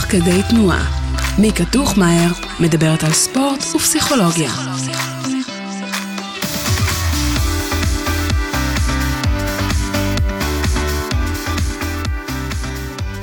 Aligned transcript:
תוך 0.00 0.10
כדי 0.10 0.42
תנועה. 0.50 0.84
מיקה 1.38 1.64
טוחמאייר 1.64 2.32
מדברת 2.60 3.04
על 3.04 3.12
ספורט 3.12 3.58
ופסיכולוגיה. 3.74 4.50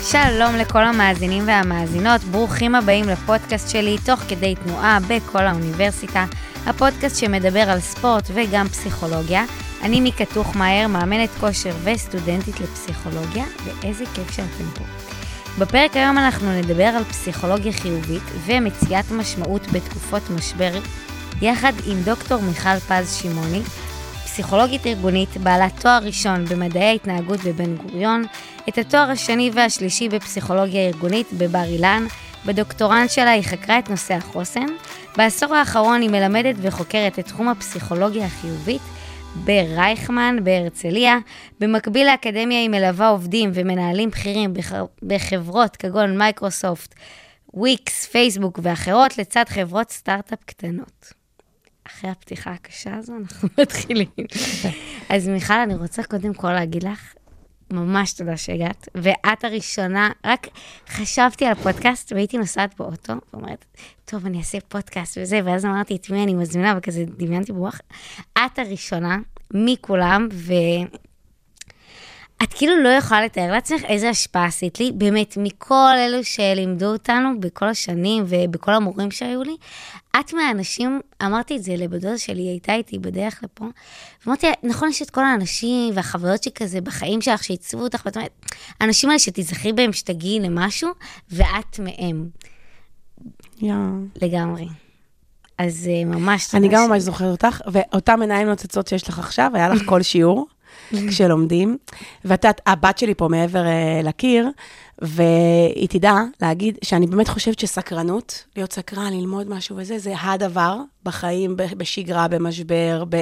שלום 0.01 0.55
לכל 0.55 0.83
המאזינים 0.83 1.43
והמאזינות, 1.47 2.23
ברוכים 2.23 2.75
הבאים 2.75 3.09
לפודקאסט 3.09 3.69
שלי 3.69 3.97
תוך 4.05 4.19
כדי 4.19 4.55
תנועה 4.55 4.97
בכל 5.07 5.47
האוניברסיטה, 5.47 6.25
הפודקאסט 6.65 7.19
שמדבר 7.19 7.69
על 7.69 7.79
ספורט 7.79 8.29
וגם 8.33 8.67
פסיכולוגיה. 8.67 9.45
אני 9.81 10.01
מיקה 10.01 10.25
טוחמאייר, 10.25 10.87
מאמנת 10.87 11.29
כושר 11.39 11.75
וסטודנטית 11.83 12.59
לפסיכולוגיה, 12.59 13.45
ואיזה 13.65 14.03
כיף 14.13 14.31
שאתם 14.31 14.65
פה. 14.73 15.06
בפרק 15.59 15.95
היום 15.95 16.17
אנחנו 16.17 16.59
נדבר 16.59 16.83
על 16.83 17.03
פסיכולוגיה 17.03 17.71
חיובית 17.71 18.23
ומציאת 18.45 19.11
משמעות 19.11 19.67
בתקופות 19.67 20.29
משבר, 20.29 20.71
יחד 21.41 21.73
עם 21.87 22.01
דוקטור 22.03 22.41
מיכל 22.41 22.79
פז 22.79 23.13
שמעוני, 23.15 23.61
פסיכולוגית 24.25 24.87
ארגונית, 24.87 25.37
בעלת 25.37 25.81
תואר 25.81 25.99
ראשון 26.03 26.45
במדעי 26.45 26.83
ההתנהגות 26.83 27.39
בבן 27.43 27.75
גוריון, 27.75 28.23
את 28.69 28.77
התואר 28.77 29.11
השני 29.11 29.51
והשלישי 29.53 30.09
בפסיכולוגיה 30.09 30.87
ארגונית 30.87 31.27
בבר 31.33 31.63
אילן, 31.63 32.05
בדוקטורנט 32.45 33.09
שלה 33.09 33.31
היא 33.31 33.43
חקרה 33.43 33.79
את 33.79 33.89
נושא 33.89 34.13
החוסן. 34.13 34.65
בעשור 35.17 35.55
האחרון 35.55 36.01
היא 36.01 36.09
מלמדת 36.09 36.55
וחוקרת 36.61 37.19
את 37.19 37.25
תחום 37.25 37.47
הפסיכולוגיה 37.47 38.25
החיובית 38.25 38.81
ברייכמן 39.43 40.35
בהרצליה. 40.43 41.17
במקביל 41.59 42.07
לאקדמיה 42.07 42.59
היא 42.59 42.69
מלווה 42.69 43.07
עובדים 43.07 43.51
ומנהלים 43.53 44.09
בכירים 44.09 44.53
בח... 44.53 44.71
בחברות 45.03 45.75
כגון 45.75 46.17
מייקרוסופט, 46.17 46.95
וויקס, 47.53 48.05
פייסבוק 48.05 48.59
ואחרות, 48.63 49.17
לצד 49.17 49.43
חברות 49.49 49.91
סטארט-אפ 49.91 50.43
קטנות. 50.45 51.13
אחרי 51.87 52.09
הפתיחה 52.09 52.51
הקשה 52.51 52.95
הזו, 52.95 53.13
אנחנו 53.21 53.49
מתחילים. 53.61 54.07
אז 55.09 55.27
מיכל, 55.27 55.53
אני 55.53 55.75
רוצה 55.75 56.03
קודם 56.03 56.33
כל 56.33 56.51
להגיד 56.53 56.83
לך, 56.83 57.13
ממש 57.71 58.13
תודה 58.13 58.37
שהגעת. 58.37 58.89
ואת 58.95 59.43
הראשונה, 59.43 60.09
רק 60.25 60.47
חשבתי 60.89 61.45
על 61.45 61.51
הפודקאסט 61.51 62.11
והייתי 62.11 62.37
נוסעת 62.37 62.75
באוטו, 62.79 63.13
ואומרת, 63.33 63.65
טוב, 64.05 64.25
אני 64.25 64.37
אעשה 64.37 64.57
פודקאסט 64.67 65.17
וזה, 65.21 65.39
ואז 65.45 65.65
אמרתי, 65.65 65.95
את 65.95 66.09
מי 66.09 66.23
אני 66.23 66.33
מזמינה, 66.33 66.73
וכזה 66.77 67.03
דמיינתי 67.17 67.53
ברוח. 67.53 67.79
את 68.37 68.59
הראשונה 68.59 69.17
מכולם, 69.53 70.27
ו... 70.33 70.53
את 72.43 72.53
כאילו 72.53 72.83
לא 72.83 72.89
יכולה 72.89 73.25
לתאר 73.25 73.51
לעצמך 73.51 73.81
איזה 73.83 74.09
השפעה 74.09 74.45
עשית 74.45 74.79
לי, 74.79 74.91
באמת, 74.91 75.37
מכל 75.37 75.95
אלו 75.97 76.23
שלימדו 76.23 76.85
אותנו 76.85 77.39
בכל 77.39 77.65
השנים 77.65 78.23
ובכל 78.27 78.73
המורים 78.73 79.11
שהיו 79.11 79.43
לי. 79.43 79.55
את 80.19 80.33
מהאנשים, 80.33 81.01
אמרתי 81.25 81.55
את 81.57 81.63
זה 81.63 81.75
לבדודה 81.75 82.17
שלי, 82.17 82.41
היא 82.41 82.49
הייתה 82.49 82.73
איתי 82.73 82.99
בדרך 82.99 83.39
לפה, 83.43 83.65
ואמרתי, 84.25 84.47
נכון, 84.63 84.89
יש 84.89 85.01
את 85.01 85.09
כל 85.09 85.23
האנשים 85.23 85.93
והחוויות 85.95 86.43
שכזה 86.43 86.81
בחיים 86.81 87.21
שלך, 87.21 87.43
שעיצבו 87.43 87.81
אותך, 87.81 88.01
ואת 88.05 88.17
אומרת, 88.17 88.45
האנשים 88.79 89.09
האלה 89.09 89.19
שתזכרי 89.19 89.73
בהם, 89.73 89.93
שתגיעי 89.93 90.39
למשהו, 90.39 90.89
ואת 91.31 91.79
מהם. 91.79 92.29
יא. 93.61 93.73
לגמרי. 94.21 94.67
אז 95.57 95.89
uh, 95.89 96.05
ממש... 96.05 96.55
אני 96.55 96.67
גם 96.67 96.89
ממש 96.89 97.01
זוכרת 97.01 97.31
אותך, 97.31 97.61
ואותן 97.71 98.21
עיניים 98.21 98.47
נוצצות 98.47 98.87
שיש 98.87 99.09
לך 99.09 99.19
עכשיו, 99.19 99.51
היה 99.53 99.69
לך 99.69 99.81
כל 99.85 100.01
שיעור 100.01 100.47
כשלומדים, 101.09 101.77
ואת 102.25 102.43
יודעת, 102.43 102.61
הבת 102.65 102.97
שלי 102.97 103.13
פה 103.13 103.27
מעבר 103.27 103.65
אה, 103.65 104.01
לקיר, 104.03 104.49
והיא 105.01 105.89
תדע 105.89 106.15
להגיד 106.41 106.77
שאני 106.83 107.07
באמת 107.07 107.27
חושבת 107.27 107.59
שסקרנות, 107.59 108.45
להיות 108.55 108.73
סקרן, 108.73 109.13
ללמוד 109.13 109.49
משהו 109.49 109.77
וזה, 109.77 109.99
זה 109.99 110.13
הדבר 110.21 110.77
בחיים, 111.03 111.55
בשגרה, 111.57 112.27
במשבר, 112.27 113.03
ב... 113.09 113.21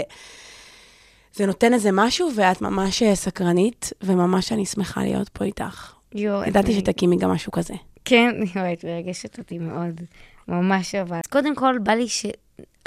זה 1.34 1.46
נותן 1.46 1.74
איזה 1.74 1.90
משהו, 1.94 2.30
ואת 2.36 2.62
ממש 2.62 3.04
אה, 3.04 3.16
סקרנית, 3.16 3.94
וממש 4.04 4.52
אני 4.52 4.66
שמחה 4.66 5.04
להיות 5.04 5.30
פה 5.30 5.46
איתך. 5.46 5.94
יואו, 6.16 6.44
ידעתי 6.44 6.72
מ- 6.72 6.80
שתקימי 6.80 7.18
גם 7.18 7.32
משהו 7.32 7.52
כזה. 7.52 7.74
כן, 8.06 8.32
יואי, 8.56 8.74
את 8.74 8.86
מרגשת 8.86 9.38
אותי 9.38 9.58
מאוד. 9.58 10.02
ממש 10.48 10.96
אהבה. 10.96 11.16
אז 11.16 11.28
קודם 11.30 11.56
כל, 11.56 11.78
בא 11.84 11.92
לי 11.92 12.08
ש... 12.08 12.26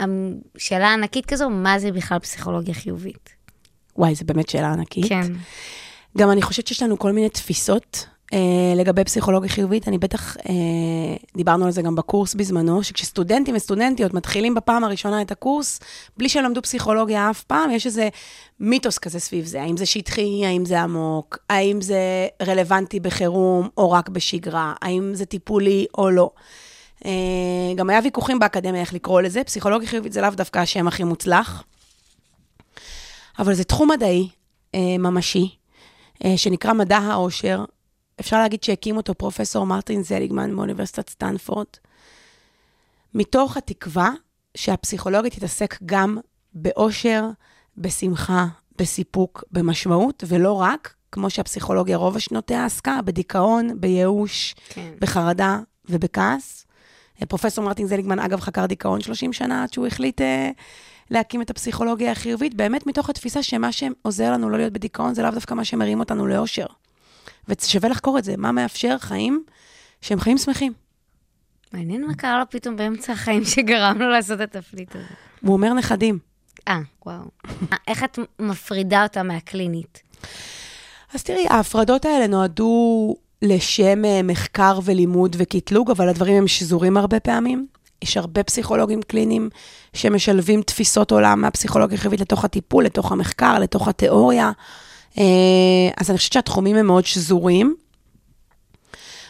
אמ, 0.05 0.35
שאלה 0.59 0.93
ענקית 0.93 1.27
כזו, 1.27 1.51
מה 1.51 1.79
זה 1.79 1.93
בכלל 1.93 2.19
פסיכולוגיה 2.19 2.75
חיובית? 2.75 3.38
וואי, 3.99 4.15
זו 4.15 4.25
באמת 4.25 4.49
שאלה 4.49 4.73
ענקית. 4.73 5.09
כן. 5.09 5.33
גם 6.19 6.31
אני 6.31 6.43
חושבת 6.43 6.67
שיש 6.67 6.83
לנו 6.83 6.99
כל 6.99 7.13
מיני 7.13 7.29
תפיסות 7.29 8.07
אה, 8.33 8.75
לגבי 8.77 9.05
פסיכולוגיה 9.05 9.51
חיובית. 9.51 9.89
אני 9.89 9.99
בטח, 9.99 10.37
אה, 10.37 11.17
דיברנו 11.37 11.65
על 11.65 11.71
זה 11.71 11.83
גם 11.83 11.95
בקורס 11.95 12.35
בזמנו, 12.35 12.83
שכשסטודנטים 12.83 13.57
וסטודנטיות 13.57 14.15
מתחילים 14.15 14.55
בפעם 14.55 14.85
הראשונה 14.85 15.23
את 15.23 15.31
הקורס, 15.31 15.81
בלי 16.17 16.29
שהם 16.29 16.45
למדו 16.45 16.63
פסיכולוגיה 16.63 17.31
אף 17.31 17.43
פעם, 17.43 17.71
יש 17.71 17.87
איזה 17.87 18.09
מיתוס 18.61 18.99
כזה 18.99 19.21
סביב 19.21 19.45
זה. 19.45 19.63
האם 19.63 19.77
זה 19.77 19.87
שטחי, 19.87 20.47
האם 20.47 20.65
זה 20.65 20.81
עמוק, 20.81 21.39
האם 21.51 21.81
זה 21.81 22.27
רלוונטי 22.43 23.01
בחירום 23.01 23.69
או 23.77 23.91
רק 23.91 24.09
בשגרה, 24.09 24.75
האם 24.83 25.11
זה 25.15 25.25
טיפולי 25.25 25.87
או 25.99 26.11
לא. 26.11 26.31
אה, 27.05 27.11
גם 27.77 27.91
היה 27.91 28.01
ויכוחים 28.05 28.39
באקדמיה 28.39 28.81
איך 28.81 28.95
לקרוא 28.95 29.21
לזה, 29.21 29.45
פסיכולוגיה 29.45 29.89
חיובית 29.89 30.13
זה 30.13 30.21
לאו 30.21 30.31
דווקא 30.31 30.59
השם 30.59 30.89
הכי 30.89 31.05
מוצלח, 31.05 31.65
אבל 33.39 33.55
זה 33.55 33.65
תחום 33.65 33.91
מדעי 33.91 34.29
אה, 34.75 34.99
ממשי, 34.99 35.57
אה, 36.25 36.37
שנקרא 36.37 36.73
מדע 36.73 36.99
העושר. 36.99 37.65
אפשר 38.21 38.39
להגיד 38.39 38.63
שהקים 38.63 38.97
אותו 38.97 39.15
פרופסור 39.15 39.67
מרטין 39.67 40.03
זליגמן 40.03 40.53
מאוניברסיטת 40.53 41.11
סטנפורד, 41.11 41.67
מתוך 43.15 43.57
התקווה 43.57 44.11
שהפסיכולוגיה 44.55 45.31
תתעסק 45.31 45.79
גם 45.87 46.19
באושר, 46.55 47.25
בשמחה, 47.77 48.47
בסיפוק, 48.79 49.45
במשמעות, 49.53 50.25
ולא 50.27 50.53
רק, 50.53 50.95
כמו 51.13 51.31
שהפסיכולוגיה 51.31 51.97
רוב 51.97 52.17
השנותיה 52.17 52.65
עסקה, 52.65 53.01
בדיכאון, 53.05 53.81
בייאוש, 53.81 54.55
כן. 54.69 54.93
בחרדה 55.01 55.59
ובכעס. 55.89 56.67
אה, 57.23 57.27
פרופסור 57.27 57.65
מרטין 57.65 57.87
זליגמן, 57.87 58.19
אגב, 58.19 58.41
חקר 58.41 58.67
דיכאון 58.67 59.01
30 59.01 59.33
שנה 59.33 59.63
עד 59.63 59.73
שהוא 59.73 59.87
החליט 59.87 60.21
אה, 60.21 60.51
להקים 61.11 61.43
את 61.43 61.51
הפסיכולוגיה 61.51 62.13
החיובית, 62.13 62.55
באמת 62.55 62.87
מתוך 62.87 63.11
התפיסה 63.11 63.43
שמה 63.43 63.73
שעוזר 63.73 64.33
לנו 64.33 64.51
לא 64.51 64.59
להיות 64.59 64.73
בדיכאון 64.73 65.15
זה 65.15 65.23
לאו 65.23 65.31
דווקא 65.31 65.55
מה 65.55 65.65
שמרים 65.65 66.01
אותנו 66.01 66.27
לאושר. 66.27 66.67
ושווה 67.49 67.89
לחקור 67.89 68.19
את 68.19 68.25
זה, 68.25 68.37
מה 68.37 68.53
מאפשר 68.53 68.99
חיים 68.99 69.45
שהם 70.01 70.21
חיים 70.21 70.39
שמחים. 70.39 70.73
מעניין 71.73 72.07
מה 72.07 72.15
קרה 72.15 72.39
לו 72.39 72.45
פתאום 72.51 72.77
באמצע 72.77 73.13
החיים 73.13 73.45
שגרם 73.45 73.99
לו 73.99 74.09
לעשות 74.09 74.41
את 74.41 74.57
הפליט 74.57 74.97
הזה. 74.97 75.05
הוא 75.41 75.53
אומר 75.53 75.75
נכדים. 75.75 76.19
אה, 76.69 76.81
וואו. 77.07 77.23
אה, 77.73 77.77
איך 77.89 78.05
את 78.05 78.19
מפרידה 78.39 79.03
אותה 79.03 79.23
מהקלינית? 79.23 80.03
אז 81.15 81.23
תראי, 81.23 81.47
ההפרדות 81.49 82.05
האלה 82.05 82.27
נועדו 82.27 83.17
לשם 83.43 84.05
אה, 84.05 84.23
מחקר 84.23 84.79
ולימוד 84.85 85.37
וקטלוג, 85.39 85.91
אבל 85.91 86.09
הדברים 86.09 86.35
הם 86.35 86.49
שזורים 86.49 86.97
הרבה 86.97 87.21
פעמים. 87.21 87.67
יש 88.03 88.17
הרבה 88.17 88.43
פסיכולוגים 88.43 89.03
קליניים 89.03 89.51
שמשלבים 89.93 90.63
תפיסות 90.63 91.11
עולם 91.11 91.41
מהפסיכולוגיה 91.41 91.99
החיובית 91.99 92.21
לתוך 92.21 92.45
הטיפול, 92.45 92.85
לתוך 92.85 93.13
המחקר, 93.13 93.59
לתוך 93.59 93.89
התיאוריה. 93.89 94.51
אה, 95.19 95.25
אז 95.97 96.11
אני 96.11 96.19
חושבת 96.19 96.33
שהתחומים 96.33 96.77
הם 96.77 96.87
מאוד 96.87 97.07
שזורים. 97.07 97.75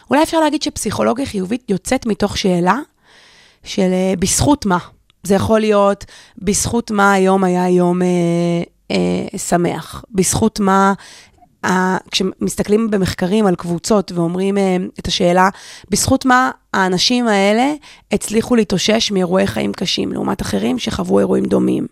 אולי 0.09 0.23
אפשר 0.23 0.39
להגיד 0.39 0.61
שפסיכולוגיה 0.61 1.25
חיובית 1.25 1.69
יוצאת 1.69 2.05
מתוך 2.05 2.37
שאלה 2.37 2.77
של 3.63 3.89
אה, 3.93 4.13
בזכות 4.19 4.65
מה. 4.65 4.77
זה 5.23 5.35
יכול 5.35 5.59
להיות 5.59 6.05
בזכות 6.37 6.91
מה 6.91 7.13
היום 7.13 7.43
היה 7.43 7.69
יום 7.69 8.01
אה, 8.01 8.07
אה, 8.91 9.37
שמח, 9.37 10.03
בזכות 10.11 10.59
מה 10.59 10.93
כשמסתכלים 12.11 12.91
במחקרים 12.91 13.45
על 13.45 13.55
קבוצות 13.55 14.11
ואומרים 14.11 14.57
אה, 14.57 14.77
את 14.99 15.07
השאלה, 15.07 15.49
בזכות 15.89 16.25
מה 16.25 16.51
האנשים 16.73 17.27
האלה 17.27 17.73
הצליחו 18.11 18.55
להתאושש 18.55 19.11
מאירועי 19.11 19.47
חיים 19.47 19.73
קשים, 19.73 20.13
לעומת 20.13 20.41
אחרים 20.41 20.79
שחוו 20.79 21.19
אירועים 21.19 21.45
דומים. 21.45 21.87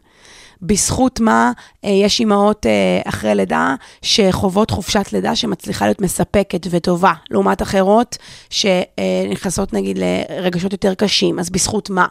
בזכות 0.62 1.19
מה 1.19 1.52
אה, 1.86 1.90
יש 1.90 2.19
אימהות 2.19 2.66
אה, 2.66 3.02
אחרי 3.06 3.36
לידה 3.36 3.75
שחוות 4.02 4.72
חופשת 4.72 5.14
לידה 5.14 5.36
שמצליחה 5.36 5.86
להיות 5.86 6.02
מספקת 6.02 6.68
וטובה, 6.70 7.13
לעומת 7.31 7.62
אחרות 7.62 8.18
שנכנסות 8.50 9.74
נגיד 9.74 10.00
לרגשות 10.00 10.72
יותר 10.72 10.94
קשים, 10.94 11.40
אז 11.40 11.50
בזכות 11.50 11.90
מה? 11.90 12.06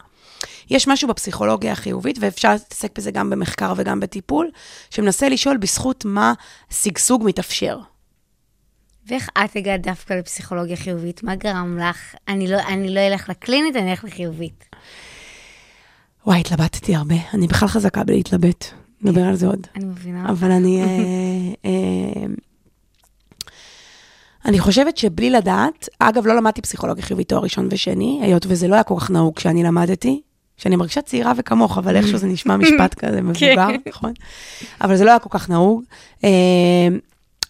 יש 0.69 0.87
משהו 0.87 1.07
בפסיכולוגיה 1.07 1.71
החיובית, 1.71 2.17
ואפשר 2.19 2.51
להתעסק 2.53 2.97
בזה 2.97 3.11
גם 3.11 3.29
במחקר 3.29 3.73
וגם 3.77 3.99
בטיפול, 3.99 4.49
שמנסה 4.89 5.29
לשאול 5.29 5.57
בזכות 5.57 6.05
מה 6.05 6.33
שגשוג 6.69 7.23
מתאפשר. 7.25 7.79
ואיך 9.07 9.29
את 9.45 9.55
הגעת 9.55 9.81
דווקא 9.81 10.13
לפסיכולוגיה 10.13 10.75
חיובית? 10.77 11.23
מה 11.23 11.35
גרם 11.35 11.79
לך? 11.79 12.15
אני 12.27 12.47
לא, 12.47 12.57
אני 12.67 12.93
לא 12.93 12.99
אלך 12.99 13.29
לקלינית, 13.29 13.75
אני 13.75 13.91
אלך 13.91 14.03
לחיובית. 14.03 14.65
וואי, 16.25 16.39
התלבטתי 16.39 16.95
הרבה. 16.95 17.15
אני 17.33 17.47
בכלל 17.47 17.67
חזקה 17.67 18.03
בלהתלבט. 18.03 18.65
נדבר 19.01 19.21
על 19.21 19.35
זה 19.35 19.47
עוד. 19.47 19.67
אני 19.75 19.85
מבינה. 19.85 20.29
אבל 20.29 20.51
אני... 20.51 20.81
אה, 20.81 20.87
אה, 21.65 22.25
אני 24.45 24.59
חושבת 24.59 24.97
שבלי 24.97 25.29
לדעת, 25.29 25.89
אגב, 25.99 26.27
לא 26.27 26.35
למדתי 26.35 26.61
פסיכולוגיה 26.61 27.03
חיובית 27.03 27.29
תואר 27.29 27.41
ראשון 27.41 27.67
ושני, 27.71 28.19
היות 28.23 28.45
וזה 28.49 28.67
לא 28.67 28.73
היה 28.73 28.83
כל 28.83 28.95
כך 28.99 29.11
נהוג 29.11 29.35
כשאני 29.35 29.63
למדתי, 29.63 30.21
שאני 30.57 30.75
מרגישה 30.75 31.01
צעירה 31.01 31.33
וכמוך, 31.37 31.77
אבל 31.77 31.95
איכשהו 31.95 32.17
זה 32.17 32.27
נשמע 32.27 32.57
משפט 32.57 32.93
כזה 32.99 33.21
מבוגר, 33.21 33.67
נכון? 33.87 34.13
אבל 34.81 34.95
זה 34.95 35.05
לא 35.05 35.09
היה 35.09 35.19
כל 35.19 35.29
כך 35.31 35.49
נהוג. 35.49 35.83
אה, 36.23 36.29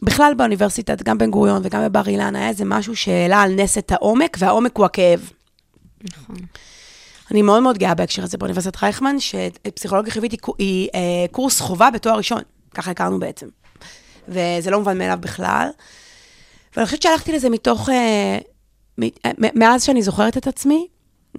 בכלל 0.02 0.34
באוניברסיטת, 0.38 1.04
גם 1.04 1.18
בן 1.18 1.32
גוריון 1.32 1.62
וגם 1.66 1.86
בבר 1.86 2.08
אילן, 2.08 2.36
היה 2.36 2.50
איזה 2.50 2.66
משהו 2.66 2.96
שהעלה 2.96 3.42
על 3.42 3.54
נס 3.54 3.78
את 3.78 3.92
העומק, 3.92 4.38
והעומק 4.40 4.78
הוא 4.78 4.86
הכאב. 4.86 5.32
נכון. 6.04 6.36
אני 7.32 7.42
מאוד 7.42 7.64
מאוד 7.64 7.78
גאה 7.78 7.96
בהקשר 7.96 8.24
הזה 8.24 8.38
באוניברסיטת 8.38 8.84
רייכמן, 8.84 9.16
שפסיכולוגיה 9.20 10.12
חיובית 10.12 10.32
היא, 10.32 10.40
היא 10.58 10.90
אה, 10.96 11.26
קורס 11.32 11.60
חובה 11.60 11.92
בתואר 11.92 12.18
ראשון, 12.18 12.42
ככה 12.74 12.92
הכרנו 12.92 13.20
בעצם. 13.20 13.48
וזה 14.28 14.72
לא 14.72 14.80
מובן 14.80 14.98
מאליו 14.98 15.18
בכלל. 15.22 15.70
ואני 16.76 16.86
חושבת 16.86 17.02
שהלכתי 17.02 17.32
לזה 17.32 17.50
מתוך, 17.50 17.90
אה, 17.90 18.38
מ, 18.98 19.04
אה, 19.04 19.32
מאז 19.56 19.84
שאני 19.84 20.02
זוכרת 20.02 20.38
את 20.38 20.48
עצמי, 20.48 20.88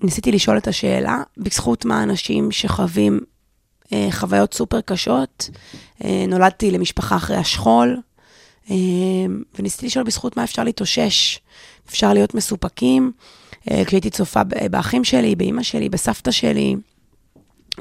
ניסיתי 0.02 0.32
לשאול 0.32 0.58
את 0.58 0.68
השאלה, 0.68 1.22
בזכות 1.36 1.84
מה 1.84 2.02
אנשים 2.02 2.50
שחווים 2.50 3.20
אה, 3.92 4.08
חוויות 4.10 4.54
סופר 4.54 4.80
קשות, 4.80 5.50
אה, 6.04 6.24
נולדתי 6.28 6.70
למשפחה 6.70 7.16
אחרי 7.16 7.36
השכול, 7.36 8.00
אה, 8.70 8.76
וניסיתי 9.58 9.86
לשאול 9.86 10.04
בזכות 10.04 10.36
מה 10.36 10.44
אפשר 10.44 10.64
להתאושש, 10.64 11.38
אפשר 11.88 12.12
להיות 12.12 12.34
מסופקים. 12.34 13.12
אה, 13.70 13.84
כשהייתי 13.84 14.10
צופה 14.10 14.40
באחים 14.70 15.04
שלי, 15.04 15.36
באימא 15.36 15.62
שלי, 15.62 15.88
בסבתא 15.88 16.30
שלי. 16.30 16.76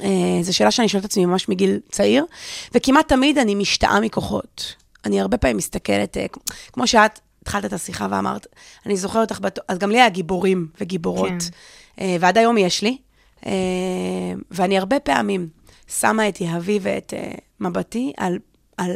אה, 0.04 0.39
זו 0.42 0.56
שאלה 0.56 0.71
שאני 0.71 0.89
שואלת 0.89 1.06
את 1.06 1.09
עצמי 1.09 1.25
ממש 1.25 1.50
מגיל 1.50 1.80
צעיר, 1.92 2.25
וכמעט 2.74 3.07
תמיד 3.07 3.38
אני 3.38 3.56
משתאה 3.56 4.00
מכוחות. 4.00 4.75
אני 5.06 5.21
הרבה 5.21 5.38
פעמים 5.38 5.57
מסתכלת, 5.57 6.18
אה, 6.18 6.25
כמו 6.74 6.88
שאת 6.88 7.19
התחלת 7.42 7.65
את 7.65 7.74
השיחה 7.74 8.07
ואמרת, 8.12 8.48
אני 8.86 8.98
זוכרת 8.98 9.31
אותך, 9.31 9.39
בת... 9.39 9.59
אז 9.68 9.77
גם 9.77 9.92
לי 9.92 9.98
היה 9.98 10.09
גיבורים 10.09 10.68
וגיבורות, 10.81 11.30
כן. 11.30 11.38
ועד 12.19 12.38
היום 12.38 12.57
יש 12.57 12.83
לי, 12.83 12.97
ואני 14.51 14.77
הרבה 14.77 14.99
פעמים 14.99 15.47
שמה 15.88 16.29
את 16.29 16.41
יהבי 16.41 16.79
ואת 16.81 17.13
מבטי 17.59 18.13
על 18.17 18.38
על... 18.77 18.91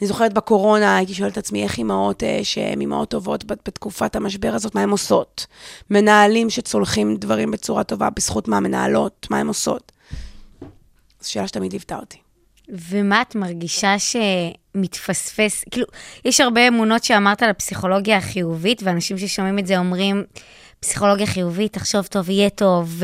אני 0.00 0.08
זוכרת 0.08 0.32
בקורונה, 0.32 0.96
הייתי 0.96 1.14
שואלת 1.14 1.32
את 1.32 1.38
עצמי 1.38 1.62
איך 1.62 1.78
אימהות 1.78 2.22
אה, 2.22 2.40
שהן 2.42 2.80
אימהות 2.80 3.10
טובות 3.10 3.44
בתקופת 3.44 4.16
המשבר 4.16 4.54
הזאת, 4.54 4.74
מה 4.74 4.82
הן 4.82 4.90
עושות? 4.90 5.46
מנהלים 5.90 6.50
שצולחים 6.50 7.16
דברים 7.16 7.50
בצורה 7.50 7.84
טובה, 7.84 8.10
בזכות 8.10 8.48
מה 8.48 8.60
מנהלות, 8.60 9.26
מה 9.30 9.38
הן 9.38 9.46
עושות? 9.46 9.92
זו 11.20 11.32
שאלה 11.32 11.48
שתמיד 11.48 11.72
ליוותה 11.72 11.96
אותי. 11.96 12.18
ומה 12.68 13.22
את 13.22 13.34
מרגישה 13.34 13.94
שמתפספס? 13.98 15.64
כאילו, 15.70 15.86
יש 16.24 16.40
הרבה 16.40 16.68
אמונות 16.68 17.04
שאמרת 17.04 17.42
על 17.42 17.50
הפסיכולוגיה 17.50 18.16
החיובית, 18.16 18.82
ואנשים 18.82 19.18
ששומעים 19.18 19.58
את 19.58 19.66
זה 19.66 19.78
אומרים, 19.78 20.24
פסיכולוגיה 20.80 21.26
חיובית, 21.26 21.72
תחשוב 21.72 22.06
טוב, 22.06 22.30
יהיה 22.30 22.50
טוב, 22.50 23.02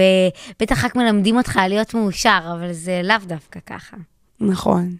ובטח 0.51 0.85
רק 0.85 0.97
מלמדים 0.97 1.37
אותך 1.37 1.61
להיות 1.69 1.95
מאושר, 1.95 2.55
אבל 2.59 2.73
זה 2.73 3.01
לאו 3.05 3.17
דווקא 3.27 3.61
ככה. 3.67 3.97
נכון. 4.41 4.97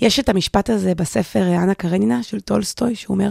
יש 0.00 0.20
את 0.20 0.28
המשפט 0.28 0.70
הזה 0.70 0.94
בספר 0.94 1.42
אנה 1.42 1.74
קרנינה 1.74 2.22
של 2.22 2.40
טולסטוי, 2.40 2.94
שהוא 2.94 3.14
אומר, 3.14 3.30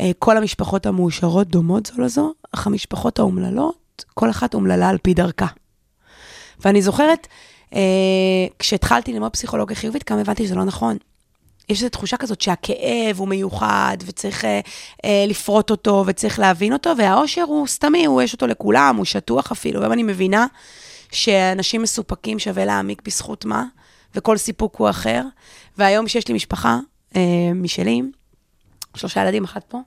אה, 0.00 0.10
כל 0.18 0.36
המשפחות 0.36 0.86
המאושרות 0.86 1.48
דומות 1.48 1.86
זו 1.86 2.02
לזו, 2.02 2.32
אך 2.52 2.66
המשפחות 2.66 3.18
האומללות, 3.18 4.04
כל 4.14 4.30
אחת 4.30 4.54
אומללה 4.54 4.88
על 4.88 4.98
פי 5.02 5.14
דרכה. 5.14 5.46
ואני 6.60 6.82
זוכרת, 6.82 7.26
אה, 7.74 7.80
כשהתחלתי 8.58 9.12
ללמוד 9.12 9.32
פסיכולוגיה 9.32 9.76
חיובית, 9.76 10.02
כמה 10.02 10.20
הבנתי 10.20 10.44
שזה 10.44 10.54
לא 10.54 10.64
נכון. 10.64 10.96
יש 11.72 11.78
איזו 11.78 11.88
תחושה 11.88 12.16
כזאת 12.16 12.40
שהכאב 12.40 13.16
הוא 13.16 13.28
מיוחד, 13.28 13.96
וצריך 14.06 14.44
אה, 14.44 14.60
אה, 15.04 15.24
לפרוט 15.28 15.70
אותו, 15.70 16.04
וצריך 16.06 16.38
להבין 16.38 16.72
אותו, 16.72 16.92
והאושר 16.96 17.42
הוא 17.42 17.66
סתמי, 17.66 18.06
הוא 18.06 18.22
יש 18.22 18.32
אותו 18.32 18.46
לכולם, 18.46 18.96
הוא 18.96 19.04
שטוח 19.04 19.52
אפילו. 19.52 19.80
והיום 19.80 19.92
אני 19.92 20.02
מבינה 20.02 20.46
שאנשים 21.12 21.82
מסופקים 21.82 22.38
שווה 22.38 22.64
להעמיק 22.64 23.02
בזכות 23.04 23.44
מה, 23.44 23.64
וכל 24.14 24.36
סיפוק 24.36 24.76
הוא 24.76 24.90
אחר. 24.90 25.22
והיום 25.78 26.08
שיש 26.08 26.28
לי 26.28 26.34
משפחה 26.34 26.78
אה, 27.16 27.20
משלי, 27.54 28.02
שלושה 28.94 29.22
ילדים, 29.22 29.44
אחת 29.44 29.64
פה, 29.68 29.78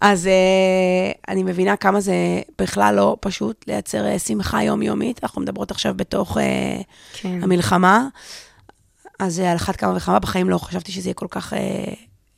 אז 0.00 0.26
אה, 0.26 1.12
אני 1.28 1.42
מבינה 1.42 1.76
כמה 1.76 2.00
זה 2.00 2.14
בכלל 2.58 2.94
לא 2.94 3.16
פשוט 3.20 3.64
לייצר 3.68 4.06
אה, 4.06 4.18
שמחה 4.18 4.62
יומיומית. 4.62 5.20
אנחנו 5.22 5.42
מדברות 5.42 5.70
עכשיו 5.70 5.94
בתוך 5.96 6.38
אה, 6.38 6.80
כן. 7.12 7.42
המלחמה, 7.42 8.08
אז 9.18 9.40
אה, 9.40 9.50
על 9.50 9.56
אחת 9.56 9.76
כמה 9.76 9.96
וכמה 9.96 10.18
בחיים 10.18 10.50
לא 10.50 10.58
חשבתי 10.58 10.92
שזה 10.92 11.08
יהיה 11.08 11.14
כל 11.14 11.26
כך... 11.30 11.52
אה, 11.52 11.92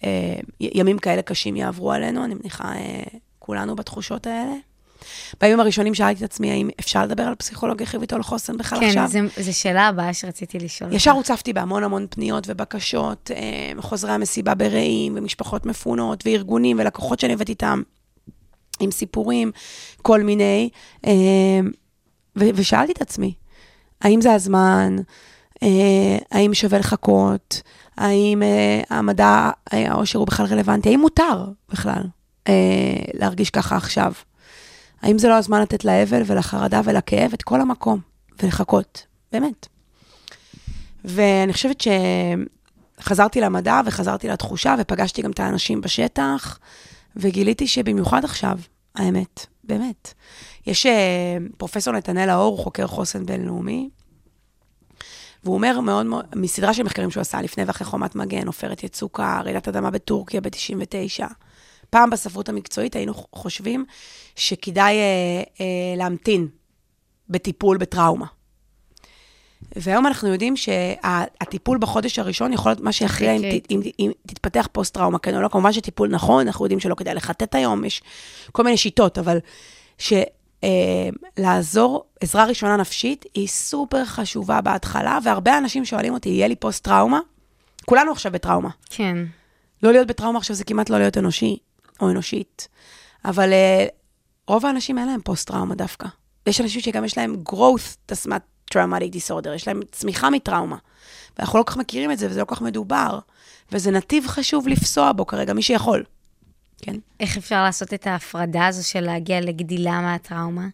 אה, 0.04 0.40
ימים 0.60 0.98
כאלה 0.98 1.22
קשים 1.22 1.56
יעברו 1.56 1.92
עלינו, 1.92 2.24
אני 2.24 2.34
מניחה 2.34 2.72
אה, 2.74 3.02
כולנו 3.38 3.76
בתחושות 3.76 4.26
האלה. 4.26 4.54
בימים 5.40 5.60
הראשונים 5.60 5.94
שאלתי 5.94 6.24
את 6.24 6.30
עצמי, 6.30 6.50
האם 6.50 6.68
אפשר 6.80 7.04
לדבר 7.04 7.22
על 7.22 7.34
פסיכולוגיה 7.34 7.86
חיובית 7.86 8.12
או 8.12 8.16
על 8.16 8.22
חוסן 8.22 8.56
בכלל 8.56 8.80
כן, 8.80 8.86
עכשיו? 8.86 9.08
כן, 9.12 9.42
זו 9.42 9.58
שאלה 9.58 9.88
הבאה 9.88 10.14
שרציתי 10.14 10.58
לשאול. 10.58 10.92
ישר 10.92 11.10
הוצפתי 11.10 11.52
בהמון 11.52 11.84
המון 11.84 12.06
פניות 12.10 12.44
ובקשות, 12.48 13.30
אה, 13.34 13.82
חוזרי 13.82 14.12
המסיבה 14.12 14.54
ברעים, 14.54 15.14
ומשפחות 15.16 15.66
מפונות, 15.66 16.26
וארגונים 16.26 16.78
ולקוחות 16.78 17.20
שאני 17.20 17.32
עובדת 17.32 17.48
איתם, 17.48 17.82
עם 18.80 18.90
סיפורים, 18.90 19.52
כל 20.02 20.22
מיני. 20.22 20.70
אה, 21.06 21.60
ושאלתי 22.36 22.92
את 22.92 23.02
עצמי, 23.02 23.34
האם 24.00 24.20
זה 24.20 24.32
הזמן? 24.32 24.96
אה, 25.62 26.18
האם 26.30 26.54
שווה 26.54 26.78
לחכות? 26.78 27.62
האם 27.96 28.42
המדע, 28.90 29.50
העושר 29.70 30.18
הוא 30.18 30.26
בכלל 30.26 30.46
רלוונטי? 30.46 30.88
האם 30.88 31.00
מותר 31.00 31.44
בכלל 31.68 32.02
להרגיש 33.14 33.50
ככה 33.50 33.76
עכשיו? 33.76 34.12
האם 35.02 35.18
זה 35.18 35.28
לא 35.28 35.34
הזמן 35.34 35.60
לתת 35.60 35.84
לאבל 35.84 36.22
ולחרדה 36.26 36.80
ולכאב 36.84 37.30
את 37.34 37.42
כל 37.42 37.60
המקום 37.60 38.00
ולחכות? 38.42 39.06
באמת. 39.32 39.66
ואני 41.04 41.52
חושבת 41.52 41.84
שחזרתי 43.00 43.40
למדע 43.40 43.80
וחזרתי 43.86 44.28
לתחושה 44.28 44.74
ופגשתי 44.78 45.22
גם 45.22 45.30
את 45.30 45.40
האנשים 45.40 45.80
בשטח, 45.80 46.58
וגיליתי 47.16 47.66
שבמיוחד 47.66 48.24
עכשיו, 48.24 48.58
האמת, 48.94 49.46
באמת. 49.64 50.14
יש 50.66 50.86
אה, 50.86 51.36
פרופסור 51.56 51.94
נתנאל 51.94 52.28
האור, 52.28 52.58
חוקר 52.58 52.86
חוסן 52.86 53.26
בינלאומי, 53.26 53.90
והוא 55.44 55.54
אומר 55.54 55.80
מאוד 55.80 56.06
מאוד, 56.06 56.24
מסדרה 56.34 56.74
של 56.74 56.82
מחקרים 56.82 57.10
שהוא 57.10 57.20
עשה 57.20 57.42
לפני 57.42 57.64
ואחרי 57.64 57.86
חומת 57.86 58.14
מגן, 58.14 58.46
עופרת 58.46 58.84
יצוקה, 58.84 59.40
רעידת 59.44 59.68
אדמה 59.68 59.90
בטורקיה 59.90 60.40
ב-99, 60.40 61.24
פעם 61.90 62.10
בספרות 62.10 62.48
המקצועית 62.48 62.96
היינו 62.96 63.14
חושבים 63.32 63.84
שכדאי 64.36 64.94
אה, 64.96 65.42
אה, 65.60 65.96
להמתין 65.96 66.48
בטיפול 67.28 67.76
בטראומה. 67.76 68.26
והיום 69.76 70.06
אנחנו 70.06 70.28
יודעים 70.28 70.56
שהטיפול 70.56 71.78
בחודש 71.78 72.18
הראשון 72.18 72.52
יכול 72.52 72.72
להיות 72.72 72.80
מה 72.80 72.92
שיכריע 72.92 73.32
אם, 73.32 73.42
אם, 73.70 73.80
אם 73.98 74.10
תתפתח 74.26 74.68
פוסט-טראומה, 74.72 75.18
כן 75.18 75.36
או 75.36 75.40
לא. 75.40 75.48
כמובן 75.48 75.72
שטיפול 75.72 76.08
נכון, 76.08 76.46
אנחנו 76.46 76.64
יודעים 76.64 76.80
שלא 76.80 76.94
כדאי 76.94 77.14
לחטט 77.14 77.54
היום, 77.54 77.84
יש 77.84 78.02
כל 78.52 78.64
מיני 78.64 78.76
שיטות, 78.76 79.18
אבל 79.18 79.38
שלעזור, 79.98 80.24
אה, 80.64 81.08
עזרה 82.20 82.44
ראשונה 82.44 82.76
נפשית 82.76 83.24
היא 83.34 83.48
סופר 83.48 84.04
חשובה 84.04 84.60
בהתחלה, 84.60 85.18
והרבה 85.22 85.58
אנשים 85.58 85.84
שואלים 85.84 86.14
אותי, 86.14 86.28
יהיה 86.28 86.48
לי 86.48 86.56
פוסט-טראומה? 86.56 87.20
כולנו 87.84 88.12
עכשיו 88.12 88.32
בטראומה. 88.32 88.70
כן. 88.90 89.16
לא 89.82 89.92
להיות 89.92 90.06
בטראומה 90.06 90.38
עכשיו 90.38 90.56
זה 90.56 90.64
כמעט 90.64 90.90
לא 90.90 90.98
להיות 90.98 91.18
אנושי. 91.18 91.58
או 92.00 92.10
אנושית. 92.10 92.68
אבל 93.24 93.50
uh, 93.50 93.90
רוב 94.46 94.66
האנשים 94.66 94.98
אין 94.98 95.06
להם 95.06 95.20
פוסט-טראומה 95.20 95.74
דווקא. 95.74 96.08
יש 96.46 96.60
אנשים 96.60 96.80
שגם 96.80 97.04
יש 97.04 97.18
להם 97.18 97.36
growth 97.48 97.96
תסמת 98.06 98.42
traumatic 98.74 99.14
disorder, 99.14 99.48
יש 99.54 99.68
להם 99.68 99.80
צמיחה 99.92 100.30
מטראומה. 100.30 100.76
ואנחנו 101.38 101.58
לא 101.58 101.64
כל 101.64 101.70
כך 101.70 101.76
מכירים 101.76 102.10
את 102.10 102.18
זה, 102.18 102.26
וזה 102.26 102.40
לא 102.40 102.44
כל 102.44 102.54
כך 102.54 102.62
מדובר. 102.62 103.18
וזה 103.72 103.90
נתיב 103.90 104.26
חשוב 104.26 104.68
לפסוע 104.68 105.12
בו 105.12 105.26
כרגע, 105.26 105.52
מי 105.52 105.62
שיכול. 105.62 106.04
כן. 106.82 106.96
איך 107.20 107.36
אפשר 107.36 107.62
לעשות 107.62 107.94
את 107.94 108.06
ההפרדה 108.06 108.66
הזו 108.66 108.88
של 108.88 109.00
להגיע 109.00 109.40
לגדילה 109.40 110.00
מהטראומה? 110.00 110.68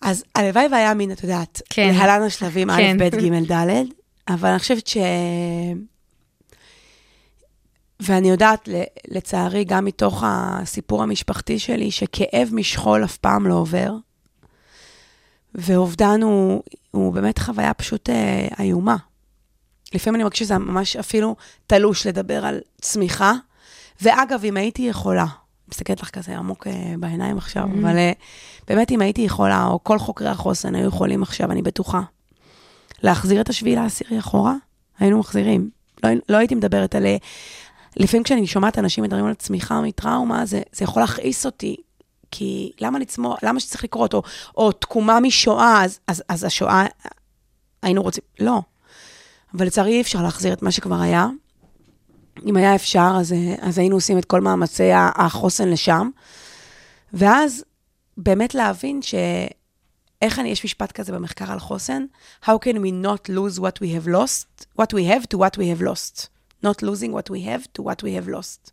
אז 0.00 0.24
הלוואי 0.34 0.66
והיה 0.72 0.94
מין, 0.94 1.12
את 1.12 1.22
יודעת, 1.22 1.62
כן. 1.70 1.94
להלן 1.94 2.22
השלבים 2.22 2.68
כן. 2.76 3.00
א', 3.00 3.04
ב', 3.04 3.16
ג', 3.16 3.52
ד', 3.52 3.84
אבל 4.28 4.48
אני 4.48 4.58
חושבת 4.58 4.86
ש... 4.86 4.96
ואני 8.00 8.30
יודעת, 8.30 8.68
לצערי, 9.08 9.64
גם 9.64 9.84
מתוך 9.84 10.24
הסיפור 10.26 11.02
המשפחתי 11.02 11.58
שלי, 11.58 11.90
שכאב 11.90 12.48
משכול 12.52 13.04
אף 13.04 13.16
פעם 13.16 13.46
לא 13.46 13.54
עובר, 13.54 13.92
ואובדן 15.54 16.22
הוא, 16.22 16.62
הוא 16.90 17.12
באמת 17.12 17.38
חוויה 17.38 17.74
פשוט 17.74 18.10
אה, 18.10 18.48
איומה. 18.58 18.96
לפעמים 19.94 20.14
אני 20.14 20.24
מרגישה 20.24 20.44
שזה 20.44 20.58
ממש 20.58 20.96
אפילו 20.96 21.36
תלוש 21.66 22.06
לדבר 22.06 22.46
על 22.46 22.60
צמיחה. 22.80 23.32
ואגב, 24.00 24.44
אם 24.44 24.56
הייתי 24.56 24.82
יכולה, 24.82 25.26
מסתכלת 25.68 26.02
לך 26.02 26.10
כזה 26.10 26.38
עמוק 26.38 26.66
אה, 26.66 26.94
בעיניים 26.98 27.38
עכשיו, 27.38 27.64
mm-hmm. 27.64 27.80
אבל 27.80 27.96
אה, 27.96 28.12
באמת, 28.68 28.90
אם 28.90 29.00
הייתי 29.00 29.22
יכולה, 29.22 29.66
או 29.66 29.84
כל 29.84 29.98
חוקרי 29.98 30.28
החוסן 30.28 30.74
היו 30.74 30.88
יכולים 30.88 31.22
עכשיו, 31.22 31.52
אני 31.52 31.62
בטוחה, 31.62 32.00
להחזיר 33.02 33.40
את 33.40 33.48
השביעי 33.48 33.76
לעשירי 33.76 34.18
אחורה, 34.18 34.54
היינו 34.98 35.18
מחזירים. 35.18 35.70
לא, 36.04 36.10
לא 36.28 36.36
הייתי 36.36 36.54
מדברת 36.54 36.94
על 36.94 37.06
לפעמים 37.96 38.24
כשאני 38.24 38.46
שומעת 38.46 38.78
אנשים 38.78 39.04
מדברים 39.04 39.26
על 39.26 39.34
צמיחה 39.34 39.80
מטראומה, 39.80 40.46
זה, 40.46 40.62
זה 40.72 40.84
יכול 40.84 41.02
להכעיס 41.02 41.46
אותי, 41.46 41.76
כי 42.30 42.72
למה 42.80 42.98
לצמוח, 42.98 43.38
למה 43.42 43.60
שצריך 43.60 43.84
לקרות? 43.84 44.14
או, 44.14 44.22
או 44.56 44.72
תקומה 44.72 45.20
משואה, 45.20 45.84
אז, 45.84 46.00
אז, 46.06 46.22
אז 46.28 46.44
השואה, 46.44 46.86
היינו 47.82 48.02
רוצים, 48.02 48.24
לא. 48.40 48.60
אבל 49.54 49.66
לצערי 49.66 49.92
אי 49.92 50.00
אפשר 50.00 50.22
להחזיר 50.22 50.52
את 50.52 50.62
מה 50.62 50.70
שכבר 50.70 51.00
היה. 51.00 51.26
אם 52.46 52.56
היה 52.56 52.74
אפשר, 52.74 53.12
אז, 53.20 53.34
אז 53.60 53.78
היינו 53.78 53.96
עושים 53.96 54.18
את 54.18 54.24
כל 54.24 54.40
מאמצי 54.40 54.90
החוסן 54.94 55.68
לשם. 55.68 56.10
ואז 57.12 57.64
באמת 58.16 58.54
להבין 58.54 59.02
ש... 59.02 59.14
איך 60.22 60.38
אני, 60.38 60.48
יש 60.48 60.64
משפט 60.64 60.92
כזה 60.92 61.12
במחקר 61.12 61.52
על 61.52 61.58
חוסן? 61.58 62.04
How 62.44 62.52
can 62.64 62.76
we 62.76 63.06
not 63.06 63.28
lose 63.28 63.58
what 63.58 63.82
we 63.82 63.86
have 63.86 64.08
lost, 64.08 64.66
what 64.78 64.92
we 64.92 65.04
have 65.04 65.26
to 65.34 65.38
what 65.38 65.56
we 65.58 65.66
have 65.66 65.82
lost. 65.82 66.28
Not 66.64 66.82
losing 66.82 67.12
what 67.12 67.28
we 67.30 67.40
have 67.40 67.64
to 67.74 67.82
what 67.82 68.02
we 68.02 68.12
have 68.16 68.28
lost. 68.28 68.70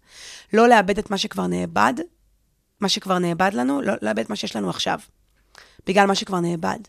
לא 0.53 0.67
לאבד 0.67 0.97
את 0.99 1.11
מה 1.11 1.17
שכבר 1.17 1.47
נאבד, 1.47 1.93
מה 2.79 2.89
שכבר 2.89 3.19
נאבד 3.19 3.51
לנו, 3.53 3.81
לא 3.81 3.93
לאבד 4.01 4.19
את 4.19 4.29
מה 4.29 4.35
שיש 4.35 4.55
לנו 4.55 4.69
עכשיו, 4.69 4.99
בגלל 5.87 6.07
מה 6.07 6.15
שכבר 6.15 6.39
נאבד. 6.39 6.79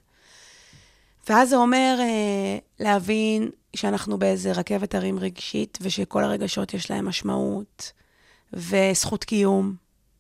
ואז 1.29 1.49
זה 1.49 1.57
אומר 1.57 1.97
אה, 2.00 2.59
להבין 2.81 3.50
שאנחנו 3.77 4.19
באיזה 4.19 4.53
רכבת 4.53 4.95
הרים 4.95 5.19
רגשית, 5.19 5.79
ושכל 5.81 6.25
הרגשות 6.25 6.75
יש 6.75 6.91
להם 6.91 7.09
משמעות, 7.09 7.93
וזכות 8.53 9.25
קיום. 9.25 9.75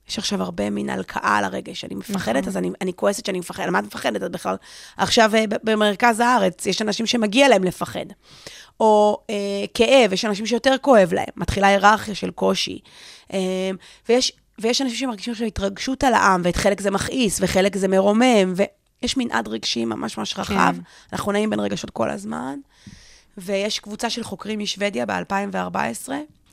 יש 0.08 0.18
עכשיו 0.18 0.42
הרבה 0.42 0.70
מין 0.70 0.90
הלקאה 0.90 1.36
על 1.38 1.44
הרגש. 1.44 1.84
אני 1.84 1.94
מפחדת, 1.94 2.36
נכון. 2.36 2.48
אז 2.48 2.56
אני, 2.56 2.70
אני 2.80 2.92
כועסת 2.96 3.26
שאני 3.26 3.38
מפחדת. 3.38 3.68
מה 3.68 3.78
את 3.78 3.84
מפחדת 3.84 4.22
את 4.22 4.30
בכלל? 4.30 4.56
עכשיו, 4.96 5.34
אה, 5.34 5.44
במרכז 5.62 6.20
הארץ, 6.20 6.66
יש 6.66 6.82
אנשים 6.82 7.06
שמגיע 7.06 7.48
להם 7.48 7.64
לפחד. 7.64 8.06
או 8.80 9.20
אה, 9.30 9.64
כאב, 9.74 10.12
יש 10.12 10.24
אנשים 10.24 10.46
שיותר 10.46 10.74
כואב 10.80 11.12
להם. 11.12 11.26
מתחילה 11.36 11.66
היררכיה 11.66 12.14
של 12.14 12.30
קושי. 12.30 12.80
אה, 13.32 13.38
ויש, 14.08 14.32
ויש 14.58 14.82
אנשים 14.82 14.96
שמרגישים 14.96 15.32
עכשיו 15.32 15.46
התרגשות 15.46 16.04
על 16.04 16.14
העם, 16.14 16.40
ואת 16.44 16.56
חלק 16.56 16.80
זה 16.80 16.90
מכעיס, 16.90 17.38
וחלק 17.42 17.76
זה 17.76 17.88
מרומם, 17.88 18.54
ויש 19.02 19.16
מנעד 19.16 19.48
רגשי 19.48 19.84
ממש 19.84 20.18
ממש 20.18 20.38
רחב. 20.38 20.74
כן. 20.76 20.82
אנחנו 21.12 21.32
נעים 21.32 21.50
בין 21.50 21.60
רגשות 21.60 21.90
כל 21.90 22.10
הזמן. 22.10 22.58
ויש 23.38 23.78
קבוצה 23.78 24.10
של 24.10 24.24
חוקרים 24.24 24.58
משוודיה 24.58 25.06
ב-2014, 25.06 26.08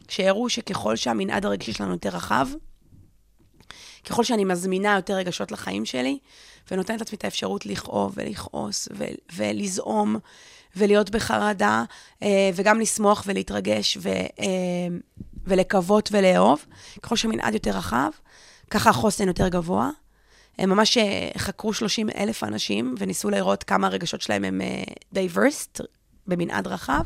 שהראו 0.10 0.50
שככל 0.50 0.96
שהמנעד 0.96 1.46
הרגשי 1.46 1.74
שלנו 1.74 1.92
יותר 1.92 2.10
רחב, 2.10 2.48
ככל 4.06 4.24
שאני 4.24 4.46
מזמינה 4.46 4.96
יותר 4.96 5.13
רגשות 5.13 5.51
לחיים 5.51 5.86
שלי, 5.86 6.18
ונותנת 6.72 7.00
לעצמי 7.00 7.18
את 7.18 7.25
האפשרות 7.25 7.66
לכאוב 7.66 8.13
ולכעוס 8.16 8.88
ו- 8.98 9.06
ולזעום 9.36 10.16
ולהיות 10.75 11.10
בחרדה, 11.10 11.84
אה, 12.24 12.50
וגם 12.56 12.80
לשמוח 12.80 13.24
ולהתרגש 13.27 13.98
ו- 14.01 14.10
אה, 14.10 14.88
ולקוות 15.46 16.10
ולאהוב, 16.12 16.66
ככל 17.01 17.16
שהמנעד 17.16 17.54
יותר 17.54 17.72
רחב, 17.72 18.10
ככה 18.72 18.89
החוסן 18.89 19.27
יותר 19.27 19.48
גבוה. 19.48 19.89
הם 20.60 20.70
ממש 20.70 20.98
אה, 20.98 21.30
חקרו 21.38 21.74
30 21.74 22.10
אלף 22.18 22.44
אנשים 22.44 22.96
וניסו 22.98 23.30
לראות 23.30 23.64
כמה 23.64 23.88
הרגשות 23.88 24.22
שלהם 24.22 24.44
הם 24.44 24.62
diverse, 25.13 25.82
במנעד 26.28 26.68
רחב, 26.68 27.04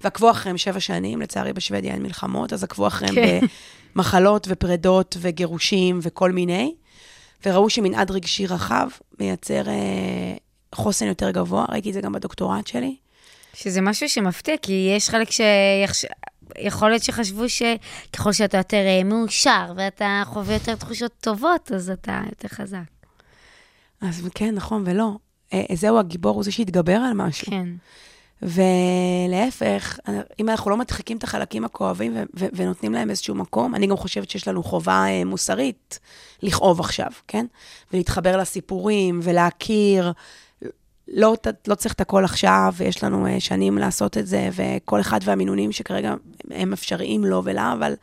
ועקבו 0.00 0.30
אחריהם 0.30 0.58
שבע 0.58 0.80
שנים, 0.80 1.20
לצערי 1.20 1.52
בשוודיה 1.52 1.94
אין 1.94 2.02
מלחמות, 2.02 2.52
אז 2.52 2.64
עקבו 2.64 2.86
אחריהם 2.86 3.14
כן. 3.14 3.46
במחלות 3.94 4.46
ופרדות 4.50 5.16
וגירושים 5.20 5.98
וכל 6.02 6.32
מיני, 6.32 6.74
וראו 7.46 7.70
שמנעד 7.70 8.10
רגשי 8.10 8.46
רחב 8.46 8.88
מייצר 9.20 9.68
אה, 9.68 9.74
חוסן 10.74 11.06
יותר 11.06 11.30
גבוה, 11.30 11.64
ראיתי 11.68 11.88
את 11.88 11.94
זה 11.94 12.00
גם 12.00 12.12
בדוקטורט 12.12 12.66
שלי. 12.66 12.96
שזה 13.54 13.80
משהו 13.80 14.08
שמפתיע, 14.08 14.56
כי 14.62 14.92
יש 14.96 15.10
חלק 15.10 15.30
שיחש... 15.30 16.04
יכול 16.58 16.90
להיות 16.90 17.02
שחשבו 17.02 17.44
שככל 17.48 18.32
שאתה 18.32 18.56
יותר 18.56 18.84
אה, 18.86 19.04
מאושר 19.04 19.72
ואתה 19.76 20.22
חווה 20.26 20.54
יותר 20.54 20.74
תחושות 20.74 21.12
טובות, 21.20 21.72
אז 21.72 21.90
אתה 21.90 22.20
יותר 22.28 22.48
חזק. 22.48 22.78
אז 24.00 24.28
כן, 24.34 24.54
נכון, 24.54 24.82
ולא. 24.86 25.10
אה, 25.52 25.64
זהו 25.74 25.98
הגיבור, 25.98 26.34
הוא 26.34 26.44
זה 26.44 26.52
שהתגבר 26.52 26.96
על 26.96 27.12
משהו. 27.14 27.46
כן. 27.46 27.68
ולהפך, 28.42 29.98
אם 30.40 30.48
אנחנו 30.48 30.70
לא 30.70 30.76
מדחיקים 30.76 31.16
את 31.16 31.24
החלקים 31.24 31.64
הכואבים 31.64 32.16
ו- 32.16 32.22
ו- 32.38 32.46
ונותנים 32.52 32.92
להם 32.92 33.10
איזשהו 33.10 33.34
מקום, 33.34 33.74
אני 33.74 33.86
גם 33.86 33.96
חושבת 33.96 34.30
שיש 34.30 34.48
לנו 34.48 34.62
חובה 34.62 35.04
אה, 35.06 35.24
מוסרית 35.24 35.98
לכאוב 36.42 36.80
עכשיו, 36.80 37.10
כן? 37.28 37.46
ולהתחבר 37.92 38.36
לסיפורים 38.36 39.20
ולהכיר. 39.22 40.12
לא, 41.12 41.34
לא 41.66 41.74
צריך 41.74 41.94
את 41.94 42.00
הכל 42.00 42.24
עכשיו, 42.24 42.72
ויש 42.76 43.04
לנו 43.04 43.26
אה, 43.26 43.40
שנים 43.40 43.78
לעשות 43.78 44.18
את 44.18 44.26
זה, 44.26 44.48
וכל 44.52 45.00
אחד 45.00 45.20
והמינונים 45.24 45.72
שכרגע 45.72 46.14
הם 46.50 46.72
אפשריים 46.72 47.24
לו 47.24 47.42
ולה, 47.44 47.72
אבל, 47.72 47.94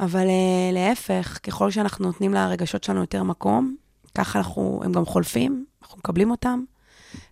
אבל 0.00 0.26
אה, 0.28 0.70
להפך, 0.72 1.38
ככל 1.42 1.70
שאנחנו 1.70 2.06
נותנים 2.06 2.34
לרגשות 2.34 2.84
שלנו 2.84 3.00
יותר 3.00 3.22
מקום, 3.22 3.76
ככה 4.14 4.38
אנחנו, 4.38 4.80
הם 4.84 4.92
גם 4.92 5.04
חולפים, 5.04 5.64
אנחנו 5.82 5.98
מקבלים 5.98 6.30
אותם, 6.30 6.64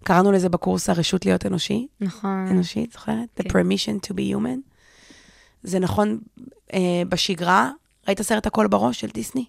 קראנו 0.04 0.32
לזה 0.32 0.48
בקורס 0.48 0.90
הרשות 0.90 1.26
להיות 1.26 1.46
אנושי. 1.46 1.86
נכון. 2.00 2.46
אנושית, 2.50 2.92
זוכרת? 2.92 3.28
כן. 3.34 3.48
The 3.48 3.52
permission 3.52 4.06
to 4.06 4.12
be 4.12 4.36
human. 4.36 4.72
זה 5.62 5.78
נכון 5.78 6.18
אה, 6.72 7.02
בשגרה. 7.08 7.70
ראית 8.08 8.22
סרט 8.22 8.46
הכל 8.46 8.66
בראש 8.66 9.00
של 9.00 9.08
דיסני? 9.14 9.44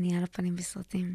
אני 0.00 0.16
על 0.16 0.22
הפנים 0.22 0.56
בסרטים. 0.56 1.14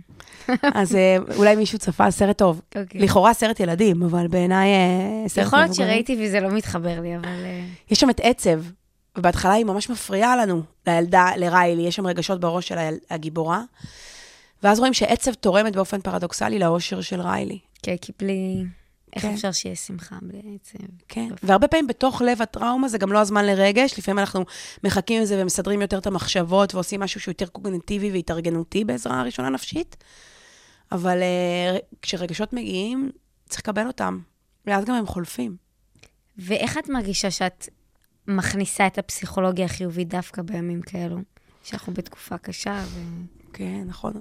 אז 0.73 0.95
אה, 0.95 1.17
אולי 1.35 1.55
מישהו 1.55 1.79
צפה 1.79 2.11
סרט 2.11 2.38
טוב. 2.38 2.61
Okay. 2.61 2.79
אוקיי. 2.79 3.01
לכאורה 3.01 3.33
סרט 3.33 3.59
ילדים, 3.59 4.03
אבל 4.03 4.27
בעיניי 4.27 4.69
אה, 4.69 5.29
סרט... 5.29 5.47
יכול 5.47 5.59
להיות 5.59 5.75
שראיתי 5.75 6.17
וזה 6.21 6.39
לא 6.39 6.51
מתחבר 6.51 7.01
לי, 7.01 7.15
אבל... 7.15 7.45
אה, 7.45 7.65
יש 7.91 7.99
שם 7.99 8.09
את 8.09 8.19
עצב, 8.23 8.61
ובהתחלה 9.17 9.53
היא 9.53 9.65
ממש 9.65 9.89
מפריעה 9.89 10.35
לנו, 10.35 10.61
לילדה, 10.88 11.27
לריילי, 11.38 11.81
יש 11.81 11.95
שם 11.95 12.07
רגשות 12.07 12.39
בראש 12.39 12.67
של 12.67 12.77
הגיבורה. 13.09 13.61
ואז 14.63 14.79
רואים 14.79 14.93
שעצב 14.93 15.33
תורמת 15.33 15.75
באופן 15.75 16.01
פרדוקסלי 16.01 16.59
לאושר 16.59 17.01
של 17.01 17.21
ריילי. 17.21 17.59
כן, 17.83 17.95
כי 18.01 18.11
בלי... 18.19 18.63
איך 19.13 19.22
כן. 19.22 19.34
אפשר 19.34 19.51
שיהיה 19.51 19.75
שמחה 19.75 20.16
בעצם? 20.22 20.78
כן, 21.08 21.30
והרבה 21.44 21.68
פעמים 21.68 21.88
בתוך 21.88 22.22
לב 22.22 22.42
הטראומה 22.42 22.88
זה 22.88 22.98
גם 22.98 23.12
לא 23.12 23.20
הזמן 23.20 23.46
לרגש, 23.46 24.00
לפעמים 24.00 24.20
אנחנו 24.20 24.46
מחכים 24.84 25.20
עם 25.20 25.25
זה 25.25 25.42
ומסדרים 25.42 25.82
יותר 25.82 25.98
את 25.98 26.08
המחשבות 26.08 26.75
ועושים 26.75 27.00
משהו 27.00 27.20
שהוא 27.20 27.32
יותר 27.32 27.48
קוגנטיבי 27.48 28.12
והתארגנותי 28.12 28.86
בעזרה 28.86 29.24
ראשונה 29.24 29.50
נפשית, 29.50 30.04
אבל 30.92 31.20
uh, 31.20 31.98
כשרגשות 32.01 32.54
מגיעים, 32.54 33.12
צריך 33.50 33.62
לקבל 33.62 33.88
אותם, 33.88 34.20
ואז 34.66 34.86
גם 34.86 34.96
הם 34.96 35.08
חולפים. 35.08 35.56
ואיך 36.38 36.78
את 36.78 36.89
מרגישה 36.89 37.32
שאת 37.32 37.70
מכניסה 38.28 38.88
את 38.88 38.98
הפסיכולוגיה 38.98 39.66
החיובית 39.66 40.08
דווקא 40.08 40.42
בימים 40.42 40.82
כאלו? 40.82 41.18
שאנחנו 41.63 41.94
בתקופה 41.94 42.38
קשה 42.38 42.84
ו... 42.88 43.00
כן, 43.54 43.84
נכון. 43.86 44.13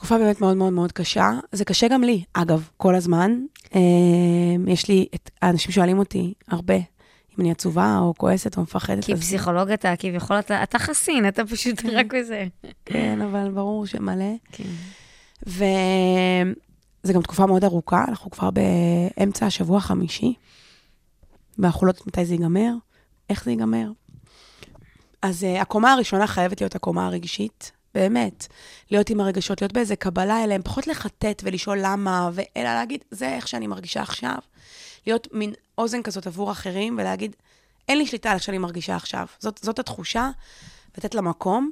תקופה 0.00 0.18
באמת 0.18 0.40
מאוד 0.40 0.56
מאוד 0.56 0.72
מאוד 0.72 0.92
קשה. 0.92 1.30
זה 1.52 1.64
קשה 1.64 1.88
גם 1.88 2.02
לי, 2.02 2.24
אגב, 2.32 2.68
כל 2.76 2.94
הזמן. 2.94 3.40
אמ, 3.74 4.68
יש 4.68 4.88
לי, 4.88 5.06
את, 5.14 5.30
האנשים 5.42 5.72
שואלים 5.72 5.98
אותי 5.98 6.34
הרבה, 6.48 6.74
אם 6.74 7.40
אני 7.40 7.50
עצובה 7.50 7.98
או 7.98 8.14
כועסת 8.16 8.56
או 8.56 8.62
מפחדת. 8.62 9.04
כי 9.04 9.16
פסיכולוג 9.16 9.70
אתה 9.70 9.96
כביכול, 9.98 10.38
אתה, 10.38 10.62
אתה 10.62 10.78
חסין, 10.78 11.28
אתה 11.28 11.44
פשוט 11.44 11.80
כן. 11.80 11.88
רק 11.88 12.14
בזה. 12.14 12.46
כן, 12.84 13.20
אבל 13.20 13.50
ברור 13.50 13.86
שמלא. 13.86 14.34
כן. 14.52 14.64
וזה 15.46 17.12
גם 17.12 17.22
תקופה 17.22 17.46
מאוד 17.46 17.64
ארוכה, 17.64 18.04
אנחנו 18.08 18.30
כבר 18.30 18.50
באמצע 18.50 19.46
השבוע 19.46 19.78
החמישי, 19.78 20.34
ואנחנו 21.58 21.86
לא 21.86 21.90
יודעים 21.90 22.04
מתי 22.06 22.24
זה 22.24 22.34
ייגמר, 22.34 22.74
איך 23.30 23.44
זה 23.44 23.50
ייגמר. 23.50 23.90
אז 25.22 25.42
uh, 25.42 25.60
הקומה 25.60 25.92
הראשונה 25.92 26.26
חייבת 26.26 26.60
להיות 26.60 26.74
הקומה 26.74 27.06
הרגשית, 27.06 27.72
באמת, 27.94 28.46
להיות 28.90 29.10
עם 29.10 29.20
הרגשות, 29.20 29.60
להיות 29.60 29.72
באיזה 29.72 29.96
קבלה 29.96 30.44
אליהם, 30.44 30.62
פחות 30.62 30.86
לחטט 30.86 31.42
ולשאול 31.44 31.78
למה, 31.82 32.30
אלא 32.56 32.74
להגיד, 32.74 33.04
זה 33.10 33.28
איך 33.34 33.48
שאני 33.48 33.66
מרגישה 33.66 34.02
עכשיו. 34.02 34.38
להיות 35.06 35.28
מין 35.32 35.52
אוזן 35.78 36.02
כזאת 36.02 36.26
עבור 36.26 36.52
אחרים, 36.52 36.96
ולהגיד, 36.98 37.36
אין 37.88 37.98
לי 37.98 38.06
שליטה 38.06 38.30
על 38.30 38.34
איך 38.34 38.42
שאני 38.42 38.58
מרגישה 38.58 38.96
עכשיו. 38.96 39.26
זאת, 39.38 39.60
זאת 39.62 39.78
התחושה, 39.78 40.30
לתת 40.98 41.14
לה 41.14 41.20
מקום. 41.20 41.70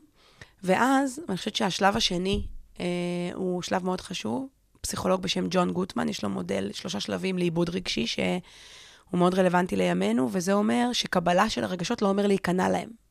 ואז, 0.63 1.21
אני 1.29 1.37
חושבת 1.37 1.57
שהשלב 1.57 1.97
השני 1.97 2.47
אה, 2.81 2.87
הוא 3.35 3.63
שלב 3.63 3.85
מאוד 3.85 4.01
חשוב. 4.01 4.49
פסיכולוג 4.81 5.23
בשם 5.23 5.47
ג'ון 5.51 5.73
גוטמן, 5.73 6.09
יש 6.09 6.23
לו 6.23 6.29
מודל, 6.29 6.71
שלושה 6.73 7.01
שלבים 7.01 7.39
לעיבוד 7.39 7.71
רגשי, 7.71 8.07
שהוא 8.07 8.41
מאוד 9.13 9.35
רלוונטי 9.35 9.77
לימינו, 9.77 10.29
וזה 10.33 10.53
אומר 10.53 10.91
שקבלה 10.93 11.51
של 11.51 11.65
הרגשות 11.65 12.03
לא 12.03 12.09
אומר 12.09 12.27
להיכנע 12.27 12.69
להם. 12.69 13.08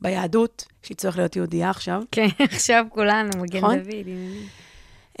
ביהדות, 0.00 0.64
שהיא 0.82 0.96
צריך 0.96 1.18
להיות 1.18 1.36
יהודייה 1.36 1.70
עכשיו. 1.70 2.02
כן, 2.12 2.28
עכשיו 2.52 2.84
כולנו, 2.88 3.30
מגן 3.36 3.58
נכון? 3.58 3.78
דוד. 3.78 4.06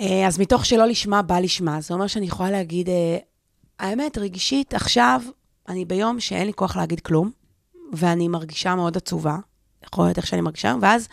אה, 0.00 0.26
אז 0.26 0.38
מתוך 0.38 0.66
שלא 0.66 0.86
לשמה, 0.86 1.22
בא 1.22 1.38
לשמה. 1.38 1.80
זה 1.80 1.94
אומר 1.94 2.06
שאני 2.06 2.26
יכולה 2.26 2.50
להגיד, 2.50 2.88
אה, 2.88 3.18
האמת, 3.78 4.18
רגשית, 4.18 4.74
עכשיו, 4.74 5.22
אני 5.68 5.84
ביום 5.84 6.20
שאין 6.20 6.46
לי 6.46 6.52
כוח 6.52 6.76
להגיד 6.76 7.00
כלום, 7.00 7.30
ואני 7.92 8.28
מרגישה 8.28 8.74
מאוד 8.74 8.96
עצובה, 8.96 9.36
יכול 9.84 10.04
להיות 10.04 10.16
איך 10.16 10.26
שאני 10.26 10.40
מרגישה, 10.40 10.74
ואז 10.80 11.08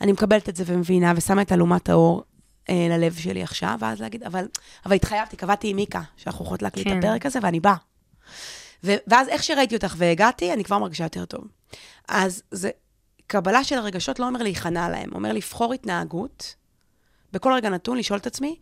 אני 0.00 0.12
מקבלת 0.12 0.48
את 0.48 0.56
זה 0.56 0.64
ומבינה, 0.66 1.12
ושמה 1.16 1.42
את 1.42 1.52
אלומת 1.52 1.88
האור 1.88 2.22
אה, 2.70 2.86
ללב 2.90 3.14
שלי 3.14 3.42
עכשיו, 3.42 3.76
ואז 3.80 4.00
להגיד, 4.00 4.22
אבל, 4.22 4.48
אבל 4.86 4.94
התחייבתי, 4.94 5.36
קבעתי 5.36 5.68
עם 5.68 5.76
מיקה, 5.76 6.00
שאנחנו 6.16 6.44
יכולות 6.44 6.62
להקליט 6.62 6.86
כן. 6.86 6.98
את 6.98 7.04
הפרק 7.04 7.26
הזה, 7.26 7.38
ואני 7.42 7.60
באה. 7.60 7.76
ואז 8.82 9.28
איך 9.28 9.42
שראיתי 9.42 9.74
אותך 9.76 9.94
והגעתי, 9.98 10.52
אני 10.52 10.64
כבר 10.64 10.78
מרגישה 10.78 11.04
יותר 11.04 11.24
טוב. 11.24 11.44
אז 12.08 12.42
זה, 12.50 12.70
קבלה 13.32 13.64
של 13.64 13.78
הרגשות 13.78 14.18
לא 14.18 14.26
אומר 14.26 14.42
להיכנע 14.42 14.88
להם, 14.88 15.10
אומר 15.14 15.32
לבחור 15.32 15.74
התנהגות, 15.74 16.54
בכל 17.32 17.52
רגע 17.52 17.68
נתון 17.70 17.98
לשאול 17.98 18.18
את 18.18 18.26
עצמי, 18.26 18.56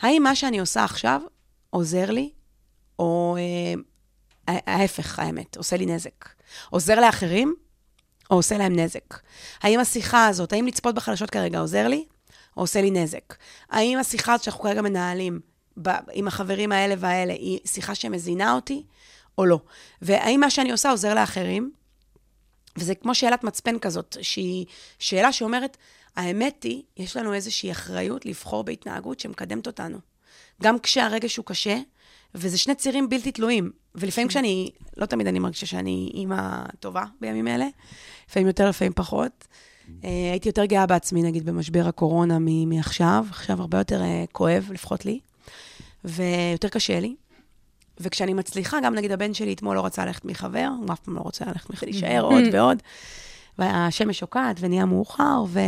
האם 0.00 0.22
מה 0.22 0.36
שאני 0.36 0.58
עושה 0.58 0.84
עכשיו 0.84 1.20
עוזר 1.70 2.10
לי, 2.10 2.30
או 2.98 3.36
אה, 4.48 4.54
ההפך, 4.66 5.18
האמת, 5.18 5.56
עושה 5.56 5.76
לי 5.76 5.86
נזק. 5.86 6.28
עוזר 6.70 7.00
לאחרים, 7.00 7.54
או 8.30 8.36
עושה 8.36 8.58
להם 8.58 8.76
נזק. 8.78 9.14
האם 9.62 9.80
השיחה 9.80 10.26
הזאת, 10.26 10.52
האם 10.52 10.66
לצפות 10.66 10.94
בחדשות 10.94 11.30
כרגע 11.30 11.58
עוזר 11.58 11.88
לי, 11.88 12.04
או 12.56 12.62
עושה 12.62 12.80
לי 12.80 12.90
נזק? 12.90 13.34
האם 13.70 13.98
השיחה 13.98 14.32
הזאת 14.32 14.44
שאנחנו 14.44 14.62
כרגע 14.62 14.82
מנהלים 14.82 15.40
ב- 15.82 16.10
עם 16.12 16.28
החברים 16.28 16.72
האלה 16.72 16.94
והאלה, 16.98 17.32
היא 17.32 17.58
שיחה 17.66 17.94
שמזינה 17.94 18.54
אותי, 18.54 18.82
או 19.38 19.46
לא? 19.46 19.60
והאם 20.02 20.40
מה 20.40 20.50
שאני 20.50 20.72
עושה 20.72 20.90
עוזר 20.90 21.14
לאחרים? 21.14 21.72
וזה 22.76 22.94
כמו 22.94 23.14
שאלת 23.14 23.44
מצפן 23.44 23.78
כזאת, 23.78 24.16
שהיא 24.22 24.66
שאלה 24.98 25.32
שאומרת, 25.32 25.76
האמת 26.16 26.62
היא, 26.62 26.82
יש 26.96 27.16
לנו 27.16 27.34
איזושהי 27.34 27.70
אחריות 27.70 28.26
לבחור 28.26 28.64
בהתנהגות 28.64 29.20
שמקדמת 29.20 29.66
אותנו. 29.66 29.98
גם 30.62 30.78
כשהרגש 30.78 31.36
הוא 31.36 31.46
קשה, 31.46 31.78
וזה 32.34 32.58
שני 32.58 32.74
צירים 32.74 33.08
בלתי 33.08 33.32
תלויים. 33.32 33.70
ולפעמים 33.94 34.28
כשאני, 34.28 34.70
לא 34.96 35.06
תמיד 35.06 35.26
אני 35.26 35.38
מרגישה 35.38 35.66
שאני 35.66 36.10
אימא 36.14 36.64
טובה 36.80 37.04
בימים 37.20 37.48
אלה, 37.48 37.66
לפעמים 38.28 38.46
יותר, 38.46 38.68
לפעמים 38.68 38.92
פחות. 38.96 39.46
אה, 40.04 40.30
הייתי 40.30 40.48
יותר 40.48 40.64
גאה 40.64 40.86
בעצמי, 40.86 41.22
נגיד, 41.22 41.46
במשבר 41.46 41.84
הקורונה 41.88 42.38
מעכשיו, 42.66 43.26
עכשיו 43.30 43.60
הרבה 43.60 43.78
יותר 43.78 44.02
אה, 44.02 44.24
כואב, 44.32 44.68
לפחות 44.72 45.04
לי, 45.04 45.20
ויותר 46.04 46.68
קשה 46.68 47.00
לי. 47.00 47.14
וכשאני 48.00 48.34
מצליחה, 48.34 48.78
גם 48.84 48.94
נגיד 48.94 49.12
הבן 49.12 49.34
שלי 49.34 49.52
אתמול 49.52 49.76
לא 49.76 49.86
רצה 49.86 50.04
ללכת 50.04 50.24
מחבר, 50.24 50.68
הוא 50.78 50.92
אף 50.92 51.00
פעם 51.00 51.14
לא 51.14 51.20
רוצה 51.20 51.44
ללכת 51.44 51.70
מחבר, 51.70 51.88
להישאר 51.90 52.22
עוד 52.22 52.42
ועוד, 52.52 52.82
והשמש 53.58 54.18
שוקעת 54.18 54.56
ונהיה 54.60 54.84
מאוחר, 54.84 55.44
ו... 55.48 55.60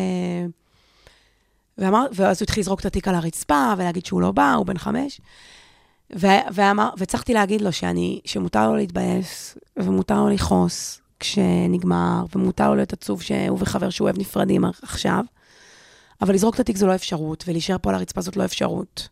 ואמר, 1.79 2.07
ואז 2.13 2.41
הוא 2.41 2.45
התחיל 2.45 2.61
לזרוק 2.61 2.81
את 2.81 2.87
התיק 2.87 3.09
על 3.09 3.15
הרצפה, 3.15 3.73
ולהגיד 3.79 4.07
שהוא 4.07 4.21
לא 4.21 4.33
בא, 4.33 4.53
הוא 4.53 4.67
בן 4.67 4.79
חמש. 4.79 5.21
ו- 6.17 6.27
ואמר, 6.53 6.91
והצלחתי 6.97 7.35
להגיד 7.35 7.61
לו 7.61 7.73
שאני, 7.73 8.21
שמותר 8.25 8.69
לו 8.69 8.77
להתבאס, 8.77 9.59
ומותר 9.77 10.21
לו 10.21 10.29
לכעוס 10.29 11.01
כשנגמר, 11.21 12.25
ומותר 12.35 12.69
לו 12.69 12.75
להיות 12.75 12.93
עצוב 12.93 13.23
שהוא 13.23 13.59
וחבר 13.61 13.91
שהוא 13.91 14.07
אוהב 14.07 14.19
נפרדים 14.19 14.65
עכשיו, 14.65 15.25
אבל 16.23 16.35
לזרוק 16.35 16.55
את 16.55 16.61
התיק 16.61 16.77
זו 16.77 16.87
לא 16.87 16.95
אפשרות, 16.95 17.45
ולהישאר 17.49 17.77
פה 17.83 17.91
על 17.91 17.97
הרצפה 17.97 18.21
זאת 18.21 18.37
לא 18.37 18.45
אפשרות. 18.45 19.09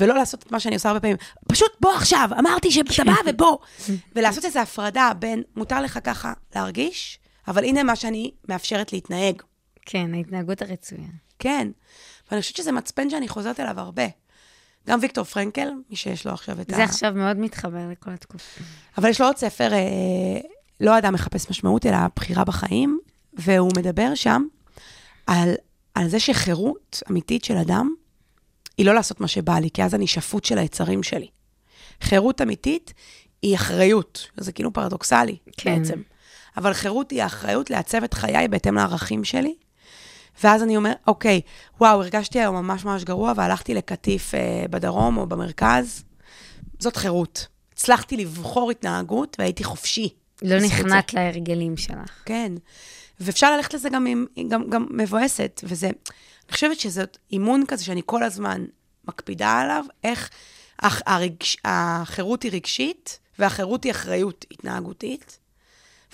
ולא 0.00 0.14
לעשות 0.14 0.42
את 0.42 0.52
מה 0.52 0.60
שאני 0.60 0.74
עושה 0.74 0.88
הרבה 0.88 1.00
פעמים, 1.00 1.16
פשוט 1.48 1.72
בוא 1.80 1.92
עכשיו, 1.92 2.28
אמרתי 2.38 2.70
שאתה 2.70 3.04
בא 3.04 3.14
ובוא. 3.26 3.56
ולעשות 4.16 4.44
איזו 4.44 4.60
הפרדה 4.60 5.12
בין 5.18 5.42
מותר 5.56 5.80
לך 5.82 5.98
ככה 6.04 6.32
להרגיש, 6.54 7.18
אבל 7.48 7.64
הנה 7.64 7.82
מה 7.82 7.96
שאני 7.96 8.30
מאפשרת 8.48 8.92
להתנהג. 8.92 9.42
כן, 9.86 10.14
ההתנהגות 10.14 10.62
הרצויה. 10.62 11.08
כן, 11.38 11.68
ואני 12.30 12.40
חושבת 12.42 12.56
שזה 12.56 12.72
מצפן 12.72 13.10
שאני 13.10 13.28
חוזרת 13.28 13.60
אליו 13.60 13.80
הרבה. 13.80 14.06
גם 14.88 14.98
ויקטור 15.02 15.24
פרנקל, 15.24 15.68
מי 15.90 15.96
שיש 15.96 16.26
לו 16.26 16.32
עכשיו 16.32 16.60
את 16.60 16.68
זה 16.68 16.74
ה... 16.74 16.76
זה 16.76 16.84
עכשיו 16.84 17.12
מאוד 17.14 17.36
מתחבר 17.36 17.88
לכל 17.90 18.10
התקופה. 18.10 18.60
אבל 18.98 19.08
יש 19.08 19.20
לו 19.20 19.26
עוד 19.26 19.36
ספר, 19.36 19.72
אה, 19.72 20.40
לא 20.80 20.98
אדם 20.98 21.14
מחפש 21.14 21.50
משמעות, 21.50 21.86
אלא 21.86 21.96
בחירה 22.16 22.44
בחיים, 22.44 22.98
והוא 23.32 23.70
מדבר 23.76 24.14
שם 24.14 24.42
על, 25.26 25.54
על 25.94 26.08
זה 26.08 26.20
שחירות 26.20 27.02
אמיתית 27.10 27.44
של 27.44 27.56
אדם 27.56 27.94
היא 28.80 28.86
לא 28.86 28.94
לעשות 28.94 29.20
מה 29.20 29.28
שבא 29.28 29.58
לי, 29.58 29.70
כי 29.70 29.82
אז 29.84 29.94
אני 29.94 30.06
שפוט 30.06 30.44
של 30.44 30.58
היצרים 30.58 31.02
שלי. 31.02 31.28
חירות 32.02 32.40
אמיתית 32.40 32.94
היא 33.42 33.56
אחריות, 33.56 34.26
זה 34.36 34.52
כאילו 34.52 34.72
פרדוקסלי 34.72 35.36
כן. 35.56 35.78
בעצם. 35.78 36.02
אבל 36.56 36.72
חירות 36.72 37.10
היא 37.10 37.22
האחריות 37.22 37.70
לעצב 37.70 38.04
את 38.04 38.14
חיי 38.14 38.48
בהתאם 38.48 38.74
לערכים 38.74 39.24
שלי. 39.24 39.54
ואז 40.44 40.62
אני 40.62 40.76
אומר, 40.76 40.92
אוקיי, 41.06 41.40
וואו, 41.80 42.02
הרגשתי 42.02 42.40
היום 42.40 42.56
ממש 42.56 42.84
ממש 42.84 43.04
גרוע, 43.04 43.32
והלכתי 43.36 43.74
לקטיף 43.74 44.34
אה, 44.34 44.64
בדרום 44.70 45.16
או 45.16 45.26
במרכז. 45.26 46.04
זאת 46.78 46.96
חירות. 46.96 47.46
הצלחתי 47.72 48.16
לבחור 48.16 48.70
התנהגות 48.70 49.36
והייתי 49.38 49.64
חופשי. 49.64 50.08
לא 50.42 50.60
נכנעת 50.60 51.14
להרגלים 51.14 51.76
שלך. 51.76 52.22
כן. 52.24 52.52
ואפשר 53.20 53.56
ללכת 53.56 53.74
לזה 53.74 53.88
גם, 53.88 54.06
עם, 54.06 54.26
גם, 54.48 54.70
גם 54.70 54.86
מבואסת, 54.90 55.60
וזה, 55.64 55.86
אני 55.86 56.54
חושבת 56.54 56.80
שזאת 56.80 57.18
אימון 57.32 57.64
כזה 57.68 57.84
שאני 57.84 58.02
כל 58.06 58.22
הזמן 58.22 58.64
מקפידה 59.10 59.60
עליו, 59.60 59.84
איך 60.04 60.30
הרגש, 60.82 61.56
החירות 61.64 62.42
היא 62.42 62.52
רגשית, 62.52 63.18
והחירות 63.38 63.84
היא 63.84 63.92
אחריות 63.92 64.44
התנהגותית. 64.50 65.38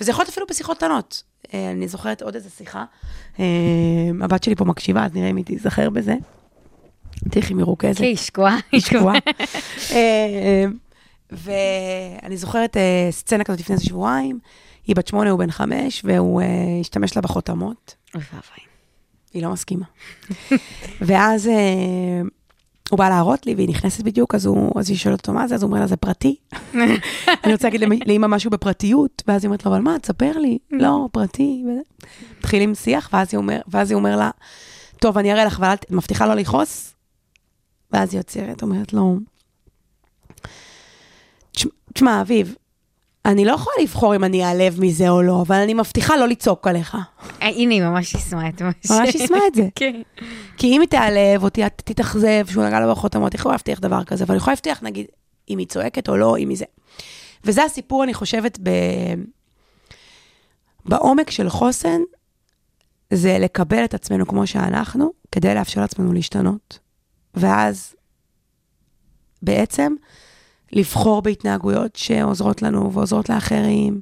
וזה 0.00 0.10
יכול 0.10 0.22
להיות 0.22 0.30
אפילו 0.30 0.46
בשיחות 0.46 0.76
קטנות. 0.76 1.22
אה, 1.54 1.70
אני 1.70 1.88
זוכרת 1.88 2.22
עוד 2.22 2.34
איזה 2.34 2.50
שיחה. 2.50 2.84
אה, 3.40 3.44
הבת 4.20 4.44
שלי 4.44 4.54
פה 4.54 4.64
מקשיבה, 4.64 5.04
אז 5.04 5.14
נראה 5.14 5.30
אם 5.30 5.36
היא 5.36 5.44
תיזכר 5.44 5.90
בזה. 5.90 6.14
תלכי 7.30 7.54
מרוכזת. 7.54 7.98
כן, 7.98 8.04
היא 8.04 8.16
שקועה. 8.16 8.56
היא 8.72 8.80
שקועה. 8.80 9.18
אה, 9.92 10.64
ואני 11.32 12.36
זוכרת 12.36 12.76
סצנה 13.10 13.44
כזאת 13.44 13.60
לפני 13.60 13.74
איזה 13.74 13.84
שבועיים, 13.84 14.38
היא 14.86 14.96
בת 14.96 15.06
שמונה, 15.06 15.30
הוא 15.30 15.38
בן 15.38 15.50
חמש, 15.50 16.02
והוא 16.04 16.42
השתמש 16.80 17.16
לה 17.16 17.22
בחותמות. 17.22 17.94
אוי 18.14 18.22
ואבוי. 18.32 18.64
היא 19.34 19.42
לא 19.42 19.52
מסכימה. 19.52 19.86
ואז 21.06 21.50
הוא 22.90 22.98
בא 22.98 23.08
להראות 23.08 23.46
לי, 23.46 23.54
והיא 23.54 23.68
נכנסת 23.68 24.04
בדיוק, 24.04 24.34
אז, 24.34 24.46
הוא, 24.46 24.72
אז 24.80 24.90
היא 24.90 24.98
שואלת 24.98 25.20
אותו 25.20 25.32
מה 25.32 25.48
זה, 25.48 25.54
אז 25.54 25.62
הוא 25.62 25.68
אומר 25.68 25.80
לה, 25.80 25.86
זה 25.86 25.96
פרטי. 25.96 26.36
אני 27.44 27.52
רוצה 27.52 27.68
להגיד 27.68 27.80
לאמא 28.06 28.26
משהו 28.26 28.50
בפרטיות, 28.50 29.22
ואז 29.26 29.44
היא 29.44 29.48
אומרת 29.48 29.66
לו, 29.66 29.72
אבל 29.72 29.80
מה, 29.80 29.98
תספר 29.98 30.38
לי. 30.38 30.58
לא, 30.70 31.08
פרטי. 31.12 31.64
מתחילים 32.38 32.74
שיח, 32.74 33.10
ואז 33.12 33.28
היא, 33.32 33.38
אומר, 33.38 33.60
ואז 33.68 33.90
היא 33.90 33.96
אומר 33.96 34.16
לה, 34.16 34.30
טוב, 35.00 35.18
אני 35.18 35.32
אראה 35.32 35.44
לך, 35.44 35.58
אבל 35.58 35.72
את 35.72 35.90
מבטיחה 35.90 36.26
לא 36.26 36.34
לכעוס? 36.34 36.94
ואז 37.92 38.12
היא 38.12 38.18
יוצרת, 38.20 38.62
אומרת 38.62 38.92
לו, 38.92 39.18
תשמע, 41.92 42.20
אביב, 42.20 42.54
אני 43.26 43.44
לא 43.44 43.52
יכולה 43.52 43.76
לבחור 43.82 44.16
אם 44.16 44.24
אני 44.24 44.44
אעלב 44.44 44.80
מזה 44.80 45.08
או 45.08 45.22
לא, 45.22 45.42
אבל 45.42 45.56
אני 45.56 45.74
מבטיחה 45.74 46.16
לא 46.16 46.28
לצעוק 46.28 46.66
עליך. 46.66 46.94
אה, 47.42 47.48
הנה, 47.48 47.74
היא 47.74 47.82
ממש 47.82 48.14
יישמה 48.14 48.48
את 48.48 48.62
מה 48.62 48.70
ש... 48.86 48.90
ממש 48.90 49.14
יישמה 49.14 49.38
את 49.46 49.54
זה. 49.54 49.68
כן. 49.74 50.02
כי 50.56 50.66
אם 50.66 50.80
היא 50.80 50.88
תעלב 50.88 51.44
או 51.44 51.48
תתאכזב, 51.76 52.46
שהוא 52.46 52.64
נגע 52.64 52.80
לו 52.80 52.90
בחותמות, 52.90 53.32
היא 53.32 53.38
יכולה 53.38 53.54
להבטיח 53.54 53.80
דבר 53.80 54.04
כזה, 54.04 54.24
אבל 54.24 54.34
היא 54.34 54.40
יכולה 54.40 54.52
להבטיח, 54.52 54.82
נגיד, 54.82 55.06
אם 55.48 55.58
היא 55.58 55.66
צועקת 55.66 56.08
או 56.08 56.16
לא, 56.16 56.36
אם 56.38 56.48
היא 56.48 56.58
זה. 56.58 56.64
וזה 57.44 57.64
הסיפור, 57.64 58.04
אני 58.04 58.14
חושבת, 58.14 58.58
ב... 58.62 58.70
בעומק 60.84 61.30
של 61.30 61.48
חוסן, 61.48 62.00
זה 63.12 63.38
לקבל 63.40 63.84
את 63.84 63.94
עצמנו 63.94 64.26
כמו 64.26 64.46
שאנחנו, 64.46 65.12
כדי 65.32 65.54
לאפשר 65.54 65.80
לעצמנו 65.80 66.12
להשתנות. 66.12 66.78
ואז, 67.34 67.94
בעצם, 69.42 69.94
לבחור 70.76 71.22
בהתנהגויות 71.22 71.96
שעוזרות 71.96 72.62
לנו 72.62 72.92
ועוזרות 72.92 73.28
לאחרים, 73.28 74.00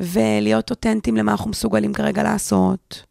ולהיות 0.00 0.70
אותנטיים 0.70 1.16
למה 1.16 1.32
אנחנו 1.32 1.50
מסוגלים 1.50 1.92
כרגע 1.92 2.22
לעשות. 2.22 3.02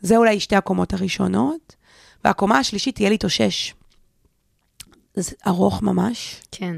זה 0.00 0.16
אולי 0.16 0.40
שתי 0.40 0.56
הקומות 0.56 0.92
הראשונות, 0.92 1.76
והקומה 2.24 2.58
השלישית 2.58 2.94
תהיה 2.94 3.10
להתאושש. 3.10 3.74
זה 5.14 5.32
ארוך 5.46 5.82
ממש. 5.82 6.40
כן. 6.50 6.76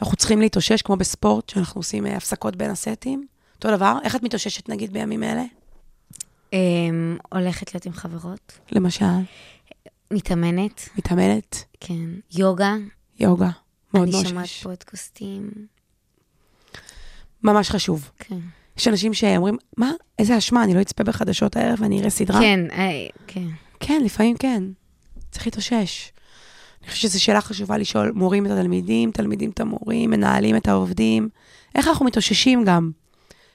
אנחנו 0.00 0.16
צריכים 0.16 0.40
להתאושש, 0.40 0.82
כמו 0.82 0.96
בספורט, 0.96 1.48
שאנחנו 1.48 1.78
עושים 1.78 2.06
אה, 2.06 2.16
הפסקות 2.16 2.56
בין 2.56 2.70
הסטים. 2.70 3.26
אותו 3.54 3.76
דבר, 3.76 3.98
איך 4.02 4.16
את 4.16 4.22
מתאוששת 4.22 4.68
נגיד 4.68 4.92
בימים 4.92 5.22
אלה? 5.22 5.44
Um, 6.50 6.54
הולכת 7.32 7.74
להיות 7.74 7.86
עם 7.86 7.92
חברות. 7.92 8.58
למשל? 8.72 9.04
מתאמנת. 10.10 10.88
מתאמנת? 10.98 11.64
כן. 11.80 12.10
יוגה. 12.30 12.74
יוגה. 13.20 13.50
מאוד. 13.94 14.08
אני 14.14 14.28
שומעת 14.28 14.48
פודקאסטים. 14.62 15.50
ממש 17.42 17.70
חשוב. 17.70 18.10
כן. 18.18 18.38
יש 18.78 18.88
אנשים 18.88 19.14
שאומרים, 19.14 19.56
מה, 19.76 19.90
איזה 20.18 20.38
אשמה, 20.38 20.64
אני 20.64 20.74
לא 20.74 20.80
אצפה 20.80 21.04
בחדשות 21.04 21.56
הערב 21.56 21.78
ואני 21.80 22.00
אראה 22.00 22.10
סדרה? 22.10 22.40
כן, 22.40 22.60
אה, 22.72 23.06
כן. 23.26 23.46
כן, 23.80 24.02
לפעמים 24.04 24.36
כן. 24.36 24.62
צריך 25.30 25.46
להתאושש. 25.46 26.12
אני 26.82 26.90
חושבת 26.90 27.10
שזו 27.10 27.22
שאלה 27.22 27.40
חשובה 27.40 27.78
לשאול 27.78 28.12
מורים 28.14 28.46
את 28.46 28.50
התלמידים, 28.50 29.10
תלמידים 29.10 29.50
את 29.50 29.60
המורים, 29.60 30.10
מנהלים 30.10 30.56
את 30.56 30.68
העובדים. 30.68 31.28
איך 31.74 31.88
אנחנו 31.88 32.06
מתאוששים 32.06 32.64
גם? 32.64 32.90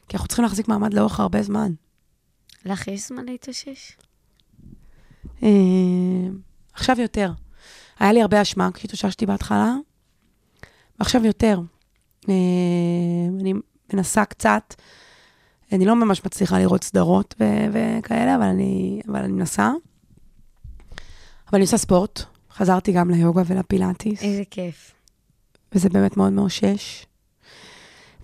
כי 0.09 0.17
אנחנו 0.17 0.27
צריכים 0.27 0.43
להחזיק 0.43 0.67
מעמד 0.67 0.93
לאורך 0.93 1.19
הרבה 1.19 1.43
זמן. 1.43 1.71
לך 2.65 2.87
יש 2.87 3.07
זמן 3.07 3.25
להתאושש? 3.25 3.97
אה, 5.43 5.49
עכשיו 6.73 7.01
יותר. 7.01 7.31
היה 7.99 8.13
לי 8.13 8.21
הרבה 8.21 8.41
אשמה 8.41 8.69
כשהתאוששתי 8.73 9.25
בהתחלה, 9.25 9.75
ועכשיו 10.99 11.25
יותר. 11.25 11.59
אה, 12.29 12.33
אני 13.39 13.53
מנסה 13.93 14.25
קצת, 14.25 14.73
אני 15.71 15.85
לא 15.85 15.95
ממש 15.95 16.25
מצליחה 16.25 16.59
לראות 16.59 16.83
סדרות 16.83 17.35
ו- 17.39 17.65
וכאלה, 17.73 18.35
אבל 18.35 18.43
אני, 18.43 19.01
אבל 19.07 19.19
אני 19.19 19.33
מנסה. 19.33 19.71
אבל 21.49 21.55
אני 21.55 21.61
עושה 21.61 21.77
ספורט, 21.77 22.21
חזרתי 22.51 22.91
גם 22.91 23.09
ליוגה 23.09 23.41
ולפילאטיס. 23.45 24.21
איזה 24.21 24.43
כיף. 24.51 24.93
וזה 25.71 25.89
באמת 25.89 26.17
מאוד 26.17 26.33
מאושש. 26.33 27.05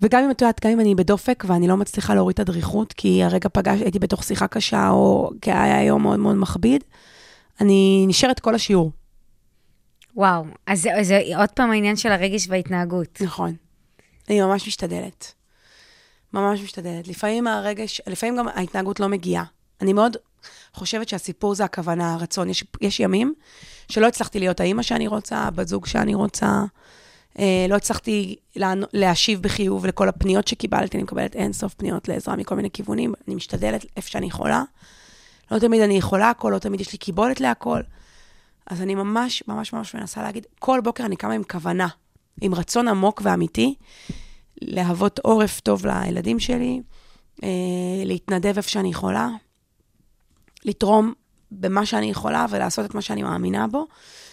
וגם 0.02 0.24
אם 0.24 0.32
את 0.32 0.42
יודעת, 0.42 0.66
גם 0.66 0.72
אם 0.72 0.80
אני 0.80 0.96
בדופק 0.96 1.44
ואני 1.48 1.68
לא 1.68 1.78
מצליחה 1.78 2.16
להוריד 2.16 2.34
את 2.34 2.40
הדריכות, 2.40 2.94
כי 2.94 3.24
הרגע 3.24 3.50
פגש, 3.54 3.82
הייתי 3.82 4.00
בתוך 4.00 4.24
שיחה 4.24 4.48
קשה, 4.48 4.90
או 4.90 5.32
כי 5.42 5.52
היה 5.52 5.84
יום 5.84 6.02
מאוד 6.02 6.20
מאוד 6.20 6.36
מכביד, 6.36 6.84
אני 7.62 8.06
נשארת 8.08 8.40
כל 8.40 8.56
השיעור. 8.56 8.92
וואו, 10.16 10.46
אז 10.68 10.82
זה, 10.82 10.90
זה 11.02 11.22
עוד 11.38 11.50
פעם 11.50 11.72
העניין 11.72 11.96
של 11.96 12.12
הרגש 12.12 12.48
וההתנהגות. 12.50 13.22
נכון. 13.22 13.56
אני 14.30 14.42
ממש 14.42 14.68
משתדלת. 14.68 15.34
ממש 16.34 16.62
משתדלת. 16.62 17.08
לפעמים 17.08 17.48
הרגש, 17.48 18.02
לפעמים 18.08 18.38
גם 18.38 18.48
ההתנהגות 18.48 19.00
לא 19.00 19.08
מגיעה. 19.08 19.44
אני 19.82 19.94
מאוד 19.94 20.18
חושבת 20.74 21.10
שהסיפור 21.10 21.56
זה 21.56 21.64
הכוונה, 21.64 22.14
הרצון. 22.14 22.50
יש, 22.50 22.64
יש 22.82 23.00
ימים 23.00 23.34
שלא 23.90 24.08
הצלחתי 24.08 24.40
להיות 24.40 24.60
האימא 24.60 24.84
שאני 24.84 25.08
רוצה, 25.08 25.50
בת 25.56 25.68
זוג 25.68 25.86
שאני 25.86 26.14
רוצה. 26.14 26.64
אה, 27.40 27.66
לא 27.70 27.76
הצלחתי 27.76 28.36
לה, 28.56 28.74
להשיב 28.94 29.42
בחיוב 29.42 29.86
לכל 29.86 30.10
הפניות 30.10 30.48
שקיבלתי, 30.48 30.98
אני 30.98 31.04
מקבלת 31.04 31.36
אין 31.36 31.54
סוף 31.54 31.74
פניות 31.74 32.08
לעזרה 32.08 32.36
מכל 32.36 32.56
מיני 32.56 32.72
כיוונים, 32.72 33.14
אני 33.28 33.36
משתדלת 33.36 33.86
איפה 33.98 34.10
שאני 34.10 34.26
יכולה. 34.26 34.64
לא 35.52 35.60
תמיד 35.60 35.82
אני 35.82 35.98
יכולה 35.98 36.30
הכל, 36.30 36.52
לא 36.54 36.60
תמיד 36.60 36.82
יש 36.82 36.92
לי 36.92 36.98
קיבולת 36.98 37.42
להכל. 37.42 37.82
אז 38.68 38.82
אני 38.82 38.96
ממש, 38.96 39.44
ממש 39.48 39.74
ממש 39.74 39.96
מנסה 39.96 40.22
להגיד, 40.22 40.46
כל 40.60 40.82
בוקר 40.84 41.06
אני 41.06 41.16
קמה 41.16 41.34
עם 41.34 41.44
כוונה, 41.44 41.88
עם 42.42 42.54
רצון 42.54 42.88
עמוק 42.88 43.22
ואמיתי, 43.24 43.76
להוות 44.62 45.20
עורף 45.20 45.60
טוב 45.60 45.86
לילדים 45.86 46.40
שלי, 46.40 46.82
אה, 47.44 47.50
להתנדב 48.06 48.54
איפה 48.58 48.70
שאני 48.70 48.90
יכולה, 48.90 49.30
לתרום 50.66 51.14
במה 51.52 51.86
שאני 51.86 52.10
יכולה 52.10 52.46
ולעשות 52.50 52.86
את 52.86 52.96
מה 52.96 53.02
שאני 53.02 53.24
מאמינה 53.24 53.68
בו. 53.68 53.88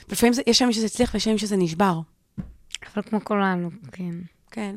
לפעמים 0.08 0.32
זה, 0.32 0.42
יש 0.46 0.60
ימים 0.60 0.72
שזה 0.72 0.86
הצליח 0.86 1.14
ויש 1.14 1.26
ימים 1.26 1.38
שזה 1.38 1.56
נשבר. 1.56 2.00
אבל 2.94 3.02
כמו 3.02 3.24
כולנו, 3.24 3.70
כן. 3.92 4.14
כן. 4.50 4.76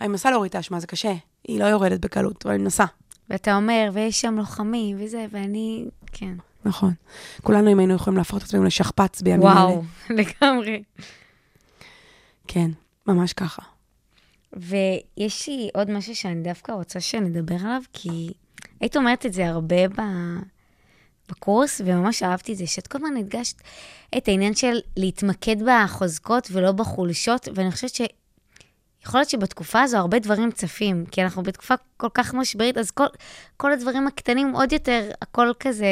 אני 0.00 0.08
מנסה 0.08 0.30
להוריד 0.30 0.48
את 0.48 0.54
האשמה, 0.54 0.80
זה 0.80 0.86
קשה. 0.86 1.14
היא 1.48 1.60
לא 1.60 1.64
יורדת 1.64 2.00
בקלות, 2.00 2.46
אבל 2.46 2.54
אני 2.54 2.62
מנסה. 2.62 2.84
ואתה 3.30 3.56
אומר, 3.56 3.90
ויש 3.92 4.20
שם 4.20 4.34
לוחמים 4.34 4.96
וזה, 5.00 5.26
ואני, 5.30 5.84
כן. 6.12 6.34
נכון. 6.66 6.94
כולנו, 7.42 7.72
אם 7.72 7.78
היינו 7.78 7.94
יכולים 7.94 8.16
להפוך 8.16 8.38
את 8.38 8.42
עצמנו 8.42 8.64
לשכפ"ץ 8.64 9.22
בימים 9.22 9.46
אלה. 9.46 9.54
וואו, 9.54 9.82
לגמרי. 10.18 10.82
כן, 12.48 12.70
ממש 13.06 13.32
ככה. 13.32 13.62
ויש 14.52 15.48
לי 15.48 15.70
עוד 15.74 15.90
משהו 15.90 16.16
שאני 16.16 16.42
דווקא 16.42 16.72
רוצה 16.72 17.00
שנדבר 17.00 17.54
עליו, 17.54 17.82
כי 17.92 18.30
היית 18.80 18.96
אומרת 18.96 19.26
את 19.26 19.32
זה 19.32 19.48
הרבה 19.48 19.88
ב... 19.88 20.00
בקורס, 21.30 21.80
וממש 21.84 22.22
אהבתי 22.22 22.52
את 22.52 22.56
זה, 22.58 22.66
שאת 22.66 22.86
כל 22.86 22.98
הזמן 22.98 23.16
הדגשת 23.16 23.56
את 24.16 24.28
העניין 24.28 24.54
של 24.54 24.76
להתמקד 24.96 25.56
בחוזקות 25.66 26.48
ולא 26.52 26.72
בחולשות, 26.72 27.48
ואני 27.54 27.70
חושבת 27.70 27.94
ש... 27.94 28.00
יכול 29.06 29.20
להיות 29.20 29.30
שבתקופה 29.30 29.82
הזו 29.82 29.96
הרבה 29.96 30.18
דברים 30.18 30.50
צפים, 30.50 31.04
כי 31.10 31.22
אנחנו 31.22 31.42
בתקופה 31.42 31.74
כל 31.96 32.08
כך 32.14 32.34
משברית, 32.34 32.78
אז 32.78 32.90
כל, 32.90 33.06
כל 33.56 33.72
הדברים 33.72 34.06
הקטנים 34.06 34.52
עוד 34.52 34.72
יותר, 34.72 35.10
הכל 35.22 35.52
כזה... 35.60 35.86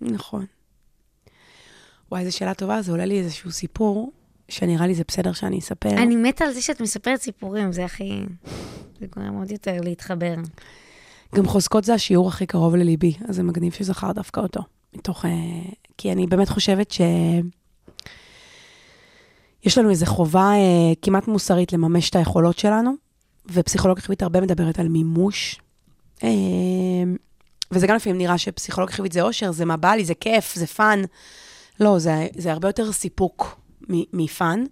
נכון. 0.00 0.46
וואי, 2.12 2.24
זו 2.24 2.36
שאלה 2.36 2.54
טובה, 2.54 2.82
זה 2.82 2.92
עולה 2.92 3.04
לי 3.04 3.18
איזשהו 3.18 3.50
סיפור, 3.50 4.12
שנראה 4.48 4.86
לי 4.86 4.94
זה 4.94 5.02
בסדר 5.08 5.32
שאני 5.32 5.58
אספר. 5.58 5.90
אני 5.90 6.16
מתה 6.16 6.44
על 6.44 6.52
זה 6.52 6.62
שאת 6.62 6.80
מספרת 6.80 7.20
סיפורים, 7.20 7.72
זה 7.72 7.84
הכי... 7.84 8.20
זה 9.00 9.06
גורם 9.16 9.34
עוד 9.34 9.50
יותר 9.50 9.80
להתחבר. 9.80 10.34
גם 11.34 11.46
חוזקות 11.46 11.84
זה 11.84 11.94
השיעור 11.94 12.28
הכי 12.28 12.46
קרוב 12.46 12.76
לליבי, 12.76 13.14
אז 13.28 13.36
זה 13.36 13.42
מגניב 13.42 13.72
שזכר 13.72 14.12
דווקא 14.12 14.40
אותו. 14.40 14.60
מתוך... 14.94 15.24
אה, 15.24 15.30
כי 15.98 16.12
אני 16.12 16.26
באמת 16.26 16.48
חושבת 16.48 16.90
ש... 16.90 17.00
יש 19.64 19.78
לנו 19.78 19.90
איזו 19.90 20.06
חובה 20.06 20.52
אה, 20.52 20.92
כמעט 21.02 21.28
מוסרית 21.28 21.72
לממש 21.72 22.10
את 22.10 22.16
היכולות 22.16 22.58
שלנו, 22.58 22.92
ופסיכולוגיה 23.52 24.02
חיובית 24.02 24.22
הרבה 24.22 24.40
מדברת 24.40 24.78
על 24.78 24.88
מימוש. 24.88 25.60
אה, 26.24 26.28
וזה 27.70 27.86
גם 27.86 27.96
לפעמים 27.96 28.18
נראה 28.18 28.38
שפסיכולוגיה 28.38 28.96
חיובית 28.96 29.12
זה 29.12 29.22
אושר, 29.22 29.52
זה 29.52 29.64
מה 29.64 29.76
בא 29.76 29.92
לי, 29.94 30.04
זה 30.04 30.14
כיף, 30.14 30.54
זה 30.54 30.66
fun. 30.66 31.02
לא, 31.80 31.98
זה, 31.98 32.26
זה 32.34 32.52
הרבה 32.52 32.68
יותר 32.68 32.92
סיפוק 32.92 33.60
מ 34.12 34.22
fun. 34.22 34.64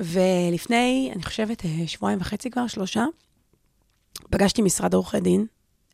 ולפני, 0.00 1.10
אני 1.14 1.22
חושבת, 1.22 1.64
אה, 1.64 1.86
שבועיים 1.86 2.18
וחצי 2.20 2.50
כבר, 2.50 2.66
שלושה, 2.66 3.04
פגשתי 4.30 4.62
משרד 4.62 4.94
עורכי 4.94 5.20
דין, 5.20 5.46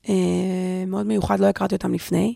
אה, 0.08 0.84
מאוד 0.86 1.06
מיוחד, 1.06 1.40
לא 1.40 1.46
הכרתי 1.46 1.74
אותם 1.74 1.94
לפני. 1.94 2.34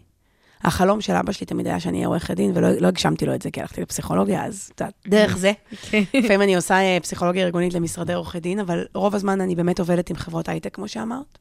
החלום 0.62 1.00
של 1.00 1.12
אבא 1.12 1.32
שלי 1.32 1.46
תמיד 1.46 1.66
היה 1.66 1.80
שאני 1.80 1.96
אהיה 1.96 2.08
עורכת 2.08 2.34
דין, 2.34 2.52
ולא 2.54 2.70
לא 2.70 2.88
הגשמתי 2.88 3.26
לו 3.26 3.34
את 3.34 3.42
זה, 3.42 3.50
כי 3.50 3.60
הלכתי 3.60 3.80
לפסיכולוגיה, 3.80 4.44
אז 4.44 4.70
דרך 5.06 5.36
זה. 5.36 5.52
כן. 5.90 6.02
לפעמים 6.14 6.42
אני 6.42 6.56
עושה 6.56 6.74
אה, 6.74 6.98
פסיכולוגיה 7.02 7.44
ארגונית 7.44 7.74
למשרדי 7.74 8.12
עורכי 8.12 8.40
דין, 8.40 8.60
אבל 8.60 8.86
רוב 8.94 9.14
הזמן 9.14 9.40
אני 9.40 9.54
באמת 9.54 9.80
עובדת 9.80 10.10
עם 10.10 10.16
חברות 10.16 10.48
הייטק, 10.48 10.74
כמו 10.74 10.88
שאמרת. 10.88 11.38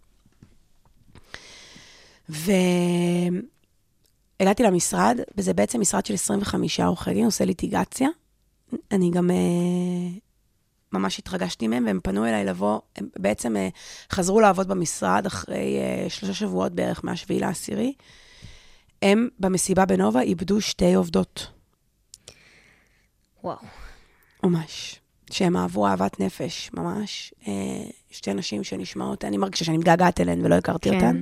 והגעתי 2.29 3.43
למשרד, 4.63 5.19
וזה 5.38 5.53
בעצם 5.53 5.82
משרד 5.82 6.05
של 6.05 6.13
25 6.13 6.79
עורכי 6.79 7.13
דין, 7.13 7.25
עושה 7.25 7.45
ליטיגציה. 7.45 8.08
אני 8.91 9.12
גם 9.12 9.29
uh, 9.29 9.34
ממש 10.93 11.19
התרגשתי 11.19 11.67
מהם, 11.67 11.86
והם 11.86 11.99
פנו 12.03 12.25
אליי 12.25 12.45
לבוא, 12.45 12.79
הם 12.95 13.08
בעצם 13.19 13.55
uh, 13.55 13.60
חזרו 14.15 14.39
לעבוד 14.39 14.67
במשרד 14.67 15.25
אחרי 15.25 15.77
שלושה 16.10 16.34
שבועות 16.34 16.71
בערך 16.71 17.01
מהשביעי 17.03 17.39
לעשירי. 17.39 17.93
הם 19.02 19.28
במסיבה 19.40 19.86
בנובה 19.86 20.22
איבדו 20.22 20.62
שתי 20.62 20.94
עובדות. 20.94 21.48
וואו. 23.44 23.58
ממש. 24.44 25.00
שהם 25.32 25.58
אהבו 25.58 25.88
אהבת 25.88 26.20
נפש, 26.20 26.70
ממש. 26.74 27.34
Uh, 27.42 27.48
שתי 28.12 28.34
נשים 28.34 28.64
שנשמעות, 28.64 29.26
אני 29.26 29.38
מרגישה 29.38 29.66
שאני 29.66 29.78
מתגעגעת 29.78 30.22
אליהן 30.22 30.46
ולא 30.46 30.56
הכרתי 30.56 30.90
כן. 30.90 30.96
אותן. 30.96 31.22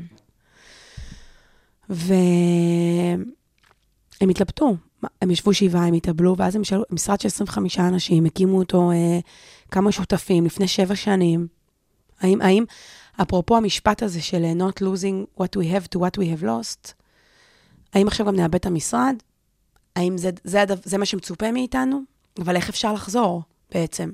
והם 1.90 3.24
התלבטו, 4.30 4.76
הם 5.22 5.32
ישבו 5.32 5.54
שבעה, 5.54 5.86
הם 5.86 5.94
התאבלו, 5.94 6.38
ואז 6.38 6.56
הם 6.56 6.64
שאלו, 6.64 6.84
משרד 6.92 7.22
של 7.22 7.28
25 7.28 7.80
אנשים, 7.80 8.26
הקימו 8.26 8.58
אותו 8.60 8.92
אה, 8.92 9.20
כמה 9.72 9.92
שותפים 9.92 10.46
לפני 10.46 10.68
שבע 10.68 10.96
שנים. 10.96 11.48
האם, 12.20 12.42
האם, 12.42 12.64
אפרופו 13.22 13.58
המשפט 13.58 14.04
הזה 14.04 14.22
של 14.22 14.44
אה, 14.44 14.54
not 14.68 14.82
losing 14.82 15.42
what 15.42 15.60
we 15.60 15.64
have 15.64 15.88
to 15.96 16.00
what 16.00 16.18
we 16.20 16.24
have 16.24 16.44
lost, 16.44 16.94
האם 17.98 18.08
עכשיו 18.08 18.26
גם 18.26 18.36
נאבד 18.36 18.56
את 18.56 18.66
המשרד? 18.66 19.16
האם 19.96 20.18
זה, 20.18 20.30
זה, 20.44 20.62
הדבר, 20.62 20.82
זה 20.84 20.98
מה 20.98 21.06
שמצופה 21.06 21.52
מאיתנו? 21.52 22.02
אבל 22.40 22.56
איך 22.56 22.70
אפשר 22.70 22.94
לחזור 22.94 23.44
בעצם? 23.72 24.10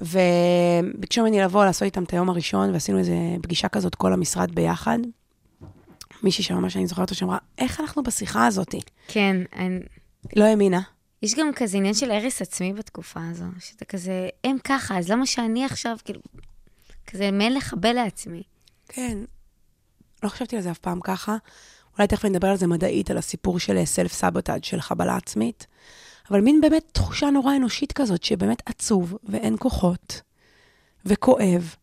וביקשו 0.00 1.22
ממני 1.22 1.40
לבוא 1.40 1.64
לעשות 1.64 1.82
איתם 1.82 2.04
את 2.04 2.12
היום 2.12 2.28
הראשון, 2.28 2.70
ועשינו 2.70 2.98
איזו 2.98 3.12
פגישה 3.42 3.68
כזאת, 3.68 3.94
כל 3.94 4.12
המשרד 4.12 4.54
ביחד. 4.54 4.98
מישהי 6.22 6.44
שממש 6.44 6.76
אני 6.76 6.86
זוכרת 6.86 7.02
אותה 7.02 7.14
שאמרה, 7.14 7.38
איך 7.58 7.80
אנחנו 7.80 8.02
בשיחה 8.02 8.46
הזאתי? 8.46 8.80
כן, 9.08 9.36
אני... 9.56 9.80
לא 10.36 10.44
האמינה. 10.44 10.80
יש 11.22 11.34
גם 11.34 11.50
כזה 11.56 11.76
עניין 11.76 11.94
של 11.94 12.10
הרס 12.10 12.42
עצמי 12.42 12.72
בתקופה 12.72 13.20
הזו, 13.30 13.44
שאתה 13.58 13.84
כזה, 13.84 14.28
הם 14.44 14.56
ככה, 14.64 14.98
אז 14.98 15.10
למה 15.10 15.26
שאני 15.26 15.64
עכשיו, 15.64 15.96
כאילו, 16.04 16.20
כזה 17.06 17.30
מעין 17.30 17.54
לחבל 17.54 17.92
לעצמי. 17.92 18.42
כן. 18.88 19.18
לא 20.22 20.28
חשבתי 20.28 20.56
על 20.56 20.62
זה 20.62 20.70
אף 20.70 20.78
פעם 20.78 21.00
ככה. 21.00 21.36
אולי 21.98 22.08
תכף 22.08 22.24
נדבר 22.24 22.48
על 22.48 22.56
זה 22.56 22.66
מדעית, 22.66 23.10
על 23.10 23.18
הסיפור 23.18 23.58
של 23.58 23.84
סלף 23.84 24.12
סבוטאג' 24.12 24.64
של 24.64 24.80
חבלה 24.80 25.16
עצמית. 25.16 25.66
אבל 26.30 26.40
מין 26.40 26.60
באמת 26.60 26.84
תחושה 26.92 27.30
נורא 27.30 27.56
אנושית 27.56 27.92
כזאת, 27.92 28.22
שבאמת 28.22 28.62
עצוב, 28.66 29.16
ואין 29.24 29.56
כוחות, 29.58 30.20
וכואב, 31.04 31.74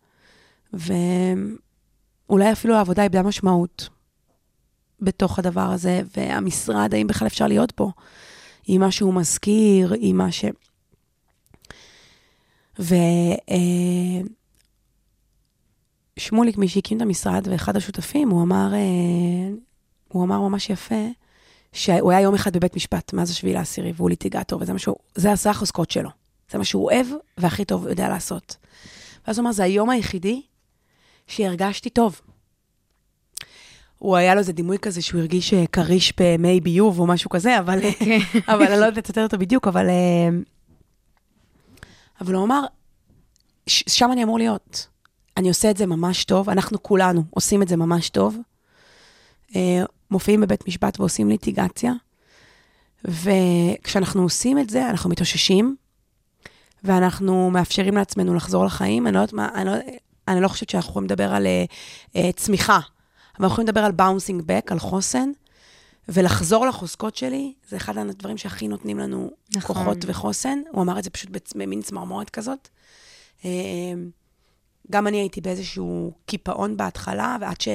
ואולי 0.74 2.52
אפילו 2.52 2.76
העבודה 2.76 3.04
איבדה 3.04 3.22
משמעות 3.22 3.90
בתוך 5.02 5.40
הדבר 5.40 5.72
הזה, 5.72 6.02
והמשרד, 6.18 6.94
האם 6.94 7.08
בכלל 7.08 7.28
אפשר 7.28 7.48
להיות 7.48 7.72
פה? 7.72 7.92
עם 8.68 8.82
מה 8.82 8.92
שהוא 8.92 9.14
מזכיר, 9.14 9.94
עם 10.00 10.18
מה 10.18 10.32
ש... 10.32 10.46
ו... 12.80 12.96
אה, 13.50 14.22
שמוליק, 16.20 16.58
מי 16.58 16.68
שהקים 16.68 16.98
את 16.98 17.02
המשרד, 17.02 17.48
ואחד 17.52 17.76
השותפים, 17.76 18.30
הוא 18.30 18.44
אמר, 18.44 18.74
אה, 18.74 19.50
הוא 20.12 20.24
אמר 20.24 20.40
ממש 20.40 20.70
יפה, 20.70 21.06
שהוא 21.74 22.12
היה 22.12 22.22
יום 22.22 22.36
אחד 22.36 22.54
בבית 22.54 22.76
משפט 22.76 23.14
מאז 23.14 23.30
השביעי 23.30 23.54
לעשירי, 23.54 23.94
והוא 23.96 24.10
ליטיגטור, 24.10 24.62
וזה 24.62 24.74
מה 24.74 24.80
שהוא, 24.80 24.96
זה, 25.16 25.36
זה 25.36 25.50
החוזקות 25.50 25.92
שלו. 25.92 26.10
זה 26.52 26.58
מה 26.58 26.64
שהוא 26.64 26.86
אוהב, 26.86 27.08
והכי 27.38 27.66
טוב 27.66 27.88
יודע 27.88 28.10
לעשות. 28.10 28.56
ואז 29.28 29.38
הוא 29.38 29.44
אמר, 29.44 29.52
זה 29.52 29.64
היום 29.64 29.90
היחידי 29.90 30.42
שהרגשתי 31.28 31.90
טוב. 31.90 32.22
הוא 33.98 34.16
היה 34.16 34.34
לו 34.34 34.40
איזה 34.40 34.54
דימוי 34.54 34.80
כזה 34.80 35.02
שהוא 35.02 35.20
הרגיש 35.22 35.54
אה, 35.54 35.68
כריש 35.68 36.14
במי 36.20 36.62
ביוב 36.62 37.00
או 37.00 37.08
משהו 37.08 37.30
כזה, 37.30 37.60
אבל. 37.60 37.80
אבל 38.54 38.62
אני 38.62 38.80
לא 38.80 38.86
יודעת 38.86 38.98
לצטט 38.98 39.18
אותו 39.18 39.38
בדיוק, 39.38 39.68
אבל, 39.68 39.90
אה, 39.90 40.30
אבל 42.22 42.36
הוא 42.36 42.46
אמר, 42.46 42.62
שם 43.68 44.12
אני 44.12 44.24
אמור 44.24 44.38
להיות. 44.38 44.88
אני 45.38 45.48
עושה 45.48 45.72
את 45.72 45.78
זה 45.78 45.86
ממש 45.86 46.24
טוב, 46.24 46.50
אנחנו 46.50 46.84
כולנו 46.84 47.24
עושים 47.30 47.62
את 47.62 47.68
זה 47.68 47.76
ממש 47.76 48.10
טוב. 48.10 48.38
מופיעים 50.12 50.42
בבית 50.42 50.68
משפט 50.68 51.00
ועושים 51.00 51.30
ליטיגציה, 51.30 51.94
וכשאנחנו 53.06 54.24
עושים 54.24 54.60
את 54.60 54.70
זה, 54.70 54.90
אנחנו 54.90 55.10
מתאוששים, 55.10 55.76
ואנחנו 56.84 57.50
מאפשרים 57.50 57.96
לעצמנו 57.96 58.36
לחזור 58.36 58.66
לחיים. 58.66 59.08
אני 59.08 59.16
לא 59.16 59.20
יודעת 59.20 59.34
מה, 59.34 59.50
אני 59.56 59.66
לא, 59.66 59.72
אני 60.28 60.42
לא 60.42 60.48
חושבת 60.48 60.70
שאנחנו 60.70 60.90
יכולים 60.90 61.06
לדבר 61.06 61.34
על 61.34 61.48
uh, 61.48 62.16
uh, 62.16 62.20
צמיחה, 62.36 62.76
אבל 62.76 63.46
אנחנו 63.46 63.54
יכולים 63.54 63.68
לדבר 63.68 63.86
על 63.86 63.92
באונסינג 63.92 64.42
בק, 64.46 64.72
על 64.72 64.80
חוסן, 64.80 65.30
ולחזור 66.08 66.66
לחוזקות 66.66 67.16
שלי, 67.16 67.54
זה 67.70 67.78
אחד 67.78 67.98
הדברים 67.98 68.38
שהכי 68.38 68.68
נותנים 68.68 69.00
לנו 69.00 69.32
נכון. 69.56 69.76
כוחות 69.76 69.98
וחוסן. 70.06 70.60
הוא 70.72 70.82
אמר 70.82 71.00
את 71.00 71.04
זה 71.04 71.10
פשוט 71.10 71.30
במין 71.56 71.82
צמרמורת 71.82 72.30
כזאת. 72.30 72.70
Uh, 73.42 73.46
גם 74.92 75.08
אני 75.08 75.18
הייתי 75.18 75.42
באיזשהו 75.42 76.14
קיפאון 76.26 76.78
בהתחלה, 76.78 77.38
ועד 77.42 77.62
ש... 77.62 77.68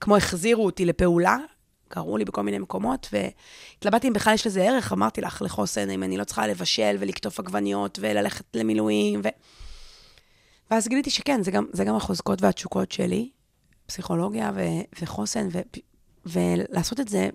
כמו 0.00 0.16
החזירו 0.16 0.66
אותי 0.66 0.84
לפעולה, 0.84 1.36
קראו 1.88 2.16
לי 2.16 2.24
בכל 2.24 2.42
מיני 2.42 2.58
מקומות, 2.58 3.08
והתלבטתי 3.12 4.08
אם 4.08 4.12
בכלל 4.12 4.34
יש 4.34 4.46
לזה 4.46 4.62
ערך, 4.62 4.92
אמרתי 4.92 5.20
לך, 5.20 5.42
לחוסן, 5.42 5.90
אם 5.90 6.02
אני 6.02 6.16
לא 6.16 6.24
צריכה 6.24 6.46
לבשל 6.46 6.96
ולקטוף 7.00 7.40
עגבניות 7.40 7.98
וללכת 8.02 8.44
למילואים, 8.54 9.20
ו... 9.24 9.28
ואז 10.70 10.88
גיליתי 10.88 11.10
שכן, 11.10 11.42
זה 11.42 11.50
גם, 11.50 11.66
זה 11.72 11.84
גם 11.84 11.96
החוזקות 11.96 12.42
והתשוקות 12.42 12.92
שלי, 12.92 13.30
פסיכולוגיה 13.86 14.50
ו... 14.54 14.60
וחוסן, 15.02 15.48
ו... 15.52 15.58
ולעשות 16.26 17.00
את 17.00 17.08
זה 17.08 17.28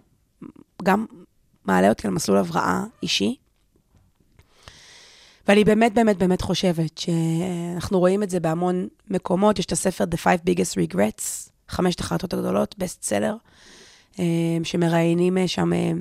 גם 0.84 1.06
מעלה 1.66 1.90
אותי 1.90 2.08
על 2.08 2.14
מסלול 2.14 2.38
הבראה 2.38 2.84
אישי. 3.04 3.36
ואני 5.48 5.64
באמת, 5.64 5.94
באמת, 5.94 6.18
באמת 6.18 6.42
חושבת 6.42 6.98
שאנחנו 6.98 8.00
רואים 8.00 8.24
את 8.24 8.30
זה 8.30 8.40
בהמון 8.40 8.88
מקומות. 9.08 9.60
יש 9.60 9.66
את 9.66 9.72
הספר 9.72 10.04
The 10.04 10.18
Five 10.18 10.50
Biggest 10.50 10.94
Regrets, 10.94 11.43
חמשת 11.70 12.00
החלטות 12.00 12.34
הגדולות, 12.34 12.76
בסט 12.78 13.04
סלר, 13.04 13.36
שמראיינים 14.64 15.38
אה, 15.38 15.48
שם 15.48 15.74
אה, 15.74 15.92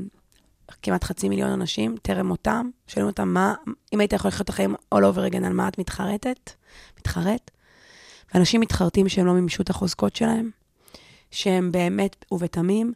כמעט 0.82 1.04
חצי 1.04 1.28
מיליון 1.28 1.50
אנשים, 1.50 1.96
טרם 2.02 2.26
מותם, 2.26 2.70
שואלים 2.86 3.10
אותם, 3.10 3.28
מה, 3.28 3.54
אם 3.92 4.00
היית 4.00 4.12
יכול 4.12 4.28
לחיות 4.28 4.44
את 4.44 4.48
החיים 4.48 4.74
all 4.94 4.98
over 4.98 5.32
again, 5.32 5.46
על 5.46 5.52
מה 5.52 5.68
את 5.68 5.78
מתחרטת? 5.78 6.50
מתחרט? 6.98 7.50
ואנשים 8.34 8.60
מתחרטים 8.60 9.08
שהם 9.08 9.26
לא 9.26 9.32
מימשו 9.32 9.62
את 9.62 9.70
החוזקות 9.70 10.16
שלהם, 10.16 10.50
שהם 11.30 11.72
באמת 11.72 12.24
ובתמים, 12.32 12.92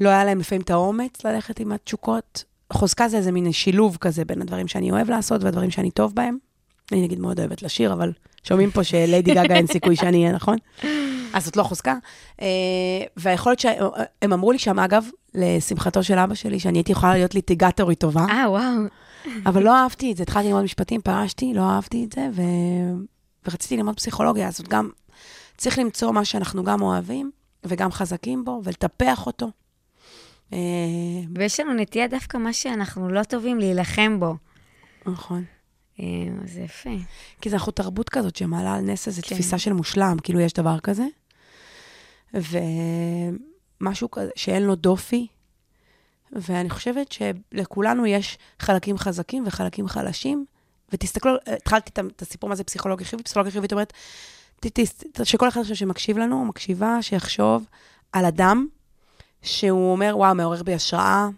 לא 0.00 0.08
היה 0.08 0.24
להם 0.24 0.38
לפעמים 0.38 0.62
את 0.62 0.70
האומץ 0.70 1.24
ללכת 1.24 1.60
עם 1.60 1.72
התשוקות. 1.72 2.44
חוזקה 2.72 3.08
זה 3.08 3.16
איזה 3.16 3.32
מין 3.32 3.52
שילוב 3.52 3.96
כזה 4.00 4.24
בין 4.24 4.42
הדברים 4.42 4.68
שאני 4.68 4.90
אוהב 4.90 5.10
לעשות 5.10 5.42
והדברים 5.44 5.70
שאני 5.70 5.90
טוב 5.90 6.14
בהם. 6.14 6.38
אני 6.92 7.02
נגיד 7.02 7.18
מאוד 7.18 7.40
אוהבת 7.40 7.62
לשיר, 7.62 7.92
אבל 7.92 8.12
שומעים 8.42 8.70
פה 8.70 8.84
שליידי 8.84 9.34
גגה 9.34 9.54
אין 9.54 9.66
סיכוי 9.66 9.96
שאני 9.96 10.22
אהיה, 10.22 10.32
נכון? 10.32 10.56
אז 11.34 11.44
זאת 11.44 11.56
לא 11.56 11.62
חוזקה. 11.62 11.94
אה, 12.40 12.46
והיכולת 13.16 13.58
שהם 13.58 14.32
אמרו 14.32 14.52
לי 14.52 14.58
שם, 14.58 14.78
אגב, 14.78 15.04
לשמחתו 15.34 16.02
של 16.02 16.18
אבא 16.18 16.34
שלי, 16.34 16.60
שאני 16.60 16.78
הייתי 16.78 16.92
יכולה 16.92 17.14
להיות 17.14 17.34
ליטיגטורית 17.34 17.98
טובה, 17.98 18.26
אה, 18.30 18.50
וואו. 18.50 18.82
אבל 19.46 19.62
לא 19.62 19.76
אהבתי 19.76 20.12
את 20.12 20.16
זה. 20.16 20.22
התחלתי 20.22 20.48
ללמוד 20.48 20.62
משפטים, 20.64 21.00
פרשתי, 21.00 21.54
לא 21.54 21.70
אהבתי 21.70 22.04
את 22.04 22.12
זה, 22.12 22.28
ו... 22.32 22.42
ורציתי 23.46 23.76
ללמוד 23.76 23.96
פסיכולוגיה, 23.96 24.48
אז 24.48 24.60
גם 24.68 24.90
צריך 25.56 25.78
למצוא 25.78 26.12
מה 26.12 26.24
שאנחנו 26.24 26.64
גם 26.64 26.82
אוהבים 26.82 27.30
וגם 27.64 27.92
חזקים 27.92 28.44
בו, 28.44 28.60
ולטפח 28.64 29.26
אותו. 29.26 29.50
אה, 30.52 30.58
ויש 31.34 31.60
לנו 31.60 31.74
נטייה 31.74 32.08
דווקא 32.08 32.36
מה 32.36 32.52
שאנחנו 32.52 33.08
לא 33.08 33.22
טובים 33.22 33.58
להילחם 33.58 34.20
בו. 34.20 34.34
נכון. 35.06 35.44
אה, 36.00 36.06
זה 36.44 36.60
יפה. 36.60 36.90
כי 37.40 37.50
זה 37.50 37.56
אנחנו 37.56 37.72
תרבות 37.72 38.08
כזאת 38.08 38.36
שמעלה 38.36 38.74
על 38.74 38.80
נס 38.80 39.08
איזו 39.08 39.22
כן. 39.22 39.34
תפיסה 39.34 39.58
של 39.58 39.72
מושלם, 39.72 40.16
כאילו 40.22 40.40
יש 40.40 40.52
דבר 40.52 40.80
כזה. 40.80 41.04
ומשהו 42.34 44.10
כזה 44.10 44.30
שאין 44.36 44.62
לו 44.62 44.74
דופי. 44.74 45.26
ואני 46.32 46.70
חושבת 46.70 47.12
שלכולנו 47.12 48.06
יש 48.06 48.38
חלקים 48.58 48.98
חזקים 48.98 49.44
וחלקים 49.46 49.88
חלשים. 49.88 50.44
ותסתכלו, 50.92 51.32
התחלתי 51.46 51.90
את 52.06 52.22
הסיפור 52.22 52.50
מה 52.50 52.56
זה 52.56 52.64
פסיכולוגיה 52.64 53.06
חיובית, 53.06 53.26
פסיכולוגיה 53.26 53.52
חיובית 53.52 53.72
אומרת, 53.72 53.92
שכל 55.24 55.48
אחד 55.48 55.60
עכשיו 55.60 55.76
שמקשיב 55.76 56.18
לנו, 56.18 56.44
מקשיבה, 56.44 57.02
שיחשוב 57.02 57.64
על 58.12 58.24
אדם 58.24 58.66
שהוא 59.42 59.92
אומר, 59.92 60.14
וואו, 60.16 60.34
מעורר 60.34 60.62
בי 60.62 60.74
השראה, 60.74 61.28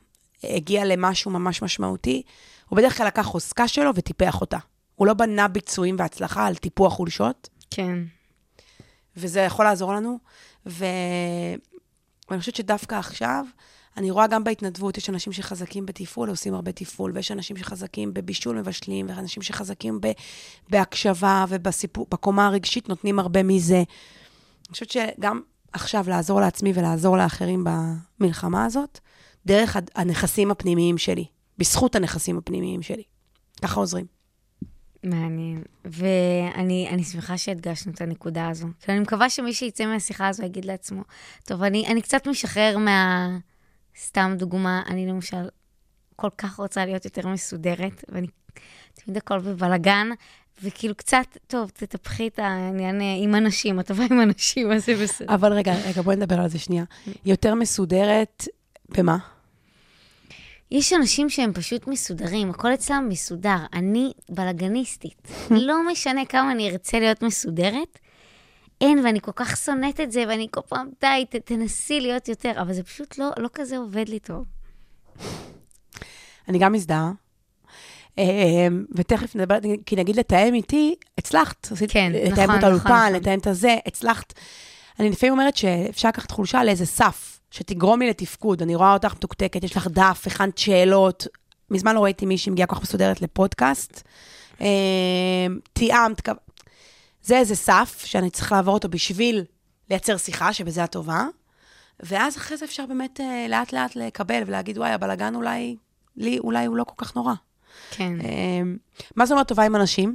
הגיע 0.45 0.85
למשהו 0.85 1.31
ממש 1.31 1.63
משמעותי, 1.63 2.23
הוא 2.69 2.77
בדרך 2.77 2.97
כלל 2.97 3.07
לקח 3.07 3.23
חוזקה 3.23 3.69
שלו 3.69 3.91
וטיפח 3.95 4.41
אותה. 4.41 4.59
הוא 4.95 5.07
לא 5.07 5.15
בנה 5.15 5.49
ביצועים 5.49 5.97
והצלחה 5.99 6.47
על 6.47 6.55
טיפוח 6.55 6.93
חולשות, 6.93 7.49
כן. 7.71 7.99
וזה 9.17 9.41
יכול 9.41 9.65
לעזור 9.65 9.95
לנו. 9.95 10.19
ו... 10.66 10.85
ואני 12.31 12.40
חושבת 12.40 12.57
שדווקא 12.57 12.94
עכשיו, 12.94 13.44
אני 13.96 14.11
רואה 14.11 14.27
גם 14.27 14.44
בהתנדבות, 14.44 14.98
יש 14.98 15.11
אנשים 15.11 15.33
שחזקים 15.33 15.87
בתפעול, 15.87 16.31
עושים 16.31 16.55
הרבה 16.55 16.72
תפעול, 16.72 17.12
ויש 17.14 17.31
אנשים 17.31 17.57
שחזקים 17.57 18.14
בבישול 18.14 18.59
מבשלים, 18.59 19.07
ואנשים 19.09 19.42
שחזקים 19.42 20.00
ב... 20.00 20.11
בהקשבה 20.70 21.44
ובקומה 21.48 22.46
הרגשית 22.46 22.88
נותנים 22.88 23.18
הרבה 23.18 23.42
מזה. 23.42 23.77
אני 23.77 24.72
חושבת 24.72 24.90
שגם 24.90 25.40
עכשיו 25.72 26.05
לעזור 26.09 26.40
לעצמי 26.40 26.72
ולעזור 26.74 27.16
לאחרים 27.16 27.64
במלחמה 28.20 28.64
הזאת, 28.64 28.98
דרך 29.46 29.77
הנכסים 29.94 30.50
הפנימיים 30.50 30.98
שלי, 30.98 31.24
בזכות 31.59 31.96
הנכסים 31.96 32.38
הפנימיים 32.38 32.83
שלי. 32.83 33.03
ככה 33.62 33.81
עוזרים. 33.81 34.13
מעניין. 35.05 35.62
ואני 35.85 36.88
אני 36.90 37.05
שמחה 37.05 37.38
שהדגשנו 37.38 37.93
את 37.93 38.01
הנקודה 38.01 38.49
הזו. 38.49 38.67
כי 38.81 38.93
אני 38.93 39.01
מקווה 39.01 39.31
שמי 39.31 39.55
שיצא 39.55 39.87
מהשיחה 39.87 40.29
הזו 40.29 40.43
יגיד 40.45 40.64
לעצמו, 40.64 41.03
טוב, 41.45 41.62
אני, 41.62 41.87
אני 41.87 42.03
קצת 42.03 42.29
משחרר 42.29 42.79
מה... 42.79 43.29
סתם 43.99 44.35
דוגמה, 44.38 44.83
אני 44.87 45.07
למשל 45.07 45.49
כל 46.17 46.31
כך 46.38 46.57
רוצה 46.57 46.87
להיות 46.87 47.05
יותר 47.05 47.29
מסודרת, 47.29 48.05
ואני 48.09 48.27
תמיד 48.95 49.17
הכל 49.17 49.38
בבלגן, 49.38 50.09
וכאילו 50.62 50.95
קצת, 50.95 51.27
טוב, 51.47 51.71
תטפחי 51.75 52.29
את 52.29 52.38
העניין 52.38 53.01
עם 53.23 53.35
אנשים, 53.35 53.81
את 53.81 53.87
טובה 53.87 54.05
עם 54.11 54.21
אנשים, 54.21 54.73
אז 54.73 54.87
זה 54.87 54.95
בסדר. 55.03 55.35
אבל 55.35 55.53
רגע, 55.53 55.75
רגע, 55.75 56.03
בואי 56.03 56.17
נדבר 56.17 56.40
על 56.40 56.49
זה 56.49 56.59
שנייה. 56.59 56.85
יותר 57.25 57.55
מסודרת, 57.55 58.49
במה? 58.88 59.19
יש 60.70 60.92
אנשים 60.92 61.31
שהם 61.31 61.53
פשוט 61.53 61.87
מסודרים, 61.87 62.50
הכל 62.50 62.74
אצלם 62.74 63.09
מסודר. 63.09 63.57
אני 63.72 64.12
בלגניסטית. 64.29 65.29
לא 65.50 65.74
משנה 65.92 66.24
כמה 66.24 66.53
אני 66.53 66.70
ארצה 66.70 66.98
להיות 66.98 67.22
מסודרת, 67.22 67.98
אין, 68.81 68.98
ואני 69.05 69.20
כל 69.20 69.33
כך 69.35 69.57
שונאת 69.57 70.00
את 70.00 70.12
זה, 70.12 70.24
ואני 70.29 70.48
כל 70.50 70.61
פעם, 70.68 70.88
די, 71.00 71.24
ת, 71.31 71.37
תנסי 71.37 72.00
להיות 72.00 72.29
יותר, 72.29 72.53
אבל 72.61 72.72
זה 72.72 72.83
פשוט 72.83 73.18
לא, 73.18 73.31
לא 73.38 73.48
כזה 73.55 73.77
עובד 73.77 74.09
לי 74.09 74.18
טוב. 74.18 74.44
אני 76.48 76.59
גם 76.59 76.72
מזדהה. 76.72 77.12
אה, 78.18 78.68
ותכף 78.94 79.37
נדבר, 79.37 79.59
כי 79.87 79.96
נגיד 79.96 80.16
לתאם 80.16 80.55
איתי, 80.55 80.94
הצלחת. 81.18 81.68
כן, 81.88 82.12
לתאם 82.14 82.33
נכון, 82.33 82.44
את 82.44 82.50
נכון, 82.50 82.64
האולפן, 82.64 82.88
נכון. 82.88 83.12
לתאם 83.12 83.38
את 83.38 83.46
הזה, 83.46 83.77
הצלחת. 83.87 84.33
אני 85.00 85.11
לפעמים 85.11 85.33
אומרת 85.33 85.57
שאפשר 85.57 86.09
לקחת 86.09 86.31
חולשה 86.31 86.64
לאיזה 86.64 86.87
סף, 86.87 87.34
שתגרום 87.55 88.01
לי 88.01 88.11
לתפקוד. 88.11 88.62
אני 88.62 88.75
רואה 88.75 88.93
אותך 88.93 89.14
מתוקתקת, 89.14 89.64
יש 89.64 89.77
לך 89.77 89.87
דף, 89.87 90.23
הכנת 90.27 90.59
שאלות. 90.59 91.27
מזמן 91.71 91.95
לא 91.95 92.05
ראיתי 92.05 92.27
מישהי 92.27 92.53
מגיעה 92.53 92.67
כל 92.67 92.77
כך 92.77 92.83
מסודרת 92.83 93.23
לפודקאסט. 93.23 94.03
אה, 94.61 94.67
תיאמת, 95.73 96.29
זה 97.23 97.38
איזה 97.38 97.57
סף 97.57 98.03
שאני 98.05 98.31
צריכה 98.31 98.57
לעבור 98.57 98.75
אותו 98.75 98.88
בשביל 98.88 99.45
לייצר 99.90 100.17
שיחה, 100.17 100.53
שבזה 100.53 100.85
את 100.85 100.93
טובה. 100.93 101.27
ואז 102.01 102.37
אחרי 102.37 102.57
זה 102.57 102.64
אפשר 102.64 102.87
באמת 102.87 103.21
אה, 103.21 103.47
לאט-לאט 103.49 103.97
לקבל 103.97 104.43
ולהגיד, 104.47 104.79
וואי, 104.79 104.90
הבלאגן 104.90 105.35
אולי, 105.35 105.77
לי, 106.17 106.38
אולי 106.38 106.67
הוא 106.67 106.77
לא 106.77 106.85
כל 106.85 107.05
כך 107.05 107.17
נורא. 107.17 107.35
כן. 107.90 108.21
אה, 108.21 108.62
מה 109.17 109.27
זאת 109.27 109.33
אומרת 109.33 109.49
טובה 109.49 109.64
עם 109.64 109.77
אנשים? 109.77 110.14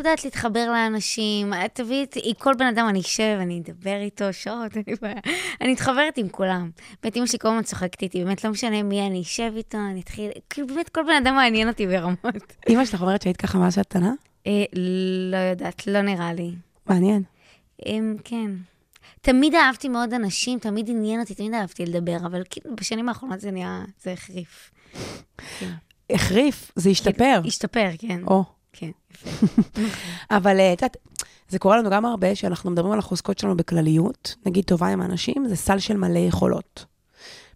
יודעת 0.00 0.24
להתחבר 0.24 0.70
לאנשים, 0.70 1.52
תביאי 1.72 2.04
את, 2.04 2.16
כל 2.38 2.54
בן 2.54 2.66
אדם, 2.66 2.86
אני 2.88 3.00
אשב, 3.00 3.38
אני 3.40 3.60
אדבר 3.60 3.96
איתו 4.00 4.32
שעות, 4.32 4.72
בעיה. 5.02 5.20
אני 5.60 5.72
מתחברת 5.72 6.18
עם 6.18 6.28
כולם. 6.28 6.70
באמת, 7.02 7.16
אמא 7.16 7.26
שלי 7.26 7.38
כל 7.38 7.48
הזמן 7.48 7.62
צוחקת 7.62 8.02
איתי, 8.02 8.24
באמת, 8.24 8.44
לא 8.44 8.50
משנה 8.50 8.82
מי 8.82 9.06
אני 9.06 9.22
אשב 9.22 9.52
איתו, 9.56 9.78
אני 9.78 10.00
אתחיל, 10.00 10.30
כאילו, 10.50 10.66
באמת, 10.66 10.88
כל 10.88 11.02
בן 11.02 11.22
אדם 11.22 11.34
מעניין 11.34 11.68
אותי 11.68 11.86
ברמות. 11.86 12.52
אימא 12.68 12.84
שלך 12.84 13.00
אומרת 13.00 13.22
שהיית 13.22 13.36
ככה 13.36 13.58
מאז 13.58 13.74
שאת 13.74 13.86
קטנה? 13.86 14.12
אה, 14.46 14.64
לא 15.30 15.36
יודעת, 15.36 15.86
לא 15.86 16.02
נראה 16.02 16.32
לי. 16.32 16.54
מעניין. 16.86 17.22
אמ, 17.86 18.16
כן. 18.24 18.50
תמיד 19.20 19.54
אהבתי 19.54 19.88
מאוד 19.88 20.14
אנשים, 20.14 20.58
תמיד 20.58 20.88
עניין 20.88 21.20
אותי, 21.20 21.34
תמיד 21.34 21.54
אהבתי 21.54 21.86
לדבר, 21.86 22.16
אבל 22.16 22.42
כאילו, 22.50 22.76
בשנים 22.76 23.08
האחרונות 23.08 23.40
זה 23.40 23.50
נהיה, 23.50 23.84
זה 24.02 24.12
החריף. 24.12 24.70
כן. 25.58 25.70
החריף, 26.10 26.72
זה 26.76 26.90
השתפר. 26.90 27.40
השתפר, 27.46 27.88
כן. 27.98 28.20
או. 28.26 28.44
כן, 28.72 28.90
יפה. 29.10 29.30
אבל 30.36 30.60
אה, 30.60 30.72
את 30.72 30.82
יודעת, 30.82 30.96
זה 31.48 31.58
קורה 31.58 31.76
לנו 31.76 31.90
גם 31.90 32.04
הרבה, 32.04 32.34
שאנחנו 32.34 32.70
מדברים 32.70 32.92
על 32.92 32.98
החוזקות 32.98 33.38
שלנו 33.38 33.56
בכלליות, 33.56 34.34
נגיד 34.46 34.64
טובה 34.64 34.88
עם 34.88 35.02
אנשים, 35.02 35.48
זה 35.48 35.56
סל 35.56 35.78
של 35.78 35.96
מלא 35.96 36.18
יכולות. 36.18 36.84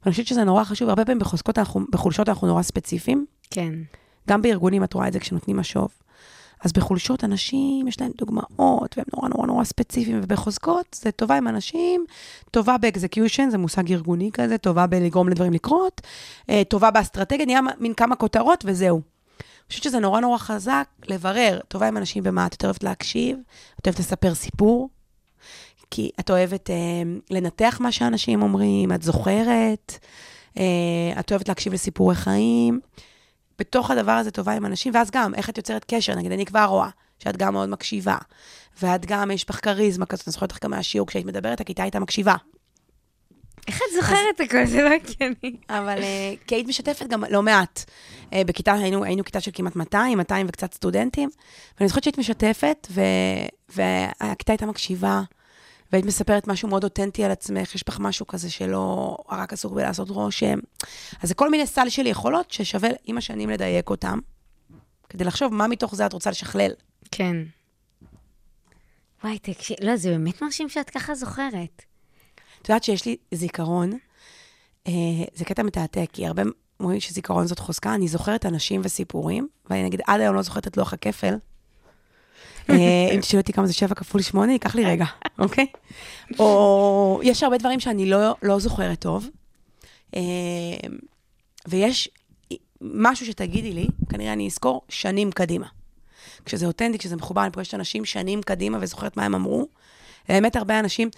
ואני 0.02 0.12
חושבת 0.12 0.26
שזה 0.26 0.44
נורא 0.44 0.64
חשוב, 0.64 0.88
הרבה 0.88 1.05
פעמים 1.05 1.18
בחוזקות, 1.18 1.59
אנחנו, 1.59 1.81
בחולשות 1.92 2.29
אנחנו 2.29 2.46
נורא 2.46 2.62
ספציפיים. 2.62 3.26
כן. 3.50 3.72
גם 4.29 4.42
בארגונים 4.42 4.85
את 4.85 4.92
רואה 4.92 5.09
את 5.09 5.12
זה 5.12 5.20
כשנותנים 5.20 5.57
משוב. 5.57 5.88
אז 6.64 6.72
בחולשות 6.72 7.24
אנשים, 7.24 7.88
יש 7.88 8.00
להם 8.00 8.12
דוגמאות, 8.18 8.98
והם 8.98 9.07
נורא 9.14 9.29
נורא 9.29 9.46
נורא 9.46 9.64
ספציפיים, 9.64 10.20
ובחוזקות 10.22 10.98
זה 11.02 11.11
טובה 11.11 11.37
עם 11.37 11.48
אנשים, 11.48 12.05
טובה 12.50 12.79
באקזקיושן, 12.79 13.50
זה 13.50 13.59
מושג 13.59 13.92
ארגוני 13.92 14.31
כזה, 14.33 14.59
טובה 14.59 14.87
בלגרום 14.87 15.29
לדברים 15.29 15.52
לקרות, 15.52 16.00
אה, 16.50 16.62
טובה 16.68 16.90
באסטרטגיה, 16.90 17.46
נהיה 17.46 17.61
מין 17.79 17.94
כמה 17.94 18.16
כותרות 18.16 18.64
וזהו. 18.66 19.15
חושבת 19.68 19.85
שזה 19.85 19.98
נורא 19.98 20.20
נורא 20.20 20.38
חזק 20.38 20.88
לברר, 21.09 21.61
טובה 21.68 21.88
עם 21.88 21.96
אנשים 21.96 22.22
במה 22.24 22.46
את 22.46 22.52
יותר 22.52 22.66
אוהבת 22.66 22.83
להקשיב, 22.83 23.38
את 23.81 23.87
אוהבת 23.87 23.98
לספר 23.98 24.35
סיפור, 24.35 24.88
כי 25.90 26.11
את 26.20 26.31
אוהבת 26.31 26.70
אה, 26.70 27.02
לנתח 27.31 27.76
מה 27.81 27.92
שאנשים 27.92 28.42
אומרים, 28.42 28.92
את 28.92 29.02
זוכרת, 29.02 29.98
אה, 30.59 31.20
את 31.20 31.31
אוהבת 31.31 31.48
להקשיב 31.48 31.72
לסיפורי 31.72 32.14
חיים. 32.14 32.81
בתוך 33.59 33.90
הדבר 33.90 34.12
הזה 34.12 34.31
טובה 34.31 34.52
עם 34.52 34.66
אנשים, 34.66 34.94
ואז 34.94 35.11
גם, 35.11 35.35
איך 35.35 35.50
את 35.50 35.57
יוצרת 35.57 35.85
קשר? 35.88 36.14
נגיד, 36.14 36.33
אני 36.33 36.46
כבר 36.46 36.64
רואה 36.64 36.88
שאת 37.18 37.37
גם 37.37 37.52
מאוד 37.52 37.68
מקשיבה, 37.68 38.16
ואת 38.83 39.07
גם, 39.07 39.31
יש 39.31 39.50
לך 39.50 39.64
כריזמה 39.64 40.07
כזאת, 40.07 40.29
אני 40.29 40.33
זוכרת 40.33 40.52
לך 40.52 40.64
גם 40.64 40.70
מהשיעור, 40.70 41.07
כשהיית 41.07 41.26
מדברת, 41.26 41.61
הכיתה 41.61 41.83
הייתה 41.83 42.00
מקשיבה. 42.00 42.35
איך 43.66 43.76
את 43.76 43.94
זוכרת 43.94 44.40
הכל? 44.40 44.66
זה 44.66 44.83
לא 44.83 44.90
הגיוני. 44.90 45.57
אבל 45.68 46.02
אה, 46.02 46.35
כי 46.46 46.55
היית 46.55 46.66
משתפת 46.66 47.07
גם 47.07 47.24
לא 47.31 47.42
מעט. 47.42 47.85
אה, 48.33 48.42
בכיתה, 48.46 48.72
היינו, 48.72 49.05
היינו 49.05 49.24
כיתה 49.24 49.40
של 49.40 49.50
כמעט 49.55 49.76
200, 49.76 50.18
200 50.18 50.46
וקצת 50.48 50.74
סטודנטים, 50.74 51.31
ואני 51.79 51.88
זוכרת 51.88 52.05
שהיית 52.05 52.18
משתפת, 52.18 52.87
ו, 52.90 53.00
והכיתה 53.68 54.52
הייתה 54.52 54.66
מקשיבה, 54.66 55.22
והיית 55.92 56.07
מספרת 56.07 56.48
משהו 56.48 56.68
מאוד 56.68 56.85
אותנטי 56.85 57.24
על 57.24 57.31
עצמך, 57.31 57.74
יש 57.74 57.85
בך 57.87 57.98
משהו 58.00 58.26
כזה 58.26 58.50
שלא 58.50 59.16
רק 59.31 59.52
עסוק 59.52 59.72
בלעשות 59.72 60.11
רושם. 60.11 60.59
אז 61.22 61.29
זה 61.29 61.35
כל 61.35 61.50
מיני 61.50 61.66
סל 61.66 61.88
של 61.88 62.07
יכולות 62.07 62.50
ששווה 62.50 62.90
עם 63.05 63.18
השנים 63.18 63.50
לדייק 63.50 63.90
אותם, 63.90 64.18
כדי 65.09 65.24
לחשוב 65.24 65.55
מה 65.55 65.66
מתוך 65.66 65.94
זה 65.94 66.07
את 66.07 66.12
רוצה 66.12 66.31
לשכלל. 66.31 66.70
כן. 67.11 67.37
וואי, 69.24 69.38
תקשיב, 69.38 69.76
לא, 69.81 69.96
זה 69.96 70.11
באמת 70.11 70.42
מרשים 70.42 70.68
שאת 70.68 70.90
ככה 70.90 71.14
זוכרת. 71.14 71.83
את 72.66 72.70
יודעת 72.70 72.85
שיש 72.85 73.05
לי 73.07 73.16
זיכרון, 73.35 73.92
אה, 74.87 74.92
זה 75.35 75.44
קטע 75.44 75.62
מתעתע, 75.62 76.00
כי 76.12 76.26
הרבה 76.26 76.42
אומרים 76.81 77.00
שזיכרון 77.00 77.46
זאת 77.46 77.59
חוזקה, 77.59 77.94
אני 77.94 78.09
זוכרת 78.09 78.46
אנשים 78.46 78.81
וסיפורים, 78.85 79.48
ואני 79.70 79.83
נגיד 79.83 80.00
עד 80.07 80.20
היום 80.20 80.35
לא 80.35 80.42
זוכרת 80.42 80.66
את 80.66 80.76
לוח 80.76 80.92
הכפל. 80.92 81.35
אה, 82.70 82.74
אם 83.14 83.20
תשאלו 83.20 83.40
אותי 83.40 83.52
כמה 83.52 83.66
זה 83.66 83.72
7 83.72 83.94
כפול 83.94 84.22
8, 84.22 84.52
ייקח 84.52 84.74
לי 84.74 84.85
רגע, 84.85 85.05
אוקיי? 85.38 85.66
או 86.38 87.20
יש 87.22 87.42
הרבה 87.42 87.59
דברים 87.59 87.81
שאני 87.81 88.07
לא, 88.07 88.35
לא 88.42 88.59
זוכרת 88.59 89.00
טוב, 89.00 89.29
אה, 90.16 90.20
ויש 91.68 92.09
משהו 92.81 93.26
שתגידי 93.26 93.72
לי, 93.72 93.87
כנראה 94.09 94.33
אני 94.33 94.46
אזכור 94.46 94.83
שנים 94.88 95.33
קדימה. 95.33 95.66
כשזה 96.44 96.66
אותנטי, 96.66 96.98
כשזה 96.98 97.16
מחובר, 97.16 97.42
אני 97.42 97.50
פוגשת 97.50 97.74
אנשים 97.74 98.05
שנים 98.05 98.42
קדימה 98.42 98.79
וזוכרת 98.81 99.16
מה 99.16 99.24
הם 99.24 99.35
אמרו. 99.35 99.66
באמת 100.29 100.57
הרבה 100.57 100.81
אנשים, 100.81 101.11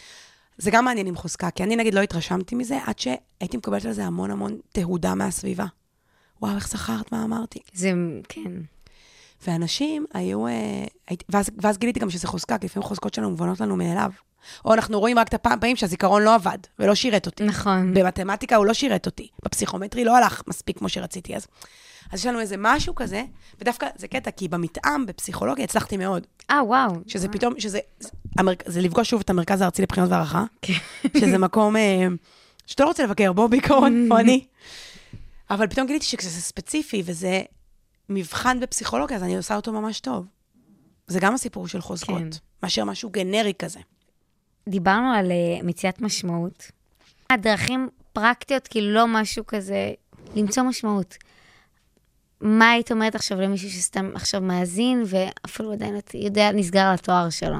זה 0.58 0.70
גם 0.70 0.84
מעניין 0.84 1.06
עם 1.06 1.16
חוזקה, 1.16 1.50
כי 1.50 1.62
אני 1.62 1.76
נגיד 1.76 1.94
לא 1.94 2.00
התרשמתי 2.00 2.54
מזה, 2.54 2.78
עד 2.86 2.98
שהייתי 2.98 3.56
מקבלת 3.56 3.84
על 3.84 3.92
זה 3.92 4.04
המון 4.04 4.30
המון 4.30 4.58
תהודה 4.72 5.14
מהסביבה. 5.14 5.66
וואו, 6.42 6.56
איך 6.56 6.68
זכרת 6.68 7.12
מה 7.12 7.24
אמרתי? 7.24 7.58
זה, 7.72 7.92
כן. 8.28 8.52
ואנשים 9.46 10.04
היו... 10.14 10.46
אה, 10.46 10.84
הייתי, 11.08 11.24
ואז, 11.28 11.50
ואז 11.62 11.78
גיליתי 11.78 12.00
גם 12.00 12.10
שזה 12.10 12.26
חוזקה, 12.26 12.58
כי 12.58 12.66
לפעמים 12.66 12.88
חוזקות 12.88 13.14
שלנו 13.14 13.30
מובנות 13.30 13.60
לנו 13.60 13.76
מאליו. 13.76 14.10
או 14.64 14.74
אנחנו 14.74 15.00
רואים 15.00 15.18
רק 15.18 15.28
את 15.28 15.34
הפעמים 15.34 15.76
שהזיכרון 15.76 16.22
לא 16.22 16.34
עבד 16.34 16.58
ולא 16.78 16.94
שירת 16.94 17.26
אותי. 17.26 17.44
נכון. 17.44 17.94
במתמטיקה 17.94 18.56
הוא 18.56 18.66
לא 18.66 18.72
שירת 18.72 19.06
אותי, 19.06 19.28
בפסיכומטרי 19.44 20.04
לא 20.04 20.16
הלך 20.16 20.42
מספיק 20.46 20.78
כמו 20.78 20.88
שרציתי 20.88 21.36
אז. 21.36 21.46
אז 22.12 22.18
יש 22.20 22.26
לנו 22.26 22.40
איזה 22.40 22.54
משהו 22.58 22.94
כזה, 22.94 23.24
ודווקא 23.60 23.86
זה 23.96 24.08
קטע, 24.08 24.30
כי 24.30 24.48
במתאם, 24.48 25.06
בפסיכולוגיה, 25.06 25.64
הצלחתי 25.64 25.96
מאוד. 25.96 26.26
אה, 26.50 26.64
וואו. 26.64 26.92
שזה 27.06 27.28
פתאום, 27.28 27.60
שזה, 27.60 27.78
זה, 28.00 28.08
המר, 28.38 28.52
זה 28.66 28.80
לפגוש 28.80 29.10
שוב 29.10 29.20
את 29.20 29.30
המרכז 29.30 29.60
הארצי 29.60 29.82
לבחינות 29.82 30.10
והערכה, 30.10 30.44
כן. 30.62 30.72
שזה 31.16 31.38
מקום 31.38 31.76
אה, 31.76 32.06
שאתה 32.66 32.82
לא 32.82 32.88
רוצה 32.88 33.04
לבקר 33.04 33.32
בו 33.32 33.48
בעיקרון, 33.48 34.08
או 34.10 34.18
אני. 34.18 34.44
אבל 35.50 35.66
פתאום 35.66 35.86
גיליתי 35.86 36.06
שכשזה 36.06 36.40
ספציפי 36.40 37.02
וזה 37.04 37.42
מבחן 38.08 38.60
בפסיכולוגיה, 38.60 39.16
אז 39.16 39.22
אני 39.22 39.36
עושה 39.36 39.56
אותו 39.56 39.72
ממש 39.72 40.00
טוב. 40.00 40.26
זה 41.06 41.20
גם 41.20 41.34
הסיפור 41.34 41.68
של 41.68 41.80
חוזקות, 41.80 42.18
כן. 42.18 42.28
מאשר 42.62 42.84
משהו 42.84 43.10
גנרי 43.10 43.52
כזה. 43.58 43.80
דיברנו 44.68 45.12
על 45.12 45.30
uh, 45.30 45.64
מציאת 45.64 46.00
משמעות. 46.00 46.70
הדרכים 47.30 47.88
פרקטיות, 48.12 48.68
כאילו 48.68 48.94
לא 48.94 49.06
משהו 49.06 49.46
כזה, 49.46 49.92
למצוא 50.36 50.62
משמעות. 50.62 51.16
מה 52.40 52.70
היית 52.70 52.92
אומרת 52.92 53.14
עכשיו 53.14 53.40
למישהו 53.40 53.70
שסתם 53.70 54.11
עכשיו 54.14 54.40
מאזין, 54.40 55.03
ואפילו 55.07 55.72
עדיין 55.72 55.94
יודע, 56.14 56.53
נסגר 56.53 56.81
על 56.81 56.94
התואר 56.94 57.31
שלו? 57.31 57.57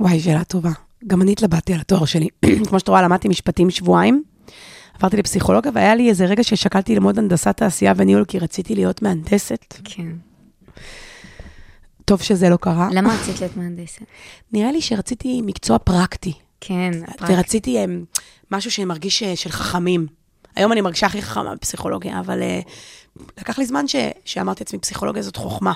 וואי, 0.00 0.20
שאלה 0.20 0.44
טובה. 0.44 0.70
גם 1.06 1.22
אני 1.22 1.32
התלבטתי 1.32 1.74
על 1.74 1.80
התואר 1.80 2.04
שלי. 2.04 2.28
כמו 2.68 2.78
שאת 2.78 2.88
רואה, 2.88 3.02
למדתי 3.02 3.28
משפטים 3.28 3.70
שבועיים, 3.70 4.22
עברתי 4.94 5.16
לפסיכולוגיה, 5.16 5.72
והיה 5.74 5.94
לי 5.94 6.08
איזה 6.08 6.24
רגע 6.24 6.44
ששקלתי 6.44 6.94
ללמוד 6.94 7.18
הנדסת 7.18 7.56
תעשייה 7.56 7.92
וניהול, 7.96 8.24
כי 8.24 8.38
רציתי 8.38 8.74
להיות 8.74 9.02
מהנדסת. 9.02 9.74
כן. 9.84 10.12
טוב 12.04 12.22
שזה 12.22 12.48
לא 12.48 12.56
קרה. 12.56 12.88
למה 12.92 13.14
רצית 13.14 13.40
להיות 13.40 13.56
מהנדסת? 13.56 14.02
נראה 14.52 14.72
לי 14.72 14.80
שרציתי 14.80 15.42
מקצוע 15.44 15.78
פרקטי, 15.78 16.32
כן, 16.60 16.90
פרקטי. 17.06 17.32
ורציתי 17.32 17.78
הם, 17.78 18.04
משהו 18.50 18.70
שמרגיש 18.70 19.22
אה, 19.22 19.36
של 19.36 19.50
חכמים. 19.50 20.06
היום 20.60 20.72
אני 20.72 20.80
מרגישה 20.80 21.06
הכי 21.06 21.22
חכמה 21.22 21.54
בפסיכולוגיה, 21.54 22.20
אבל 22.20 22.42
אה, 22.42 22.60
לקח 23.38 23.58
לי 23.58 23.66
זמן 23.66 23.88
ש, 23.88 23.96
שאמרתי 24.24 24.64
לעצמי, 24.64 24.78
פסיכולוגיה 24.78 25.22
זאת 25.22 25.36
חוכמה. 25.36 25.72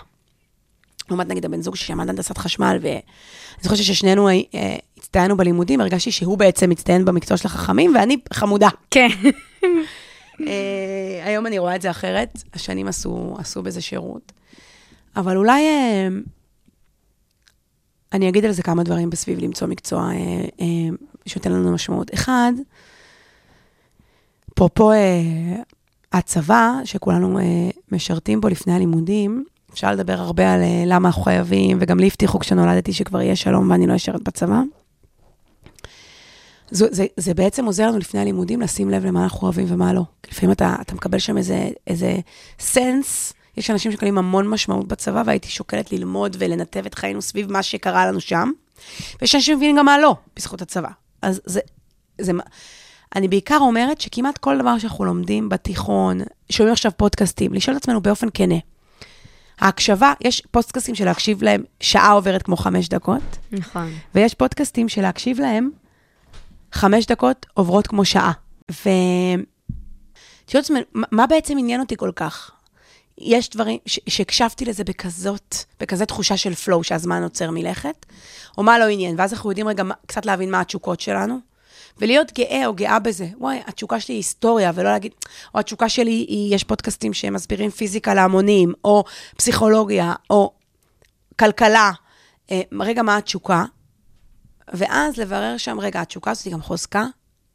לעומת 1.08 1.28
נגיד 1.28 1.44
הבן 1.44 1.62
זוג 1.62 1.76
שלמד 1.76 2.08
הנדסת 2.08 2.38
חשמל, 2.38 2.78
ואני 2.80 3.00
זוכרת 3.60 3.78
ששנינו 3.78 4.28
אה, 4.28 4.40
הצטיינו 4.96 5.36
בלימודים, 5.36 5.80
הרגשתי 5.80 6.10
שהוא 6.12 6.38
בעצם 6.38 6.70
מצטיין 6.70 7.04
במקצוע 7.04 7.36
של 7.36 7.46
החכמים, 7.46 7.94
ואני 7.94 8.16
חמודה. 8.32 8.68
כן. 8.90 9.08
אה, 10.46 11.22
היום 11.24 11.46
אני 11.46 11.58
רואה 11.58 11.76
את 11.76 11.82
זה 11.82 11.90
אחרת, 11.90 12.42
השנים 12.54 12.88
עשו, 12.88 13.36
עשו 13.38 13.62
בזה 13.62 13.80
שירות. 13.80 14.32
אבל 15.16 15.36
אולי 15.36 15.62
אני 18.12 18.28
אגיד 18.28 18.44
על 18.44 18.52
זה 18.52 18.62
כמה 18.62 18.82
דברים 18.82 19.10
בסביב 19.10 19.38
למצוא 19.38 19.68
מקצוע 19.68 20.10
שנותן 21.26 21.52
לנו 21.52 21.72
משמעות. 21.72 22.14
אחד, 22.14 22.52
אפרופו 24.54 24.92
אה, 24.92 25.20
הצבא, 26.12 26.72
שכולנו 26.84 27.38
אה, 27.38 27.44
משרתים 27.92 28.40
בו 28.40 28.48
לפני 28.48 28.72
הלימודים, 28.72 29.44
אפשר 29.72 29.92
לדבר 29.92 30.12
הרבה 30.12 30.52
על 30.52 30.60
אה, 30.62 30.82
למה 30.86 31.08
אנחנו 31.08 31.22
חייבים, 31.22 31.78
וגם 31.80 31.98
לי 31.98 32.06
הבטיחו 32.06 32.38
כשנולדתי 32.38 32.92
שכבר 32.92 33.20
יהיה 33.20 33.36
שלום 33.36 33.70
ואני 33.70 33.86
לא 33.86 33.96
אשרת 33.96 34.22
בצבא. 34.22 34.60
זה, 36.70 36.86
זה, 36.90 37.06
זה 37.16 37.34
בעצם 37.34 37.64
עוזר 37.64 37.88
לנו 37.88 37.98
לפני 37.98 38.20
הלימודים 38.20 38.60
לשים 38.60 38.90
לב 38.90 39.06
למה 39.06 39.24
אנחנו 39.24 39.42
אוהבים 39.42 39.66
ומה 39.68 39.92
לא. 39.92 40.02
לפעמים 40.30 40.52
אתה, 40.52 40.74
אתה 40.80 40.94
מקבל 40.94 41.18
שם 41.18 41.38
איזה, 41.38 41.68
איזה 41.86 42.16
סנס, 42.60 43.32
יש 43.56 43.70
אנשים 43.70 43.92
שמקבלים 43.92 44.18
המון 44.18 44.48
משמעות 44.48 44.88
בצבא, 44.88 45.22
והייתי 45.26 45.48
שוקלת 45.48 45.92
ללמוד 45.92 46.36
ולנתב 46.38 46.86
את 46.86 46.94
חיינו 46.94 47.22
סביב 47.22 47.52
מה 47.52 47.62
שקרה 47.62 48.06
לנו 48.06 48.20
שם. 48.20 48.50
ויש 49.20 49.34
אנשים 49.34 49.54
שמבינים 49.54 49.76
גם 49.76 49.84
מה 49.84 49.98
לא, 49.98 50.16
בזכות 50.36 50.62
הצבא. 50.62 50.88
אז 51.22 51.40
זה, 51.44 51.60
זה, 52.18 52.32
אני 53.14 53.28
בעיקר 53.28 53.58
אומרת 53.60 54.00
שכמעט 54.00 54.38
כל 54.38 54.58
דבר 54.58 54.78
שאנחנו 54.78 55.04
לומדים 55.04 55.48
בתיכון, 55.48 56.20
שומעים 56.52 56.72
עכשיו 56.72 56.92
פודקאסטים, 56.96 57.54
לשאול 57.54 57.76
את 57.76 57.82
עצמנו 57.82 58.00
באופן 58.00 58.26
כנה. 58.34 58.54
ההקשבה, 59.60 60.12
יש 60.20 60.42
פודקאסטים 60.50 60.94
של 60.94 61.04
להקשיב 61.04 61.42
להם, 61.42 61.64
שעה 61.80 62.12
עוברת 62.12 62.42
כמו 62.42 62.56
חמש 62.56 62.88
דקות, 62.88 63.22
נכון. 63.52 63.92
ויש 64.14 64.34
פודקאסטים 64.34 64.88
של 64.88 65.02
להקשיב 65.02 65.40
להם, 65.40 65.70
חמש 66.72 67.06
דקות 67.06 67.46
עוברות 67.54 67.86
כמו 67.86 68.04
שעה. 68.04 68.32
ו... 68.70 68.88
תשאלו 70.46 70.60
את 70.60 70.64
עצמנו, 70.64 70.80
מה- 70.94 71.26
בעצם 71.26 71.58
עניין 71.58 71.80
אותי 71.80 71.96
כל 71.96 72.10
כך? 72.16 72.50
יש 73.18 73.50
דברים 73.50 73.78
שהקשבתי 73.86 74.64
לזה 74.64 74.84
בכזאת, 74.84 75.56
בכזאת 75.80 76.08
תחושה 76.08 76.36
של 76.36 76.54
פלואו 76.54 76.84
שהזמן 76.84 77.22
עוצר 77.22 77.50
מלכת, 77.50 78.06
או 78.58 78.62
מה 78.62 78.78
לא 78.78 78.84
עניין, 78.84 79.14
ואז 79.18 79.32
אנחנו 79.32 79.50
יודעים 79.50 79.68
רגע 79.68 79.82
קצת 80.06 80.26
להבין 80.26 80.50
מה 80.50 80.60
התשוקות 80.60 81.00
שלנו, 81.00 81.38
ולהיות 81.98 82.32
גאה 82.32 82.66
או 82.66 82.74
גאה 82.74 82.98
בזה. 82.98 83.26
וואי, 83.38 83.60
התשוקה 83.66 84.00
שלי 84.00 84.14
היא 84.14 84.18
היסטוריה, 84.18 84.72
ולא 84.74 84.90
להגיד, 84.90 85.12
או 85.54 85.60
התשוקה 85.60 85.88
שלי 85.88 86.10
היא, 86.10 86.54
יש 86.54 86.64
פודקאסטים 86.64 87.12
שמסבירים 87.12 87.70
פיזיקה 87.70 88.14
להמונים, 88.14 88.72
או 88.84 89.04
פסיכולוגיה, 89.36 90.14
או 90.30 90.52
כלכלה. 91.38 91.92
אה, 92.50 92.60
רגע, 92.80 93.02
מה 93.02 93.16
התשוקה? 93.16 93.64
ואז 94.72 95.16
לברר 95.16 95.56
שם, 95.56 95.80
רגע, 95.80 96.00
התשוקה 96.00 96.30
הזאת 96.30 96.44
היא 96.44 96.52
גם 96.52 96.62
חוזקה? 96.62 97.06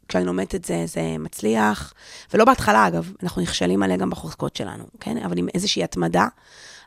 כשאני 0.07 0.25
לומדת 0.25 0.55
את 0.55 0.65
זה, 0.65 0.83
זה 0.87 1.01
מצליח. 1.19 1.93
ולא 2.33 2.45
בהתחלה, 2.45 2.87
אגב, 2.87 3.11
אנחנו 3.23 3.41
נכשלים 3.41 3.83
עליה 3.83 3.97
גם 3.97 4.09
בחוזקות 4.09 4.55
שלנו, 4.55 4.83
כן? 4.99 5.17
אבל 5.17 5.37
עם 5.37 5.47
איזושהי 5.53 5.83
התמדה. 5.83 6.27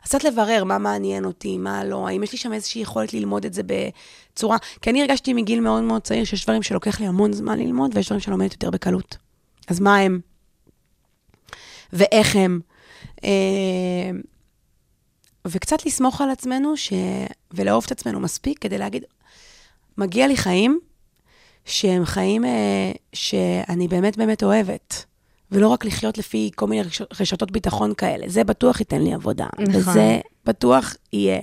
אז 0.03 0.09
קצת 0.09 0.23
לברר 0.23 0.63
מה 0.63 0.77
מעניין 0.77 1.25
אותי, 1.25 1.57
מה 1.57 1.83
לא, 1.83 2.07
האם 2.07 2.23
יש 2.23 2.31
לי 2.31 2.37
שם 2.37 2.53
איזושהי 2.53 2.81
יכולת 2.81 3.13
ללמוד 3.13 3.45
את 3.45 3.53
זה 3.53 3.61
בצורה... 3.63 4.57
כי 4.81 4.89
אני 4.89 5.01
הרגשתי 5.01 5.33
מגיל 5.33 5.59
מאוד 5.59 5.83
מאוד 5.83 6.01
צעיר 6.01 6.23
שיש 6.23 6.43
דברים 6.43 6.63
שלוקח 6.63 6.99
לי 6.99 7.07
המון 7.07 7.33
זמן 7.33 7.59
ללמוד, 7.59 7.91
ויש 7.95 8.05
דברים 8.05 8.19
שאני 8.19 8.31
לומדת 8.31 8.51
יותר 8.51 8.69
בקלות. 8.69 9.17
אז 9.67 9.79
מה 9.79 9.97
הם? 9.97 10.19
ואיך 11.93 12.35
הם? 12.35 12.59
אה, 13.23 13.29
וקצת 15.47 15.85
לסמוך 15.85 16.21
על 16.21 16.29
עצמנו 16.29 16.77
ש... 16.77 16.93
ולאהוב 17.51 17.83
את 17.85 17.91
עצמנו 17.91 18.19
מספיק 18.19 18.59
כדי 18.59 18.77
להגיד, 18.77 19.03
מגיע 19.97 20.27
לי 20.27 20.37
חיים 20.37 20.79
שהם 21.65 22.05
חיים 22.05 22.45
אה, 22.45 22.91
שאני 23.13 23.87
באמת 23.87 24.17
באמת 24.17 24.43
אוהבת, 24.43 25.05
ולא 25.53 25.67
רק 25.67 25.85
לחיות 25.85 26.17
לפי 26.17 26.51
כל 26.55 26.67
מיני 26.67 26.83
רש- 26.83 27.01
רשתות 27.21 27.51
ביטחון 27.51 27.93
כאלה. 27.93 28.25
זה 28.29 28.43
בטוח 28.43 28.79
ייתן 28.79 29.01
לי 29.01 29.13
עבודה, 29.13 29.47
נכון. 29.59 29.75
וזה 29.75 30.19
בטוח 30.45 30.95
יהיה. 31.13 31.39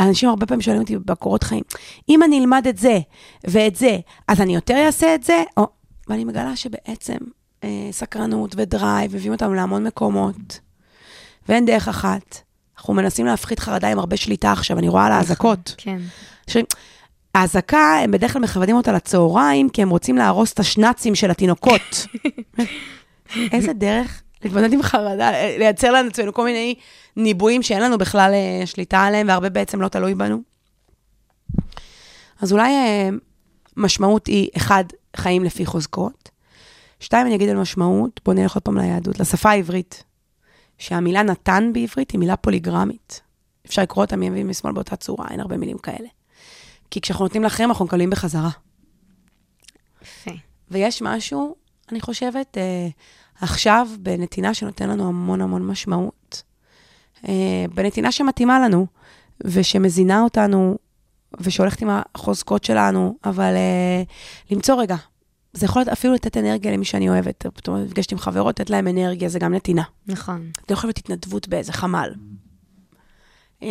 אנשים 0.00 0.28
הרבה 0.28 0.46
פעמים 0.46 0.60
שואלים 0.60 0.82
אותי 0.82 0.96
בקורות 0.98 1.42
חיים, 1.42 1.62
אם 2.08 2.22
אני 2.22 2.38
אלמד 2.40 2.66
את 2.68 2.78
זה 2.78 2.98
ואת 3.44 3.76
זה, 3.76 3.96
אז 4.28 4.40
אני 4.40 4.54
יותר 4.54 4.82
אעשה 4.86 5.14
את 5.14 5.22
זה? 5.22 5.42
או... 5.56 5.66
ואני 6.08 6.24
מגלה 6.24 6.56
שבעצם 6.56 7.16
אה, 7.64 7.88
סקרנות 7.90 8.54
ודרייב 8.56 9.14
מביאים 9.14 9.32
אותנו 9.32 9.54
להמון 9.54 9.86
מקומות, 9.86 10.60
ואין 11.48 11.64
דרך 11.66 11.88
אחת. 11.88 12.38
אנחנו 12.78 12.94
מנסים 12.94 13.26
להפחית 13.26 13.58
חרדה 13.60 13.88
עם 13.88 13.98
הרבה 13.98 14.16
שליטה 14.16 14.52
עכשיו, 14.52 14.78
אני 14.78 14.88
רואה 14.88 15.06
על 15.06 15.12
האזעקות. 15.12 15.74
כן. 15.78 15.98
ש... 16.46 16.56
האזעקה, 17.36 17.98
הם 18.02 18.10
בדרך 18.10 18.32
כלל 18.32 18.42
מכוונים 18.42 18.76
אותה 18.76 18.92
לצהריים, 18.92 19.68
כי 19.68 19.82
הם 19.82 19.90
רוצים 19.90 20.16
להרוס 20.16 20.52
את 20.52 20.60
השנצים 20.60 21.14
של 21.14 21.30
התינוקות. 21.30 22.06
איזה 23.52 23.72
דרך 23.72 24.22
להתמודד 24.44 24.72
עם 24.72 24.82
חרדה, 24.82 25.30
לייצר 25.58 25.90
לעצמנו 25.90 26.32
כל 26.32 26.44
מיני 26.44 26.74
ניבויים 27.16 27.62
שאין 27.62 27.82
לנו 27.82 27.98
בכלל 27.98 28.32
אה, 28.34 28.66
שליטה 28.66 29.00
עליהם, 29.02 29.28
והרבה 29.28 29.48
בעצם 29.48 29.80
לא 29.80 29.88
תלוי 29.88 30.14
בנו. 30.14 30.42
אז 32.40 32.52
אולי 32.52 32.72
אה, 32.72 33.08
משמעות 33.76 34.26
היא, 34.26 34.48
אחד, 34.56 34.84
חיים 35.16 35.44
לפי 35.44 35.66
חוזקות. 35.66 36.30
שתיים, 37.00 37.26
אני 37.26 37.34
אגיד 37.34 37.48
על 37.48 37.56
משמעות, 37.56 38.20
בואו 38.24 38.36
נלך 38.36 38.54
עוד 38.54 38.62
פעם 38.62 38.78
ליהדות, 38.78 39.20
לשפה 39.20 39.50
העברית, 39.50 40.04
שהמילה 40.78 41.22
נתן 41.22 41.70
בעברית 41.72 42.10
היא 42.10 42.18
מילה 42.20 42.36
פוליגרמית. 42.36 43.20
אפשר 43.66 43.82
לקרוא 43.82 44.04
אותה 44.04 44.16
מימין 44.16 44.46
ומשמאל 44.46 44.72
באותה 44.72 44.96
צורה, 44.96 45.26
אין 45.30 45.40
הרבה 45.40 45.56
מילים 45.56 45.78
כאלה. 45.78 46.15
כי 46.90 47.00
כשאנחנו 47.00 47.24
נותנים 47.24 47.42
לאחרים, 47.42 47.68
אנחנו 47.68 47.84
מקבלים 47.84 48.10
בחזרה. 48.10 48.50
יפה. 50.02 50.30
ויש 50.70 51.02
משהו, 51.02 51.54
אני 51.92 52.00
חושבת, 52.00 52.58
אה, 52.58 52.88
עכשיו 53.40 53.88
בנתינה 54.00 54.54
שנותן 54.54 54.88
לנו 54.88 55.08
המון 55.08 55.40
המון 55.40 55.66
משמעות. 55.66 56.42
אה, 57.28 57.64
בנתינה 57.74 58.12
שמתאימה 58.12 58.60
לנו, 58.60 58.86
ושמזינה 59.44 60.22
אותנו, 60.22 60.78
ושהולכת 61.40 61.82
עם 61.82 61.88
החוזקות 61.90 62.64
שלנו, 62.64 63.18
אבל 63.24 63.54
אה, 63.56 64.02
למצוא 64.50 64.80
רגע. 64.80 64.96
זה 65.52 65.66
יכול 65.66 65.80
להיות 65.80 65.88
אפילו 65.88 66.14
לתת 66.14 66.36
אנרגיה 66.36 66.72
למי 66.72 66.84
שאני 66.84 67.08
אוהבת. 67.08 67.46
פתאום 67.54 67.76
נפגשת 67.76 68.12
עם 68.12 68.18
חברות, 68.18 68.60
לתת 68.60 68.70
להם 68.70 68.88
אנרגיה, 68.88 69.28
זה 69.28 69.38
גם 69.38 69.54
נתינה. 69.54 69.82
נכון. 70.06 70.50
זה 70.68 70.74
יכול 70.74 70.88
להיות 70.88 70.98
התנדבות 70.98 71.48
באיזה 71.48 71.72
חמ"ל. 71.72 72.14
אה, 73.62 73.68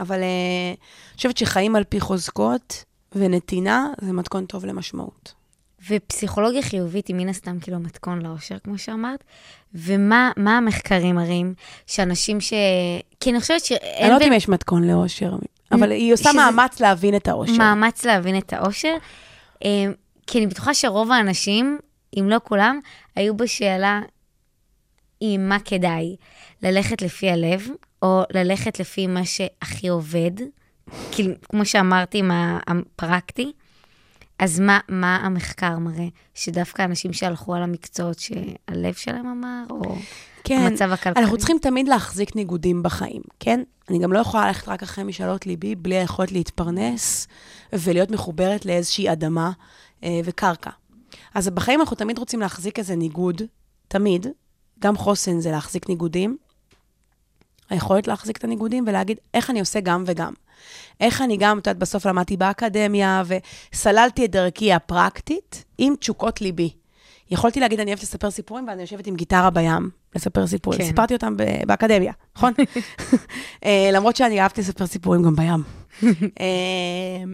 אבל 0.00 0.22
אה, 0.22 0.74
אני 1.08 1.16
חושבת 1.16 1.36
שחיים 1.36 1.76
על 1.76 1.84
פי 1.84 2.00
חוזקות 2.00 2.84
ונתינה 3.14 3.86
זה 4.00 4.12
מתכון 4.12 4.46
טוב 4.46 4.64
למשמעות. 4.66 5.34
ופסיכולוגיה 5.90 6.62
חיובית 6.62 7.06
היא 7.06 7.16
מן 7.16 7.28
הסתם 7.28 7.60
כאילו 7.60 7.78
מתכון 7.78 8.22
לאושר, 8.22 8.58
כמו 8.64 8.78
שאמרת. 8.78 9.24
ומה 9.74 10.30
מה 10.36 10.56
המחקרים 10.56 11.14
מראים 11.16 11.54
שאנשים 11.86 12.40
ש... 12.40 12.52
כי 13.20 13.30
אני 13.30 13.40
חושבת 13.40 13.64
שאין 13.64 13.80
אני 14.02 14.08
לא 14.08 14.14
יודעת 14.14 14.28
אם 14.28 14.32
יש 14.32 14.48
מתכון 14.48 14.84
לאושר, 14.84 15.32
אבל 15.72 15.90
היא 15.90 16.12
עושה 16.14 16.30
שזה- 16.30 16.38
מאמץ 16.38 16.80
להבין 16.80 17.16
את 17.16 17.28
האושר. 17.28 17.52
מאמץ 17.52 18.04
להבין 18.04 18.38
את 18.38 18.52
האושר. 18.52 18.94
אה, 19.64 19.68
כי 20.26 20.38
אני 20.38 20.46
בטוחה 20.46 20.74
שרוב 20.74 21.10
האנשים, 21.12 21.78
אם 22.20 22.28
לא 22.28 22.40
כולם, 22.44 22.80
היו 23.16 23.36
בשאלה 23.36 24.00
עם 25.20 25.48
מה 25.48 25.58
כדאי, 25.64 26.16
ללכת 26.62 27.02
לפי 27.02 27.30
הלב, 27.30 27.68
או 28.02 28.22
ללכת 28.30 28.80
לפי 28.80 29.06
מה 29.06 29.24
שהכי 29.24 29.88
עובד, 29.88 30.30
כאילו, 31.12 31.34
כמו 31.48 31.64
שאמרתי, 31.64 32.22
מה 32.22 32.58
הפרקטי. 32.66 33.52
אז 34.38 34.60
מה, 34.60 34.80
מה 34.88 35.16
המחקר 35.16 35.78
מראה? 35.78 36.06
שדווקא 36.34 36.82
אנשים 36.82 37.12
שהלכו 37.12 37.54
על 37.54 37.62
המקצועות 37.62 38.18
שהלב 38.18 38.94
שלהם 38.94 39.26
אמר, 39.26 39.64
או 39.70 39.96
כן, 40.44 40.58
המצב 40.66 40.92
הכלכלי? 40.92 41.22
אנחנו 41.22 41.38
צריכים 41.38 41.58
תמיד 41.62 41.88
להחזיק 41.88 42.36
ניגודים 42.36 42.82
בחיים, 42.82 43.22
כן? 43.40 43.62
אני 43.90 43.98
גם 43.98 44.12
לא 44.12 44.18
יכולה 44.18 44.46
ללכת 44.46 44.68
רק 44.68 44.82
אחרי 44.82 45.04
משאלות 45.04 45.46
ליבי, 45.46 45.74
בלי 45.74 45.96
היכולת 45.96 46.32
להתפרנס 46.32 47.28
ולהיות 47.72 48.10
מחוברת 48.10 48.66
לאיזושהי 48.66 49.12
אדמה 49.12 49.50
אה, 50.04 50.20
וקרקע. 50.24 50.70
אז 51.34 51.48
בחיים 51.48 51.80
אנחנו 51.80 51.96
תמיד 51.96 52.18
רוצים 52.18 52.40
להחזיק 52.40 52.78
איזה 52.78 52.96
ניגוד, 52.96 53.42
תמיד. 53.88 54.26
גם 54.80 54.96
חוסן 54.96 55.40
זה 55.40 55.50
להחזיק 55.50 55.88
ניגודים. 55.88 56.36
היכולת 57.70 58.06
להחזיק 58.08 58.36
את 58.36 58.44
הניגודים 58.44 58.84
ולהגיד 58.86 59.18
איך 59.34 59.50
אני 59.50 59.60
עושה 59.60 59.80
גם 59.80 60.04
וגם. 60.06 60.32
איך 61.00 61.22
אני 61.22 61.36
גם, 61.36 61.58
את 61.58 61.66
יודעת, 61.66 61.78
בסוף 61.78 62.06
למדתי 62.06 62.36
באקדמיה 62.36 63.22
וסללתי 63.26 64.24
את 64.24 64.30
דרכי 64.30 64.72
הפרקטית 64.72 65.64
עם 65.78 65.94
תשוקות 65.96 66.40
ליבי. 66.40 66.70
יכולתי 67.30 67.60
להגיד, 67.60 67.80
אני 67.80 67.90
אוהבת 67.90 68.02
לספר 68.02 68.30
סיפורים, 68.30 68.68
ואני 68.68 68.80
יושבת 68.80 69.06
עם 69.06 69.16
גיטרה 69.16 69.50
בים 69.50 69.90
לספר 70.14 70.46
סיפורים. 70.46 70.80
כן. 70.80 70.86
סיפרתי 70.86 71.14
אותם 71.14 71.36
באקדמיה, 71.66 72.12
נכון? 72.36 72.52
אה, 73.64 73.90
למרות 73.92 74.16
שאני 74.16 74.40
אהבתי 74.40 74.60
לספר 74.60 74.86
סיפורים 74.86 75.22
גם 75.22 75.36
בים. 75.36 75.62
אה, 76.40 77.24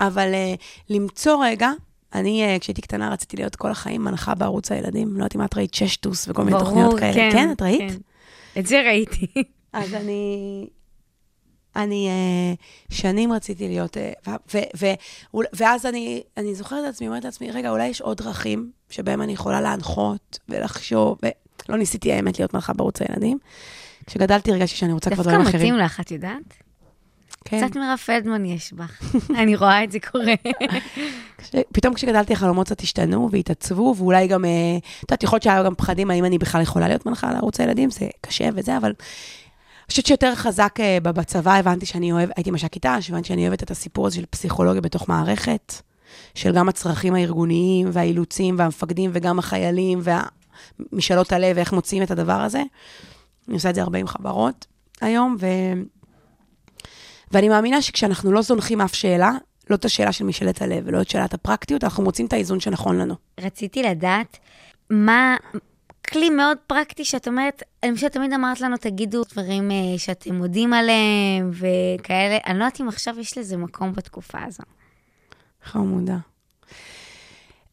אבל 0.00 0.34
אה, 0.34 0.54
למצוא 0.90 1.44
רגע, 1.44 1.70
אני, 2.14 2.44
אה, 2.44 2.58
כשהייתי 2.58 2.82
קטנה, 2.82 3.12
רציתי 3.12 3.36
להיות 3.36 3.56
כל 3.56 3.70
החיים 3.70 4.04
מנחה 4.04 4.34
בערוץ 4.34 4.72
הילדים. 4.72 5.08
לא 5.12 5.18
יודעת 5.18 5.36
אם 5.36 5.44
את 5.44 5.56
ראית 5.56 5.74
ששטוס 5.74 6.28
וכל 6.28 6.44
מיני 6.44 6.58
תוכניות 6.58 6.98
כאלה. 6.98 7.32
כן, 7.32 7.52
את 7.52 7.62
ראית? 7.62 7.92
כן. 7.92 7.98
את 8.60 8.66
זה 8.66 8.82
ראיתי. 8.86 9.26
אז 9.72 9.94
אני, 9.94 10.66
אני 11.76 12.08
אה, 12.08 12.54
שנים 12.96 13.32
רציתי 13.32 13.68
להיות, 13.68 13.96
אה, 13.96 14.12
ו, 14.26 14.30
ו, 14.54 14.86
ו, 15.34 15.38
ואז 15.52 15.86
אני, 15.86 16.22
אני 16.36 16.54
זוכרת 16.54 16.84
את 16.84 16.94
עצמי, 16.94 17.08
אומרת 17.08 17.24
לעצמי, 17.24 17.50
רגע, 17.50 17.70
אולי 17.70 17.86
יש 17.86 18.00
עוד 18.00 18.16
דרכים 18.16 18.70
שבהם 18.90 19.22
אני 19.22 19.32
יכולה 19.32 19.60
להנחות 19.60 20.38
ולחשוב, 20.48 21.18
ולא 21.68 21.78
ניסיתי 21.78 22.12
האמת 22.12 22.38
להיות 22.38 22.54
מלכה 22.54 22.72
בערוץ 22.72 23.02
הילדים. 23.02 23.38
כשגדלתי 24.06 24.52
הרגשתי 24.52 24.76
שאני 24.76 24.92
רוצה 24.92 25.10
כבר 25.10 25.16
דווקא 25.16 25.30
דברים 25.32 25.46
אחרים. 25.46 25.74
מתאים 25.74 25.84
לך, 25.84 26.00
את 26.00 26.10
יודעת? 26.10 26.61
כן. 27.44 27.68
קצת 27.68 27.76
פלדמן 28.06 28.44
יש 28.44 28.72
בך. 28.72 29.14
אני 29.40 29.56
רואה 29.56 29.84
את 29.84 29.92
זה 29.92 29.98
קורה. 30.00 30.34
פתאום 31.72 31.94
כשגדלתי 31.94 32.32
החלומות 32.32 32.66
קצת 32.66 32.80
השתנו 32.80 33.28
והתעצבו, 33.32 33.94
ואולי 33.98 34.26
גם, 34.26 34.44
אה, 34.44 34.50
את 34.98 35.02
יודעת, 35.02 35.22
יכול 35.22 35.36
להיות 35.36 35.42
שהיו 35.42 35.64
גם 35.64 35.74
פחדים 35.74 36.10
האם 36.10 36.24
אני 36.24 36.38
בכלל 36.38 36.62
יכולה 36.62 36.88
להיות 36.88 37.06
מנחה 37.06 37.32
לערוץ 37.32 37.60
הילדים, 37.60 37.90
זה 37.90 38.06
קשה 38.20 38.48
וזה, 38.54 38.76
אבל 38.76 38.88
אני 38.88 39.86
חושבת 39.88 40.06
שיותר 40.06 40.34
חזק 40.34 40.76
אה, 40.80 40.98
בצבא 41.02 41.54
הבנתי 41.54 41.86
שאני 41.86 42.12
אוהב, 42.12 42.30
הייתי 42.36 42.50
מש"קית 42.50 42.86
ת"ש, 42.86 43.10
הבנתי 43.10 43.28
שאני 43.28 43.46
אוהבת 43.46 43.62
את 43.62 43.70
הסיפור 43.70 44.06
הזה 44.06 44.16
של 44.16 44.26
פסיכולוגיה 44.30 44.80
בתוך 44.80 45.08
מערכת, 45.08 45.72
של 46.34 46.52
גם 46.52 46.68
הצרכים 46.68 47.14
הארגוניים 47.14 47.88
והאילוצים 47.92 48.54
והמפקדים 48.58 49.10
וגם 49.14 49.38
החיילים 49.38 50.00
והמשאלות 50.02 51.32
הלב 51.32 51.56
ואיך 51.56 51.72
מוציאים 51.72 52.02
את 52.02 52.10
הדבר 52.10 52.40
הזה. 52.40 52.62
אני 53.48 53.54
עושה 53.54 53.70
את 53.70 53.74
זה 53.74 53.82
הרבה 53.82 53.98
עם 53.98 54.06
חברות 54.06 54.66
היום, 55.00 55.36
ו... 55.40 55.46
ואני 57.32 57.48
מאמינה 57.48 57.82
שכשאנחנו 57.82 58.32
לא 58.32 58.42
זונחים 58.42 58.80
אף 58.80 58.94
שאלה, 58.94 59.30
לא 59.70 59.74
את 59.74 59.84
השאלה 59.84 60.12
של 60.12 60.24
משאלת 60.24 60.62
הלב 60.62 60.82
ולא 60.86 61.00
את 61.00 61.10
שאלת 61.10 61.34
הפרקטיות, 61.34 61.84
אנחנו 61.84 62.02
מוצאים 62.02 62.26
את 62.26 62.32
האיזון 62.32 62.60
שנכון 62.60 62.98
לנו. 62.98 63.14
רציתי 63.40 63.82
לדעת 63.82 64.38
מה... 64.90 65.36
כלי 66.12 66.30
מאוד 66.30 66.58
פרקטי 66.66 67.04
שאת 67.04 67.28
אומרת, 67.28 67.62
אני 67.82 67.94
חושבת 67.94 68.12
שתמיד 68.12 68.32
אמרת 68.32 68.60
לנו, 68.60 68.76
תגידו 68.76 69.22
דברים 69.32 69.70
אה, 69.70 69.76
שאתם 69.98 70.34
מודים 70.34 70.72
עליהם 70.72 71.50
וכאלה. 71.50 72.38
אני 72.46 72.58
לא 72.58 72.64
יודעת 72.64 72.80
אם 72.80 72.88
עכשיו 72.88 73.20
יש 73.20 73.38
לזה 73.38 73.56
מקום 73.56 73.92
בתקופה 73.92 74.38
הזו. 74.46 74.62
חמודה. 75.64 76.16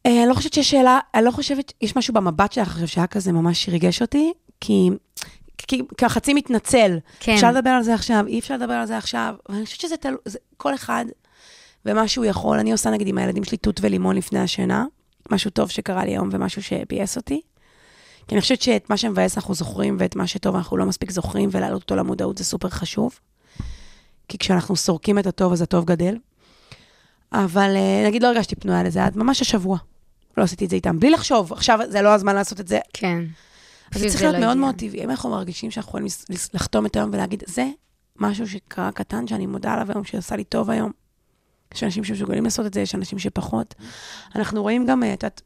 אה, 0.06 0.22
אני 0.22 0.28
לא 0.28 0.34
חושבת 0.34 0.52
שיש 0.52 0.70
שאלה, 0.70 0.98
אני 1.14 1.24
לא 1.24 1.30
חושבת, 1.30 1.72
יש 1.80 1.96
משהו 1.96 2.14
במבט 2.14 2.52
שלך 2.52 2.68
עכשיו 2.68 2.88
שהיה 2.88 3.06
כזה 3.06 3.32
ממש 3.32 3.68
ריגש 3.68 4.02
אותי, 4.02 4.32
כי 4.60 4.90
כחצי 5.98 6.34
מתנצל. 6.34 6.98
כן. 7.20 7.34
אפשר 7.34 7.50
לדבר 7.50 7.70
על 7.70 7.82
זה 7.82 7.94
עכשיו, 7.94 8.24
אי 8.26 8.38
אפשר 8.38 8.54
לדבר 8.54 8.72
על 8.72 8.86
זה 8.86 8.96
עכשיו, 8.96 9.34
ואני 9.48 9.64
חושבת 9.64 9.80
שזה 9.80 9.96
תלוי, 9.96 10.18
כל 10.56 10.74
אחד 10.74 11.04
ומה 11.86 12.08
שהוא 12.08 12.24
יכול. 12.24 12.58
אני 12.58 12.72
עושה 12.72 12.90
נגיד 12.90 13.08
עם 13.08 13.18
הילדים 13.18 13.44
שלי 13.44 13.58
תות 13.58 13.80
ולימון 13.82 14.16
לפני 14.16 14.38
השינה, 14.38 14.84
משהו 15.30 15.50
טוב 15.50 15.70
שקרה 15.70 16.04
לי 16.04 16.10
היום 16.10 16.28
ומשהו 16.32 16.62
שביאס 16.62 17.16
אותי. 17.16 17.40
כי 18.28 18.34
אני 18.34 18.40
חושבת 18.40 18.62
שאת 18.62 18.90
מה 18.90 18.96
שמבאס 18.96 19.36
אנחנו 19.36 19.54
זוכרים, 19.54 19.96
ואת 19.98 20.16
מה 20.16 20.26
שטוב 20.26 20.56
אנחנו 20.56 20.76
לא 20.76 20.86
מספיק 20.86 21.10
זוכרים, 21.10 21.48
ולהעלות 21.52 21.82
אותו 21.82 21.96
למודעות 21.96 22.38
זה 22.38 22.44
סופר 22.44 22.68
חשוב. 22.68 23.18
כי 24.28 24.38
כשאנחנו 24.38 24.76
סורקים 24.76 25.18
את 25.18 25.26
הטוב, 25.26 25.52
אז 25.52 25.62
הטוב 25.62 25.84
גדל. 25.84 26.16
אבל 27.32 27.76
אה, 27.76 28.06
נגיד 28.06 28.22
לא 28.22 28.28
הרגשתי 28.28 28.56
פנויה 28.56 28.82
לזה 28.82 29.04
עד 29.04 29.16
ממש 29.16 29.40
השבוע. 29.40 29.78
לא 30.36 30.42
עשיתי 30.42 30.64
את 30.64 30.70
זה 30.70 30.76
איתם, 30.76 31.00
בלי 31.00 31.10
לחשוב, 31.10 31.52
עכשיו 31.52 31.78
זה 31.88 32.02
לא 32.02 32.14
הזמן 32.14 32.34
לעשות 32.34 32.60
את 32.60 32.68
זה. 32.68 32.78
כן. 32.92 33.24
אז 33.94 34.00
זה 34.00 34.08
צריך 34.08 34.22
להיות 34.22 34.36
מאוד. 34.36 34.56
מאוד 34.56 34.74
טבעי. 34.74 35.04
אם 35.04 35.10
אנחנו 35.10 35.30
מרגישים 35.30 35.70
שאנחנו 35.70 35.88
יכולים 35.88 36.06
לחתום 36.54 36.86
את 36.86 36.96
היום 36.96 37.10
ולהגיד, 37.12 37.42
זה 37.46 37.68
משהו 38.16 38.48
שקרה 38.48 38.92
קטן, 38.92 39.26
שאני 39.26 39.46
מודה 39.46 39.72
עליו 39.72 39.90
היום, 39.90 40.04
שעשה 40.04 40.36
לי 40.36 40.44
טוב 40.44 40.70
היום. 40.70 40.92
יש 41.74 41.82
אנשים 41.82 42.04
שמסוגלים 42.04 42.44
לעשות 42.44 42.66
את 42.66 42.74
זה, 42.74 42.80
יש 42.80 42.94
אנשים 42.94 43.18
שפחות. 43.18 43.74
אנחנו 44.34 44.62
רואים 44.62 44.86
גם, 44.86 45.02
אה, 45.02 45.14
את 45.14 45.22
יודעת, 45.22 45.42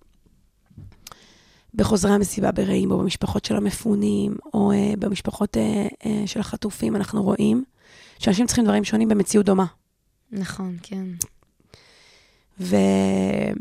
בחוזרי 1.74 2.12
המסיבה 2.12 2.53
ברעים, 2.53 2.90
או 2.90 2.99
במשפחות 2.99 3.45
של 3.45 3.57
המפונים, 3.57 4.36
או 4.55 4.72
אה, 4.72 4.92
במשפחות 4.99 5.57
אה, 5.57 5.86
אה, 6.07 6.22
של 6.26 6.40
החטופים, 6.40 6.97
אנחנו 6.97 7.22
רואים 7.22 7.64
שאנשים 8.18 8.47
צריכים 8.47 8.64
דברים 8.64 8.84
שונים 8.84 9.09
במציאות 9.09 9.47
דומה. 9.47 9.66
נכון, 10.32 10.76
כן. 10.82 11.05
והייתי 12.59 13.57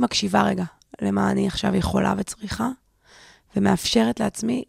מקשיבה 0.00 0.42
רגע 0.42 0.64
למה 1.02 1.30
אני 1.30 1.46
עכשיו 1.46 1.74
יכולה 1.74 2.14
וצריכה, 2.18 2.68
ומאפשרת 3.56 4.20
לעצמי, 4.20 4.64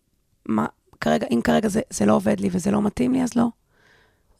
מה, 0.45 0.65
כרגע, 1.01 1.27
אם 1.31 1.41
כרגע 1.43 1.69
זה, 1.69 1.81
זה 1.89 2.05
לא 2.05 2.13
עובד 2.13 2.39
לי 2.39 2.49
וזה 2.51 2.71
לא 2.71 2.81
מתאים 2.81 3.13
לי, 3.13 3.23
אז 3.23 3.35
לא. 3.35 3.47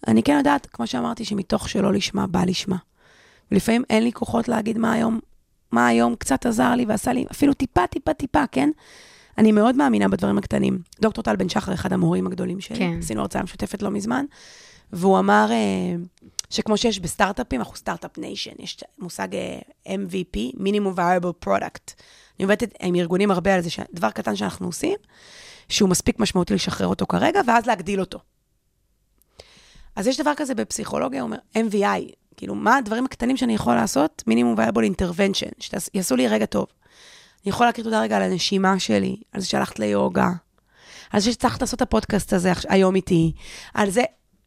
אני 0.07 0.23
כן 0.23 0.37
יודעת, 0.37 0.65
כמו 0.65 0.87
שאמרתי, 0.87 1.25
שמתוך 1.25 1.69
שלא 1.69 1.93
לשמה, 1.93 2.27
בא 2.27 2.43
לשמה. 2.43 2.77
ולפעמים 3.51 3.83
אין 3.89 4.03
לי 4.03 4.11
כוחות 4.11 4.47
להגיד 4.47 4.77
מה 4.77 4.93
היום, 4.93 5.19
מה 5.71 5.87
היום 5.87 6.15
קצת 6.15 6.45
עזר 6.45 6.75
לי 6.75 6.85
ועשה 6.85 7.13
לי, 7.13 7.25
אפילו 7.31 7.53
טיפה, 7.53 7.87
טיפה, 7.87 8.13
טיפה, 8.13 8.43
כן? 8.51 8.69
אני 9.37 9.51
מאוד 9.51 9.75
מאמינה 9.75 10.07
בדברים 10.07 10.37
הקטנים. 10.37 10.79
דוקטור 11.01 11.23
טל 11.23 11.35
בן 11.35 11.49
שחר, 11.49 11.73
אחד 11.73 11.93
המורים 11.93 12.27
הגדולים 12.27 12.61
שלי, 12.61 12.77
כן. 12.77 12.97
עשינו 12.99 13.21
הרצאה 13.21 13.43
משותפת 13.43 13.81
לא 13.81 13.91
מזמן, 13.91 14.25
והוא 14.93 15.19
אמר 15.19 15.47
אה, 15.51 15.95
שכמו 16.49 16.77
שיש 16.77 16.99
בסטארט-אפים, 16.99 17.59
אנחנו 17.59 17.75
start-up 17.75 18.17
nation, 18.17 18.51
יש 18.59 18.83
מושג 18.99 19.27
אה, 19.35 19.59
MVP, 19.87 20.37
minimum 20.57 20.93
viable 20.93 21.45
product. 21.47 21.93
אני 22.39 22.43
עובדת 22.43 22.73
עם 22.81 22.95
ארגונים 22.95 23.31
הרבה 23.31 23.55
על 23.55 23.61
זה, 23.61 23.69
דבר 23.93 24.11
קטן 24.11 24.35
שאנחנו 24.35 24.65
עושים, 24.65 24.95
שהוא 25.69 25.89
מספיק 25.89 26.19
משמעותי 26.19 26.53
לשחרר 26.53 26.87
אותו 26.87 27.07
כרגע, 27.07 27.41
ואז 27.47 27.65
להגדיל 27.65 27.99
אותו. 27.99 28.19
אז 29.95 30.07
יש 30.07 30.19
דבר 30.19 30.33
כזה 30.37 30.55
בפסיכולוגיה, 30.55 31.21
הוא 31.21 31.27
אומר, 31.27 31.37
MVI, 31.55 32.15
כאילו, 32.37 32.55
מה 32.55 32.77
הדברים 32.77 33.05
הקטנים 33.05 33.37
שאני 33.37 33.55
יכול 33.55 33.75
לעשות? 33.75 34.23
minimum 34.27 34.59
viable 34.59 34.91
intervention, 34.95 35.51
שיעשו 35.59 36.15
לי 36.15 36.27
רגע 36.27 36.45
טוב. 36.45 36.67
אני 37.43 37.49
יכול 37.49 37.65
להכיר 37.65 37.83
תודה 37.83 38.01
רגע 38.01 38.17
על 38.17 38.23
הנשימה 38.23 38.79
שלי, 38.79 39.15
על 39.31 39.41
זה 39.41 39.47
שהלכת 39.47 39.79
ליוגה, 39.79 40.29
על 41.09 41.19
זה 41.19 41.31
שצריך 41.31 41.61
לעשות 41.61 41.77
את 41.77 41.81
הפודקאסט 41.81 42.33
הזה 42.33 42.51
היום 42.69 42.95
איתי, 42.95 43.33
על 43.73 43.89
זה, 43.89 44.03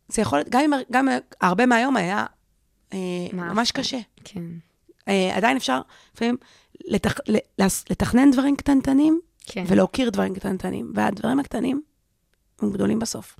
זה 0.08 0.22
יכול 0.22 0.38
להיות, 0.38 0.48
גם 0.50 0.72
גם 0.92 1.08
הרבה 1.40 1.66
מהיום 1.66 1.96
היה 1.96 2.26
אה, 2.92 2.98
ממש 3.32 3.72
קשה. 3.72 3.98
כן. 4.24 4.44
אה, 5.08 5.36
עדיין 5.36 5.56
אפשר 5.56 5.80
לפעמים 6.14 6.36
לתכ, 6.86 7.20
לתכנן 7.90 8.30
דברים 8.30 8.56
קטנטנים, 8.56 9.20
כן. 9.46 9.64
ולהוקיר 9.66 10.10
דברים 10.10 10.34
קטנטנים, 10.34 10.92
והדברים 10.94 11.40
הקטנים 11.40 11.82
הם 12.62 12.72
גדולים 12.72 12.98
בסוף. 12.98 13.36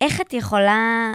איך 0.00 0.20
את 0.20 0.32
יכולה 0.32 1.12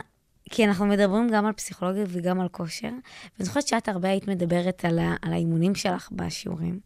כי 0.50 0.66
אנחנו 0.66 0.86
מדברים 0.86 1.30
גם 1.30 1.46
על 1.46 1.54
פסיכולוגיה 1.54 2.06
וגם 2.08 2.40
על 2.40 2.48
כושר, 2.48 2.88
ואני 2.88 3.46
זוכרת 3.46 3.68
שאת 3.68 3.90
הרבה 3.90 4.10
היית 4.10 4.28
מדברת 4.28 4.86
על, 4.86 5.00
ה, 5.00 5.16
על 5.22 5.34
האימונים 5.34 5.76
שלך 5.76 6.10
בשיעורים, 6.12 6.80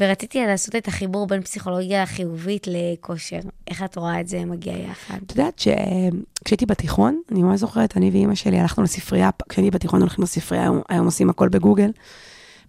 ורציתי 0.00 0.46
לעשות 0.46 0.76
את 0.76 0.88
החיבור 0.88 1.26
בין 1.26 1.42
פסיכולוגיה 1.42 2.06
חיובית 2.06 2.66
לכושר. 2.70 3.38
איך 3.68 3.82
את 3.82 3.96
רואה 3.96 4.20
את 4.20 4.28
זה 4.28 4.44
מגיע 4.44 4.78
יחד? 4.78 5.18
את 5.26 5.30
יודעת 5.30 5.58
שכשהייתי 5.58 6.66
בתיכון, 6.66 7.20
אני 7.32 7.42
ממש 7.42 7.60
זוכרת, 7.60 7.96
אני 7.96 8.10
ואימא 8.10 8.34
שלי 8.34 8.58
הלכנו 8.58 8.84
לספרייה, 8.84 9.30
כשהייתי 9.48 9.70
בתיכון 9.70 10.00
הולכים 10.00 10.24
לספרייה, 10.24 10.62
היום, 10.64 10.82
היום 10.88 11.06
עושים 11.06 11.30
הכל 11.30 11.48
בגוגל. 11.48 11.90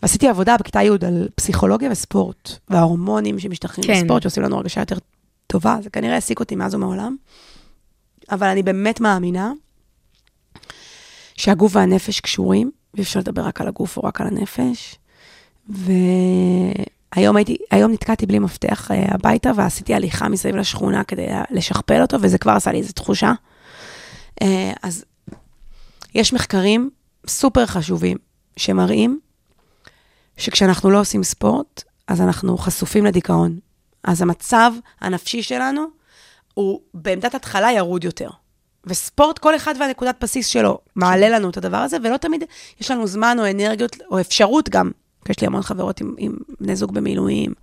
ועשיתי 0.02 0.28
עבודה 0.28 0.58
בכיתה 0.60 0.84
י' 0.84 0.90
על 0.90 1.28
פסיכולוגיה 1.36 1.92
וספורט, 1.92 2.52
וההורמונים 2.70 3.40
שמשתחררים 3.40 3.88
כן. 3.88 4.02
בספורט, 4.04 4.22
שעושים 4.22 4.44
לנו 4.44 4.56
הרגשה 4.56 4.82
יותר 4.82 4.98
טובה, 5.48 5.78
זה 5.84 5.90
כנראה 5.90 6.16
העסיק 6.16 6.40
אותי 6.40 6.56
מאז 6.56 6.76
ומעולם. 6.76 7.16
אבל 8.32 8.48
אני 8.48 8.64
באמת 8.64 9.02
מאמינה 9.02 9.52
שהגוף 11.36 11.76
והנפש 11.76 12.20
קשורים, 12.20 12.72
ואי 12.94 13.04
אפשר 13.04 13.20
לדבר 13.20 13.42
רק 13.42 13.62
על 13.62 13.68
הגוף 13.68 13.98
או 13.98 14.04
רק 14.04 14.22
על 14.22 14.28
הנפש. 14.28 14.96
והיום 15.70 17.36
הייתי, 17.36 17.58
היום 17.72 17.92
נתקעתי 17.92 18.26
בלי 18.26 18.40
מפתח 18.40 18.92
uh, 18.92 19.14
הביתה, 19.14 19.52
ועשיתי 19.56 19.94
הליכה 19.94 20.30
מסביב 20.30 20.56
לשכונה 20.56 21.04
כדי 21.04 21.28
לשכפל 21.52 22.02
אותו, 22.02 22.18
וזה 22.22 22.38
כבר 22.38 22.52
עשה 22.52 22.72
לי 22.72 22.78
איזו 22.78 22.94
תחושה. 22.94 23.34
Uh, 24.44 24.46
אז 24.84 25.06
יש 26.16 26.34
מחקרים 26.34 26.90
סופר 27.28 27.66
חשובים 27.66 28.18
שמראים 28.58 29.20
שכשאנחנו 30.38 30.90
לא 30.90 31.00
עושים 31.00 31.24
ספורט, 31.24 31.84
אז 32.08 32.22
אנחנו 32.22 32.58
חשופים 32.58 33.06
לדיכאון. 33.06 33.60
אז 34.04 34.22
המצב 34.22 34.72
הנפשי 35.02 35.44
שלנו 35.44 35.86
הוא 36.54 36.80
בעמדת 36.94 37.36
התחלה 37.36 37.72
ירוד 37.72 38.04
יותר. 38.04 38.30
וספורט, 38.86 39.40
כל 39.40 39.56
אחד 39.56 39.76
והנקודת 39.80 40.16
בסיס 40.22 40.48
שלו 40.48 40.78
מעלה 40.96 41.30
לנו 41.30 41.50
את 41.50 41.58
הדבר 41.58 41.78
הזה, 41.78 41.98
ולא 42.04 42.18
תמיד 42.18 42.44
יש 42.82 42.92
לנו 42.92 43.08
זמן 43.08 43.38
או 43.40 43.52
אנרגיות, 43.52 43.98
או 44.12 44.20
אפשרות 44.20 44.70
גם, 44.70 44.92
כי 45.26 45.32
יש 45.32 45.42
לי 45.42 45.48
המון 45.48 45.62
חברות 45.62 46.02
עם, 46.02 46.16
עם 46.18 46.38
בני 46.60 46.76
זוג 46.76 46.94
במילואים. 46.94 47.54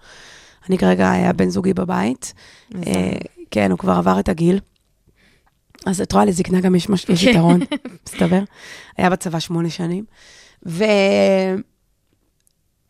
אני 0.68 0.78
כרגע 0.78 1.10
היה 1.10 1.32
בן 1.32 1.48
זוגי 1.48 1.74
בבית. 1.74 2.34
אה, 2.74 3.12
כן, 3.50 3.70
הוא 3.70 3.78
כבר 3.78 3.92
עבר 3.92 4.20
את 4.20 4.28
הגיל. 4.28 4.60
אז 5.86 6.00
את 6.00 6.12
רואה, 6.12 6.24
לזקנה 6.24 6.60
גם 6.60 6.74
יש, 6.74 6.88
מש... 6.88 7.06
יש 7.08 7.24
כן. 7.24 7.30
יתרון, 7.30 7.60
מסתבר. 8.06 8.40
היה 8.96 9.10
בצבא 9.10 9.38
שמונה 9.38 9.70
שנים. 9.70 10.04
ו... 10.66 10.84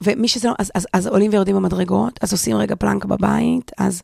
ומי 0.04 0.28
שזה 0.28 0.48
לא, 0.48 0.54
אז, 0.58 0.70
אז, 0.74 0.88
אז 0.92 1.06
עולים 1.06 1.30
ויורדים 1.30 1.56
במדרגות, 1.56 2.18
אז 2.22 2.32
עושים 2.32 2.56
רגע 2.56 2.74
פלנק 2.74 3.04
בבית, 3.04 3.70
אז, 3.78 4.02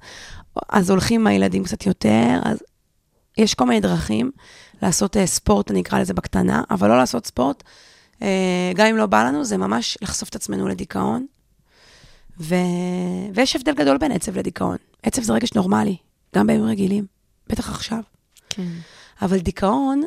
אז 0.69 0.91
הולכים 0.91 1.21
עם 1.21 1.27
הילדים 1.27 1.65
קצת 1.65 1.87
יותר, 1.87 2.41
אז 2.45 2.59
יש 3.39 3.55
כל 3.55 3.65
מיני 3.65 3.81
דרכים 3.81 4.31
לעשות 4.83 5.17
uh, 5.17 5.21
ספורט, 5.27 5.71
אני 5.71 5.81
אקרא 5.81 6.01
לזה 6.01 6.15
בקטנה, 6.15 6.63
אבל 6.71 6.89
לא 6.89 6.97
לעשות 6.97 7.27
ספורט, 7.27 7.63
uh, 8.15 8.23
גם 8.75 8.87
אם 8.87 8.97
לא 8.97 9.07
בא 9.07 9.25
לנו, 9.25 9.45
זה 9.45 9.57
ממש 9.57 9.99
לחשוף 10.03 10.29
את 10.29 10.35
עצמנו 10.35 10.69
לדיכאון. 10.69 11.27
ו... 12.41 12.55
ויש 13.35 13.57
הבדל 13.57 13.75
גדול 13.75 13.99
בין 13.99 14.13
עצב 14.13 14.39
לדיכאון. 14.39 14.77
עצב 15.03 15.23
זה 15.23 15.33
רגש 15.33 15.53
נורמלי, 15.53 15.97
גם 16.37 16.47
בימים 16.47 16.67
רגילים, 16.67 17.07
בטח 17.49 17.71
עכשיו. 17.71 18.01
כן. 18.51 18.69
אבל 19.23 19.39
דיכאון 19.39 20.03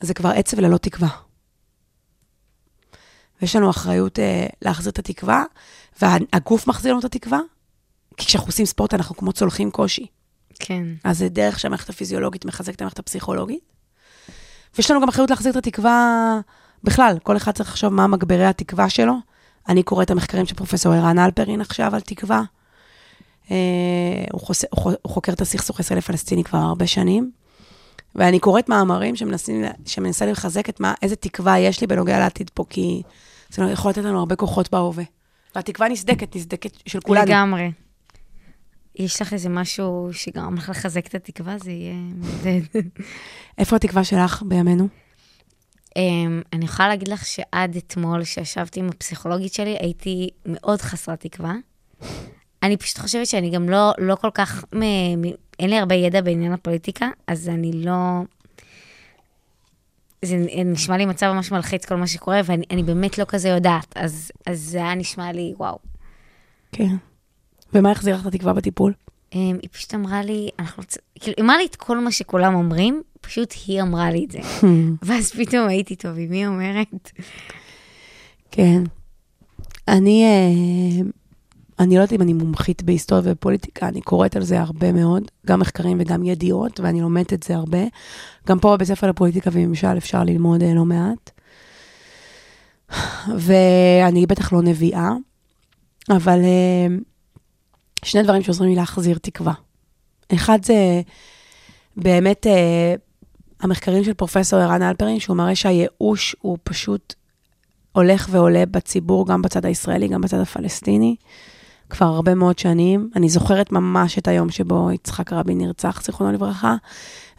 זה 0.00 0.14
כבר 0.14 0.28
עצב 0.28 0.60
ללא 0.60 0.76
תקווה. 0.76 1.08
ויש 3.42 3.56
לנו 3.56 3.70
אחריות 3.70 4.18
uh, 4.18 4.22
להחזיר 4.62 4.90
את 4.90 4.98
התקווה, 4.98 5.44
והגוף 6.02 6.66
מחזיר 6.66 6.92
לנו 6.92 7.00
את 7.00 7.04
התקווה, 7.04 7.40
כי 8.16 8.26
כשאנחנו 8.26 8.48
עושים 8.48 8.66
ספורט 8.66 8.94
אנחנו 8.94 9.16
כמו 9.16 9.32
צולחים 9.32 9.70
קושי. 9.70 10.06
כן. 10.58 10.84
אז 11.04 11.18
זה 11.18 11.28
דרך 11.28 11.58
שהמערכת 11.58 11.88
הפיזיולוגית 11.88 12.44
מחזקת 12.44 12.76
את 12.76 12.80
המערכת 12.80 12.98
הפסיכולוגית. 12.98 13.60
ויש 14.76 14.90
לנו 14.90 15.00
גם 15.00 15.08
אחריות 15.08 15.30
להחזיר 15.30 15.52
את 15.52 15.56
התקווה 15.56 16.40
בכלל, 16.84 17.18
כל 17.22 17.36
אחד 17.36 17.52
צריך 17.52 17.68
לחשוב 17.68 17.92
מה 17.92 18.06
מגברי 18.06 18.46
התקווה 18.46 18.90
שלו. 18.90 19.14
אני 19.68 19.82
קוראת 19.82 20.06
את 20.06 20.10
המחקרים 20.10 20.46
של 20.46 20.54
פרופ' 20.54 20.86
ערן 20.86 21.18
הלפרין 21.18 21.60
עכשיו 21.60 21.94
על 21.94 22.00
תקווה. 22.00 22.42
אה, 23.50 23.56
הוא, 24.32 24.40
חוס... 24.40 24.64
הוא 24.70 24.94
חוקר 25.06 25.32
את 25.32 25.40
הסכסוך 25.40 25.78
הישראלי-פלסטיני 25.78 26.44
כבר 26.44 26.58
הרבה 26.58 26.86
שנים. 26.86 27.30
ואני 28.14 28.38
קוראת 28.38 28.68
מאמרים 28.68 29.16
שמנסים, 29.16 29.64
שמנסה 29.86 30.26
לחזק 30.26 30.68
את 30.68 30.80
מה, 30.80 30.94
איזה 31.02 31.16
תקווה 31.16 31.58
יש 31.58 31.80
לי 31.80 31.86
בנוגע 31.86 32.18
לעתיד 32.18 32.50
פה, 32.54 32.64
כי 32.70 33.02
זה 33.52 33.62
יכול 33.62 33.90
לתת 33.90 34.02
לנו 34.02 34.18
הרבה 34.18 34.36
כוחות 34.36 34.70
בהווה. 34.70 35.04
והתקווה 35.54 35.88
נסדקת, 35.88 36.36
נסדקת 36.36 36.72
של 36.86 37.00
כולנו. 37.00 37.26
לגמרי. 37.26 37.72
יש 38.96 39.22
לך 39.22 39.32
איזה 39.32 39.48
משהו 39.48 40.08
שגרם 40.12 40.54
לך 40.54 40.68
לחזק 40.68 41.06
את 41.06 41.14
התקווה, 41.14 41.58
זה 41.58 41.70
יהיה 41.70 41.94
מעודד. 41.94 42.60
איפה 43.58 43.76
התקווה 43.76 44.04
שלך 44.04 44.42
בימינו? 44.46 44.88
Um, 45.88 45.94
אני 46.52 46.64
יכולה 46.64 46.88
להגיד 46.88 47.08
לך 47.08 47.26
שעד 47.26 47.76
אתמול, 47.76 48.24
שישבתי 48.24 48.80
עם 48.80 48.88
הפסיכולוגית 48.88 49.54
שלי, 49.54 49.76
הייתי 49.80 50.30
מאוד 50.46 50.80
חסרת 50.80 51.20
תקווה. 51.20 51.54
אני 52.62 52.76
פשוט 52.76 52.98
חושבת 52.98 53.26
שאני 53.26 53.50
גם 53.50 53.68
לא, 53.68 53.92
לא 53.98 54.14
כל 54.14 54.30
כך, 54.34 54.64
אין 55.58 55.70
לי 55.70 55.78
הרבה 55.78 55.94
ידע 55.94 56.20
בעניין 56.20 56.52
הפוליטיקה, 56.52 57.08
אז 57.26 57.48
אני 57.48 57.72
לא... 57.72 57.92
זה 60.24 60.36
נשמע 60.64 60.96
לי 60.96 61.06
מצב 61.06 61.32
ממש 61.32 61.52
מלחיץ 61.52 61.84
כל 61.84 61.96
מה 61.96 62.06
שקורה, 62.06 62.40
ואני 62.44 62.82
באמת 62.82 63.18
לא 63.18 63.24
כזה 63.24 63.48
יודעת, 63.48 63.94
אז, 63.96 64.30
אז 64.46 64.60
זה 64.60 64.78
היה 64.78 64.94
נשמע 64.94 65.32
לי, 65.32 65.54
וואו. 65.56 65.78
כן. 66.72 66.96
ומה 67.74 67.90
החזיר 67.90 68.14
לך 68.14 68.26
את 68.26 68.34
התקווה 68.34 68.52
בטיפול? 68.52 68.92
היא 69.30 69.68
פשוט 69.72 69.94
אמרה 69.94 70.22
לי, 70.22 70.48
אנחנו, 70.58 70.82
כאילו, 71.20 71.34
היא 71.36 71.44
אמרה 71.44 71.56
לי 71.56 71.66
את 71.66 71.76
כל 71.76 71.98
מה 71.98 72.12
שכולם 72.12 72.54
אומרים, 72.54 73.02
פשוט 73.20 73.54
היא 73.66 73.82
אמרה 73.82 74.10
לי 74.10 74.24
את 74.24 74.30
זה. 74.30 74.38
ואז 75.06 75.30
פתאום 75.30 75.68
הייתי 75.68 75.96
טוב, 75.96 76.18
עם 76.18 76.30
מי 76.30 76.46
אומרת? 76.46 77.10
כן. 78.50 78.82
אני, 79.88 80.24
אה, 80.24 81.02
אני 81.82 81.94
לא 81.96 82.00
יודעת 82.00 82.12
אם 82.12 82.22
אני 82.22 82.32
מומחית 82.32 82.82
בהיסטוריה 82.82 83.32
ופוליטיקה, 83.32 83.88
אני 83.88 84.00
קוראת 84.00 84.36
על 84.36 84.42
זה 84.42 84.60
הרבה 84.60 84.92
מאוד, 84.92 85.22
גם 85.46 85.60
מחקרים 85.60 85.98
וגם 86.00 86.24
ידיעות, 86.24 86.80
ואני 86.80 87.00
לומדת 87.00 87.32
את 87.32 87.42
זה 87.42 87.54
הרבה. 87.54 87.78
גם 88.48 88.58
פה 88.58 88.76
בבית 88.76 88.88
ספר 88.88 89.10
לפוליטיקה 89.10 89.50
וממשל 89.52 89.96
אפשר 89.98 90.24
ללמוד 90.24 90.62
אה, 90.62 90.74
לא 90.74 90.84
מעט. 90.84 91.30
ואני 93.36 94.26
בטח 94.26 94.52
לא 94.52 94.62
נביאה, 94.62 95.10
אבל 96.10 96.40
אה, 96.44 96.86
שני 98.04 98.22
דברים 98.22 98.42
שעוזרים 98.42 98.70
לי 98.70 98.76
להחזיר 98.76 99.18
תקווה. 99.18 99.52
אחד 100.34 100.58
זה 100.64 101.02
באמת 101.96 102.46
אה, 102.46 102.94
המחקרים 103.60 104.04
של 104.04 104.14
פרופסור 104.14 104.58
ערן 104.58 104.82
אלפרין, 104.82 105.20
שהוא 105.20 105.36
מראה 105.36 105.54
שהייאוש 105.54 106.36
הוא 106.40 106.58
פשוט 106.64 107.14
הולך 107.92 108.28
ועולה 108.30 108.66
בציבור, 108.66 109.26
גם 109.26 109.42
בצד 109.42 109.66
הישראלי, 109.66 110.08
גם 110.08 110.20
בצד 110.20 110.38
הפלסטיני, 110.38 111.16
כבר 111.92 112.06
הרבה 112.06 112.34
מאוד 112.34 112.58
שנים. 112.58 113.10
אני 113.16 113.28
זוכרת 113.28 113.72
ממש 113.72 114.18
את 114.18 114.28
היום 114.28 114.50
שבו 114.50 114.90
יצחק 114.92 115.32
רבין 115.32 115.58
נרצח, 115.58 116.02
זיכרונו 116.04 116.32
לברכה, 116.32 116.74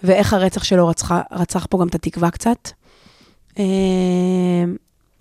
ואיך 0.04 0.34
הרצח 0.34 0.64
שלו 0.64 0.88
רצח, 0.88 1.12
רצח 1.32 1.68
פה 1.70 1.78
גם 1.82 1.88
את 1.88 1.96
התקווה 1.96 2.32
קצת, 2.32 2.70
אה, 3.60 3.64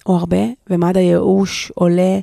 או 0.07 0.17
הרבה, 0.17 0.37
ומד 0.71 0.97
הייאוש 0.97 1.73
עולה, 1.75 2.19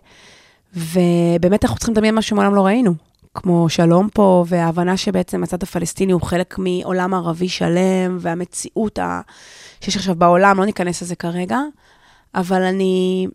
ובאמת 0.75 1.63
אנחנו 1.63 1.77
צריכים 1.77 1.93
לדמיין 1.93 2.15
מה 2.15 2.21
שמעולם 2.21 2.55
לא 2.55 2.65
ראינו. 2.65 2.93
כמו 3.33 3.69
שלום 3.69 4.09
פה, 4.13 4.45
וההבנה 4.47 4.97
שבעצם 4.97 5.43
הצד 5.43 5.63
הפלסטיני 5.63 6.11
הוא 6.11 6.21
חלק 6.21 6.55
מעולם 6.57 7.13
ערבי 7.13 7.49
שלם, 7.49 8.17
והמציאות 8.19 8.99
ה... 8.99 9.21
שיש 9.81 9.95
עכשיו 9.95 10.15
בעולם, 10.15 10.57
לא 10.57 10.65
ניכנס 10.65 11.01
לזה 11.01 11.15
כרגע, 11.15 11.59
אבל 12.35 12.61
אני... 12.61 13.27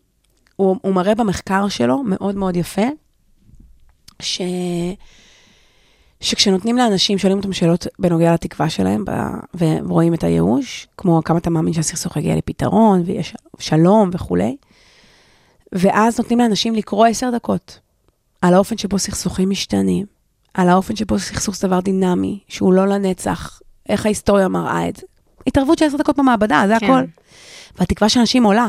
הוא, 0.57 0.77
הוא 0.83 0.95
מראה 0.95 1.14
במחקר 1.14 1.68
שלו, 1.68 2.03
מאוד 2.03 2.37
מאוד 2.37 2.57
יפה, 2.57 2.87
ש... 4.23 4.41
שכשנותנים 6.21 6.77
לאנשים, 6.77 7.19
שואלים 7.19 7.39
אותם 7.39 7.53
שאלות 7.53 7.87
בנוגע 7.99 8.35
לתקווה 8.35 8.71
שלהם. 8.71 9.05
ורואים 9.59 10.15
את 10.15 10.25
הייאוש, 10.25 10.87
כמו 10.97 11.21
כמה 11.25 11.39
אתה 11.39 11.51
מאמין 11.51 11.73
שהסכסוך 11.73 12.17
יגיע 12.17 12.37
לפתרון, 12.37 13.03
ויש 13.07 13.35
שלום 13.59 14.11
וכולי, 14.12 14.57
ואז 15.73 16.19
נותנים 16.19 16.39
לאנשים 16.39 16.75
לקרוא 16.75 17.07
עשר 17.07 17.31
דקות 17.31 17.79
על 18.43 18.55
האופן 18.55 18.79
שבו 18.79 18.99
סכסוכים 18.99 19.51
משתנים, 19.51 20.07
על 20.55 20.69
האופן 20.69 20.97
שבו 20.97 21.19
סכסוך 21.19 21.57
זה 21.57 21.69
דבר 21.69 21.81
דינמי, 21.81 22.39
שהוא 22.49 22.73
לא 22.73 22.87
לנצח, 22.87 23.61
איך 23.89 24.07
ההיסטוריה 24.07 24.49
מראה 24.49 24.89
את 24.89 24.97
זה. 24.97 25.07
התערבות 25.47 25.79
של 25.79 25.85
עשר 25.85 25.97
דקות 25.97 26.19
במעבדה, 26.19 26.65
זה 26.67 26.75
כן. 26.81 26.87
הכל. 26.87 27.05
והתקווה 27.79 28.09
של 28.09 28.21
אנשים 28.21 28.45
עולה. 28.45 28.69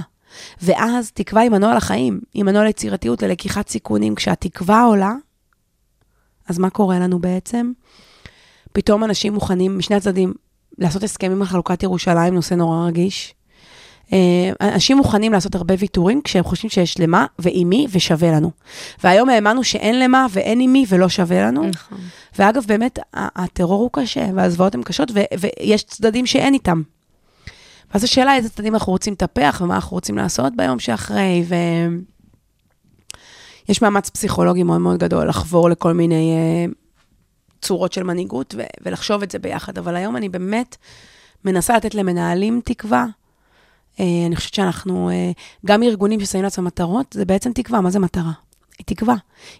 ואז 0.61 1.11
תקווה 1.11 1.41
היא 1.41 1.51
מנוע 1.51 1.75
לחיים, 1.75 2.19
היא 2.33 2.43
מנוע 2.43 2.63
ליצירתיות, 2.63 3.23
ללקיחת 3.23 3.69
סיכונים. 3.69 4.15
כשהתקווה 4.15 4.83
עולה, 4.83 5.13
אז 6.47 6.57
מה 6.57 6.69
קורה 6.69 6.99
לנו 6.99 7.19
בעצם? 7.19 7.71
פתאום 8.73 9.03
אנשים 9.03 9.33
מוכנים, 9.33 9.77
משני 9.77 9.95
הצדדים, 9.95 10.33
לעשות 10.77 11.03
הסכמים 11.03 11.41
על 11.41 11.47
חלוקת 11.47 11.83
ירושלים, 11.83 12.33
נושא 12.33 12.53
נורא 12.53 12.87
רגיש. 12.87 13.33
אה, 14.13 14.51
אנשים 14.61 14.97
מוכנים 14.97 15.33
לעשות 15.33 15.55
הרבה 15.55 15.75
ויתורים 15.79 16.21
כשהם 16.21 16.43
חושבים 16.43 16.69
שיש 16.69 16.99
למה 16.99 17.25
ועם 17.39 17.69
מי 17.69 17.87
ושווה 17.91 18.31
לנו. 18.31 18.51
והיום 19.03 19.29
האמנו 19.29 19.63
שאין 19.63 19.99
למה 19.99 20.25
ואין 20.29 20.59
עם 20.59 20.73
מי 20.73 20.85
ולא 20.89 21.09
שווה 21.09 21.41
לנו. 21.41 21.63
נכון. 21.67 21.97
ואגב, 22.39 22.63
באמת, 22.67 22.99
הטרור 23.13 23.81
הוא 23.81 23.89
קשה, 23.93 24.25
והזוועות 24.35 24.75
הן 24.75 24.83
קשות, 24.83 25.11
ו- 25.11 25.35
ויש 25.39 25.83
צדדים 25.83 26.25
שאין 26.25 26.53
איתם. 26.53 26.81
ואז 27.93 28.03
השאלה 28.03 28.35
איזה 28.35 28.49
צדדים 28.49 28.73
אנחנו 28.73 28.91
רוצים 28.91 29.13
לטפח, 29.13 29.61
ומה 29.63 29.75
אנחנו 29.75 29.95
רוצים 29.95 30.17
לעשות 30.17 30.55
ביום 30.55 30.79
שאחרי, 30.79 31.43
ו... 31.47 31.55
יש 33.69 33.81
מאמץ 33.81 34.09
פסיכולוגי 34.09 34.63
מאוד 34.63 34.81
מאוד 34.81 34.97
גדול 34.97 35.29
לחבור 35.29 35.69
לכל 35.69 35.93
מיני 35.93 36.33
uh, 36.69 36.73
צורות 37.61 37.93
של 37.93 38.03
מנהיגות, 38.03 38.55
ו- 38.57 38.61
ולחשוב 38.81 39.23
את 39.23 39.31
זה 39.31 39.39
ביחד. 39.39 39.77
אבל 39.77 39.95
היום 39.95 40.15
אני 40.15 40.29
באמת 40.29 40.75
מנסה 41.45 41.75
לתת 41.75 41.95
למנהלים 41.95 42.61
תקווה. 42.65 43.05
Uh, 43.95 44.01
אני 44.27 44.35
חושבת 44.35 44.53
שאנחנו, 44.53 45.09
uh, 45.09 45.39
גם 45.65 45.83
ארגונים 45.83 46.19
ששמים 46.19 46.43
לעצמם 46.43 46.65
מטרות, 46.65 47.13
זה 47.13 47.25
בעצם 47.25 47.51
תקווה. 47.53 47.81
מה 47.81 47.89
זה 47.89 47.99
מטרה? 47.99 48.31
היא 48.77 48.85
תקווה. 48.85 49.15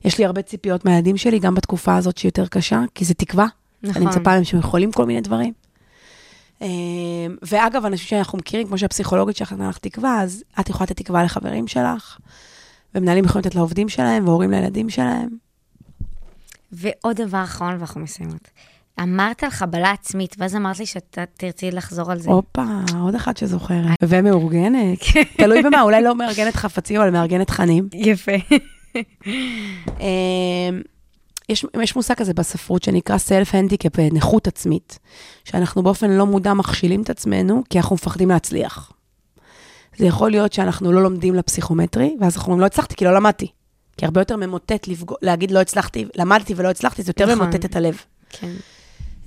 יש 0.06 0.18
לי 0.18 0.26
הרבה 0.26 0.42
ציפיות 0.42 0.86
מהילדים 0.86 1.18
שלי, 1.18 1.40
גם 1.40 1.56
בתקופה 1.56 1.96
הזאת 1.96 2.18
שהיא 2.18 2.30
יותר 2.30 2.48
קשה, 2.48 2.82
כי 2.96 3.06
זה 3.06 3.14
תקווה. 3.14 3.46
נכון. 3.84 4.02
אני 4.02 4.06
מצפה 4.12 4.32
מהם 4.32 4.44
שהם 4.44 4.60
יכולים 4.60 4.92
כל 4.92 5.06
מיני 5.06 5.22
דברים. 5.22 5.54
ואגב, 7.42 7.86
אנשים 7.86 8.08
שאנחנו 8.08 8.38
מכירים, 8.38 8.68
כמו 8.68 8.78
שהפסיכולוגית 8.78 9.38
שלך 9.38 9.54
נתנה 9.54 9.70
לך 9.70 9.78
תקווה, 9.78 10.22
אז 10.22 10.44
את 10.60 10.70
יכולה 10.70 10.86
לתת 10.86 10.98
תקווה 10.98 11.24
לחברים 11.24 11.68
שלך, 11.68 12.18
ומנהלים 12.96 13.26
יכולים 13.26 13.46
לתת 13.46 13.56
לעובדים 13.56 13.90
שלהם, 13.90 14.28
והורים 14.28 14.52
לילדים 14.52 14.90
שלהם. 14.90 15.30
ועוד 16.72 17.22
דבר 17.22 17.44
אחרון 17.44 17.74
ואנחנו 17.78 18.02
מסיימות. 18.02 18.50
אמרת 19.02 19.44
על 19.44 19.50
חבלה 19.50 19.92
עצמית, 19.92 20.36
ואז 20.40 20.56
אמרת 20.56 20.80
לי 20.80 20.86
שאתה 20.86 21.24
תרצי 21.38 21.72
לחזור 21.72 22.12
על 22.12 22.20
זה. 22.20 22.30
הופה, 22.30 22.64
עוד 23.02 23.16
אחת 23.16 23.38
שזוכרת. 23.38 23.98
ומאורגנת. 24.10 25.00
תלוי 25.38 25.64
במה, 25.64 25.82
אולי 25.82 26.04
לא 26.04 26.16
מארגנת 26.16 26.56
חפצים, 26.56 27.02
אבל 27.02 27.10
מארגנת 27.10 27.48
תכנים. 27.48 27.88
יפה. 27.94 28.32
אה, 30.02 30.70
יש, 31.50 31.66
יש 31.84 31.96
מושג 31.96 32.14
כזה 32.14 32.34
בספרות 32.34 32.84
שנקרא 32.84 33.16
self-handicap, 33.16 34.00
אה, 34.00 34.08
נכות 34.12 34.48
עצמית, 34.48 35.00
שאנחנו 35.44 35.84
באופן 35.84 36.12
לא 36.12 36.26
מודע 36.26 36.54
מכשילים 36.54 37.02
את 37.02 37.10
עצמנו, 37.10 37.64
כי 37.70 37.78
אנחנו 37.78 37.96
מפחדים 37.96 38.30
להצליח. 38.30 38.92
זה 39.98 40.06
יכול 40.06 40.32
להיות 40.32 40.54
שאנחנו 40.54 40.92
לא 40.92 41.04
לומדים 41.04 41.36
לפסיכומטרי, 41.36 42.18
ואז 42.22 42.36
אנחנו 42.36 42.48
אומרים, 42.48 42.62
לא 42.62 42.66
הצלחתי 42.66 42.96
כי 42.96 43.06
לא 43.06 43.14
למדתי. 43.14 43.48
כי 43.98 44.06
הרבה 44.06 44.22
יותר 44.22 44.36
ממוטט 44.36 44.88
לפגוע, 44.88 45.18
להגיד 45.22 45.52
לא 45.52 45.62
הצלחתי, 45.62 46.06
למדתי 46.16 46.54
ולא 46.58 46.70
הצלחתי, 46.70 47.04
זה 47.04 47.10
יותר 47.10 47.26
נכון. 47.26 47.40
ממוטט 47.40 47.66
את 47.66 47.76
הלב. 47.76 48.02
כן. 48.30 48.52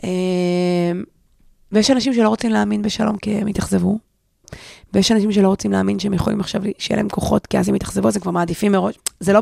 אה, 0.05 0.93
ויש 1.73 1.91
אנשים 1.91 2.15
שלא 2.15 2.29
רוצים 2.29 2.51
להאמין 2.51 2.83
בשלום 2.83 3.17
כי 3.17 3.35
הם 3.35 3.47
התאכזבו. 3.47 3.99
ויש 4.93 5.13
אנשים 5.13 5.33
שלא 5.33 5.49
רוצים 5.49 5.73
להאמין 5.73 5.99
שהם 5.99 6.15
יכולים 6.15 6.41
עכשיו, 6.41 6.63
שיהיה 6.79 6.97
להם 6.97 7.09
כוחות, 7.09 7.47
כי 7.47 7.59
אז 7.59 7.69
הם 7.69 7.75
יתאכזבו, 7.75 8.09
אז 8.09 8.17
הם 8.17 8.23
כבר 8.23 8.31
מעדיפים 8.31 8.73
מראש. 8.73 8.99
זה 9.21 9.33
לא 9.33 9.41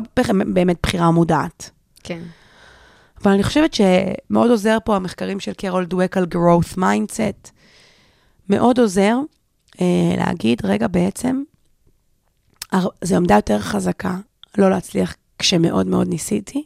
באמת 0.53 0.77
בחירה 0.83 1.11
מודעת. 1.11 1.69
כן. 2.03 2.19
אבל 3.23 3.31
אני 3.31 3.43
חושבת 3.43 3.73
שמאוד 3.73 4.51
עוזר 4.51 4.77
פה 4.85 4.95
המחקרים 4.95 5.39
של 5.39 5.53
קרול 5.53 5.85
דואק 5.85 6.17
על 6.17 6.25
growth 6.33 6.77
mindset. 6.77 7.51
מאוד 8.49 8.79
עוזר 8.79 9.17
להגיד, 10.17 10.61
רגע, 10.65 10.87
בעצם, 10.87 11.43
זו 13.03 13.15
עמדה 13.15 13.35
יותר 13.35 13.59
חזקה 13.59 14.17
לא 14.57 14.69
להצליח 14.69 15.15
כשמאוד 15.39 15.87
מאוד 15.87 16.07
ניסיתי, 16.07 16.65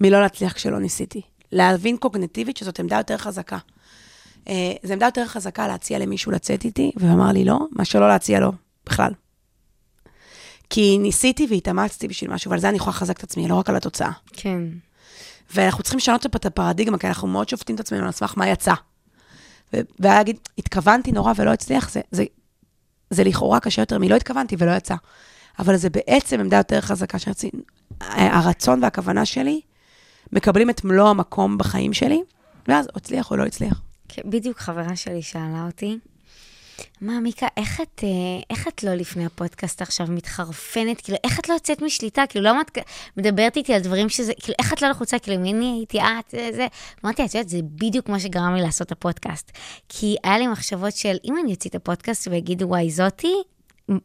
מלא 0.00 0.20
להצליח 0.20 0.52
כשלא 0.52 0.78
ניסיתי. 0.78 1.20
להבין 1.52 1.96
קוגנטיבית 1.96 2.56
שזאת 2.56 2.80
עמדה 2.80 2.96
יותר 2.96 3.16
חזקה. 3.16 3.58
אה, 4.48 4.72
זו 4.82 4.92
עמדה 4.92 5.06
יותר 5.06 5.26
חזקה 5.26 5.68
להציע 5.68 5.98
למישהו 5.98 6.32
לצאת 6.32 6.64
איתי, 6.64 6.92
והוא 6.96 7.12
אמר 7.12 7.32
לי 7.32 7.44
לא, 7.44 7.58
מאשר 7.72 8.00
לא 8.00 8.08
להציע 8.08 8.40
לו 8.40 8.52
בכלל. 8.86 9.12
כי 10.70 10.98
ניסיתי 10.98 11.46
והתאמצתי 11.50 12.08
בשביל 12.08 12.30
משהו, 12.30 12.50
ועל 12.50 12.60
זה 12.60 12.68
אני 12.68 12.76
יכולה 12.76 12.96
לחזק 12.96 13.18
את 13.18 13.22
עצמי, 13.22 13.48
לא 13.48 13.54
רק 13.54 13.68
על 13.68 13.76
התוצאה. 13.76 14.10
כן. 14.32 14.62
ואנחנו 15.54 15.82
צריכים 15.82 15.98
לשנות 15.98 16.26
את 16.26 16.46
הפרדיגמה, 16.46 16.98
כי 16.98 17.06
אנחנו 17.06 17.28
מאוד 17.28 17.48
שופטים 17.48 17.74
את 17.74 17.80
עצמנו 17.80 18.06
על 18.06 18.12
סמך 18.12 18.34
מה 18.36 18.48
יצא. 18.48 18.74
ולהגיד, 20.00 20.36
התכוונתי 20.58 21.12
נורא 21.12 21.32
ולא 21.36 21.52
הצליח, 21.52 21.90
זה, 21.90 22.00
זה, 22.10 22.24
זה 23.10 23.24
לכאורה 23.24 23.60
קשה 23.60 23.82
יותר 23.82 23.98
מלא 23.98 24.14
התכוונתי 24.14 24.56
ולא 24.58 24.70
יצא. 24.70 24.94
אבל 25.58 25.76
זה 25.76 25.90
בעצם 25.90 26.40
עמדה 26.40 26.56
יותר 26.56 26.80
חזקה 26.80 27.18
שרציתי. 27.18 27.56
הרצון 28.00 28.82
והכוונה 28.82 29.24
שלי 29.24 29.60
מקבלים 30.32 30.70
את 30.70 30.84
מלוא 30.84 31.08
המקום 31.08 31.58
בחיים 31.58 31.92
שלי, 31.92 32.22
ואז 32.68 32.88
הצליח 32.94 33.30
או 33.30 33.36
לא 33.36 33.44
הצליח. 33.44 33.80
כן, 34.08 34.22
בדיוק 34.24 34.58
חברה 34.58 34.96
שלי 34.96 35.22
שאלה 35.22 35.64
אותי, 35.66 35.98
מה, 37.00 37.20
מיקה, 37.20 37.46
איך 37.56 37.80
את, 37.80 38.04
אה, 38.04 38.08
איך 38.50 38.68
את 38.68 38.84
לא 38.84 38.94
לפני 38.94 39.26
הפודקאסט 39.26 39.82
עכשיו 39.82 40.06
מתחרפנת? 40.10 41.00
כאילו, 41.00 41.18
איך 41.24 41.40
את 41.40 41.48
לא 41.48 41.54
יוצאת 41.54 41.82
משליטה? 41.82 42.22
כאילו, 42.28 42.44
למה 42.44 42.60
את 42.60 42.78
מדברת 43.16 43.56
איתי 43.56 43.74
על 43.74 43.80
דברים 43.80 44.08
שזה, 44.08 44.32
כאילו, 44.40 44.54
איך 44.58 44.72
את 44.72 44.82
לא 44.82 44.88
לחוצה? 44.88 45.18
כאילו, 45.18 45.40
מי 45.40 45.52
אני 45.52 45.72
הייתי 45.78 46.00
את, 46.00 46.30
זה, 46.30 46.50
זה. 46.52 46.66
אמרתי, 47.04 47.24
את 47.24 47.34
יודעת, 47.34 47.48
זה 47.48 47.58
בדיוק 47.62 48.08
מה 48.08 48.20
שגרם 48.20 48.54
לי 48.54 48.62
לעשות 48.62 48.86
את 48.86 48.92
הפודקאסט. 48.92 49.52
כי 49.88 50.16
היה 50.24 50.38
לי 50.38 50.46
מחשבות 50.46 50.96
של, 50.96 51.16
אם 51.24 51.38
אני 51.38 51.52
אוציא 51.52 51.70
את 51.70 51.74
הפודקאסט 51.74 52.28
ויגידו, 52.28 52.66
וואי, 52.66 52.90
זאתי, 52.90 53.34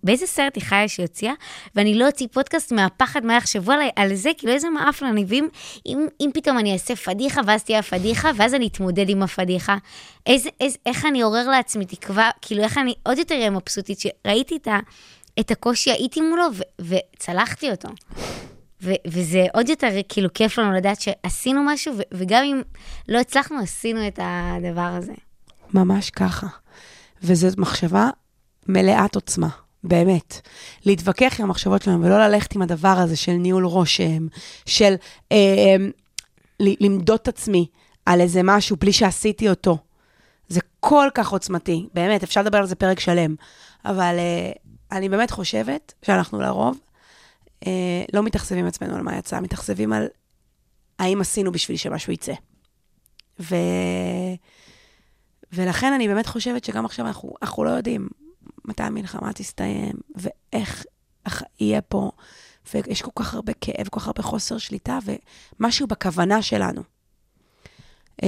באיזה 0.04 0.26
סרט 0.26 0.56
היא 0.56 0.64
חיה 0.64 0.88
שהיא 0.88 1.06
הוציאה, 1.06 1.34
ואני 1.76 2.00
לא 2.00 2.08
אוציא 2.08 2.28
פודקאסט 2.32 2.72
מהפחד 2.72 3.26
מה 3.26 3.36
יחשבו 3.36 3.72
עליי 3.72 3.90
על 3.96 4.16
זה, 4.16 4.30
כאילו 4.38 4.54
איזה 4.54 4.70
מעפן 4.70 5.06
אני, 5.06 5.26
ואם 5.28 5.48
אם, 5.86 6.08
אם 6.22 6.30
פתאום 6.34 6.60
אני 6.60 6.74
אעשה 6.74 6.96
פדיחה, 6.96 7.42
ואז 7.48 7.64
תהיה 7.64 7.80
הפדיחה, 7.80 8.32
ואז 8.36 8.54
אני 8.54 8.68
אתמודד 8.68 9.10
עם 9.10 9.24
הפדיחה, 9.24 9.78
איזה, 10.26 10.50
איזה, 10.60 10.78
איך 10.86 11.06
אני 11.06 11.22
עורר 11.22 11.50
לעצמי 11.50 11.86
תקווה, 11.86 12.30
כאילו 12.42 12.64
איך 12.64 12.78
אני 12.78 12.94
עוד 13.04 13.18
יותר 13.18 13.36
אהיה 13.36 13.50
מבסוטית, 13.50 14.00
שראיתי 14.00 14.56
את, 14.56 14.68
ה, 14.68 14.80
את 15.40 15.52
הקושי, 15.52 15.92
הייתי 15.92 16.22
מולו, 16.22 16.44
ו, 16.54 16.94
וצלחתי 17.16 17.72
אותו. 17.72 17.90
ו- 18.84 19.02
וזה 19.08 19.46
עוד 19.54 19.70
יותר 19.70 19.90
כאילו 20.10 20.34
כיף 20.34 20.60
לנו 20.60 20.72
לדעת 20.72 21.02
שעשינו 21.02 21.64
משהו, 21.66 21.94
ו- 21.98 22.02
וגם 22.14 22.44
אם 22.44 22.62
לא 23.08 23.20
הצלחנו, 23.20 23.60
עשינו 23.60 24.08
את 24.08 24.20
הדבר 24.22 24.82
הזה. 24.82 25.14
ממש 25.74 26.10
ככה. 26.10 26.48
וזו 27.24 27.48
מחשבה 27.58 28.10
מלאת 28.68 29.16
עוצמה, 29.16 29.50
באמת. 29.84 30.42
להתווכח 30.86 31.40
עם 31.40 31.46
המחשבות 31.46 31.82
שלנו 31.82 32.04
ולא 32.04 32.28
ללכת 32.28 32.56
עם 32.56 32.62
הדבר 32.62 32.88
הזה 32.98 33.16
של 33.16 33.32
ניהול 33.32 33.66
רושם, 33.66 34.28
של 34.66 34.96
אה, 35.32 35.38
אה, 35.38 35.76
למדוד 36.60 37.20
את 37.22 37.28
עצמי 37.28 37.68
על 38.06 38.22
איזה 38.22 38.42
משהו 38.44 38.76
בלי 38.76 38.94
שעשיתי 38.94 39.50
אותו. 39.50 39.78
זה 40.48 40.60
כל 40.80 41.10
כך 41.14 41.30
עוצמתי, 41.30 41.88
באמת, 41.94 42.24
אפשר 42.24 42.42
לדבר 42.42 42.58
על 42.58 42.66
זה 42.66 42.76
פרק 42.76 43.00
שלם. 43.00 43.36
אבל 43.86 44.16
אה, 44.20 44.52
אני 44.92 45.10
באמת 45.10 45.32
חושבת 45.32 45.94
שאנחנו 46.02 46.42
לרוב 46.42 46.80
אה, 47.68 48.04
לא 48.14 48.24
מתאכזבים 48.24 48.66
עצמנו 48.66 48.96
על 48.96 49.02
מה 49.02 49.18
יצא, 49.18 49.40
מתאכזבים 49.40 49.94
על 49.94 50.08
האם 51.00 51.22
עשינו 51.22 51.52
בשביל 51.52 51.78
שמשהו 51.78 52.14
יצא. 52.14 52.34
ו... 53.40 53.56
ולכן 55.54 55.94
אני 55.94 56.08
באמת 56.08 56.28
חושבת 56.28 56.64
שגם 56.64 56.86
עכשיו 56.86 57.08
אנחנו, 57.08 57.34
אנחנו 57.42 57.64
לא 57.64 57.70
יודעים 57.70 58.10
מתי 58.66 58.84
המלחמה 58.84 59.34
תסתיים, 59.34 59.94
ואיך 60.16 60.86
איך 61.26 61.44
יהיה 61.60 61.82
פה, 61.82 62.12
ויש 62.74 63.02
כל 63.02 63.12
כך 63.16 63.34
הרבה 63.34 63.54
כאב, 63.62 63.88
כל 63.88 64.00
כך 64.00 64.08
הרבה 64.08 64.24
חוסר 64.24 64.58
שליטה, 64.58 65.00
ומשהו 65.60 65.88
בכוונה 65.88 66.42
שלנו. 66.42 66.82
אה, 68.24 68.28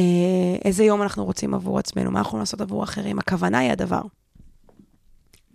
איזה 0.65 0.83
יום 0.83 1.01
אנחנו 1.01 1.25
רוצים 1.25 1.53
עבור 1.53 1.79
עצמנו, 1.79 2.11
מה 2.11 2.19
אנחנו 2.19 2.29
יכולים 2.29 2.41
לעשות 2.41 2.61
עבור 2.61 2.83
אחרים, 2.83 3.19
הכוונה 3.19 3.59
היא 3.59 3.71
הדבר. 3.71 4.01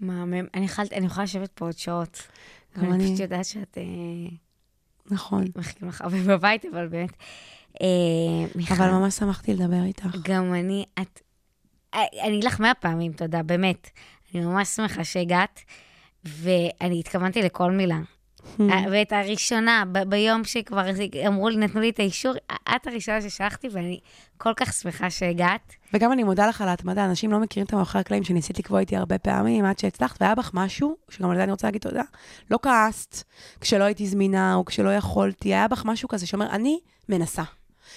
מהמם. 0.01 0.47
אני 0.55 0.67
אני 0.93 1.07
יכולה 1.07 1.25
לשבת 1.25 1.51
פה 1.55 1.65
עוד 1.65 1.79
שעות. 1.79 2.23
גם 2.77 2.85
אני 2.85 2.95
אני. 2.95 3.05
פשוט 3.05 3.21
יודעת 3.21 3.45
שאת... 3.45 3.79
אה, 3.79 4.37
נכון. 5.11 5.45
מחכים 5.57 5.89
לך 5.89 6.01
הרבה 6.01 6.23
בבית, 6.23 6.65
אבל 6.73 6.89
באמת. 6.89 7.13
אה, 7.83 7.87
מיכל, 8.55 8.75
אבל 8.75 8.91
ממש 8.91 9.15
שמחתי 9.15 9.55
לדבר 9.55 9.83
איתך. 9.85 10.07
גם 10.23 10.55
אני, 10.55 10.85
את... 11.01 11.21
אני 11.95 12.29
אגיד 12.29 12.45
לך 12.45 12.61
מאה 12.61 12.75
פעמים 12.75 13.13
תודה, 13.13 13.43
באמת. 13.43 13.91
אני 14.35 14.45
ממש 14.45 14.69
שמחה 14.69 15.05
שהגעת, 15.05 15.61
ואני 16.25 17.01
התכוונתי 17.01 17.43
לכל 17.43 17.71
מילה. 17.71 17.99
Hmm. 18.59 18.63
אה, 18.73 18.85
ואת 18.91 19.13
הראשונה, 19.13 19.85
ב- 19.93 20.03
ביום 20.03 20.45
שכבר 20.45 20.85
אמרו 21.27 21.49
לי, 21.49 21.57
נתנו 21.57 21.81
לי 21.81 21.91
את 21.91 21.99
האישור, 21.99 22.33
את 22.77 22.87
הראשונה 22.87 23.21
ששלחתי, 23.23 23.69
ואני 23.73 24.01
כל 24.37 24.53
כך 24.57 24.73
שמחה 24.73 25.11
שהגעת. 25.11 25.73
וגם 25.95 26.13
אני 26.13 26.25
מודה 26.25 26.47
לך 26.47 26.61
על 26.61 26.69
ההתמדה, 26.69 27.05
אנשים 27.05 27.33
לא 27.33 27.39
מכירים 27.41 27.67
את 27.67 27.73
המאחורי 27.73 28.01
הקלעים 28.01 28.25
שניסית 28.25 28.59
לקבוע 28.59 28.81
איתי 28.81 28.97
הרבה 28.97 29.19
פעמים, 29.19 29.65
עד 29.65 29.79
שהצלחת, 29.79 30.23
והיה 30.23 30.35
בך 30.35 30.51
משהו, 30.55 30.97
שגם 31.11 31.31
על 31.31 31.37
זה 31.37 31.43
אני 31.43 31.51
רוצה 31.53 31.67
להגיד 31.67 31.81
תודה. 31.83 32.03
לא 32.51 32.59
כעסת 32.63 33.23
כשלא 33.61 33.85
הייתי 33.85 34.07
זמינה, 34.07 34.55
או 34.55 34.65
כשלא 34.65 34.95
יכולתי, 34.97 35.49
היה 35.49 35.69
בך 35.69 35.85
משהו 35.85 36.09
כזה 36.09 36.27
שאומר, 36.27 36.51
אני 36.51 36.79
מנסה. 37.09 37.43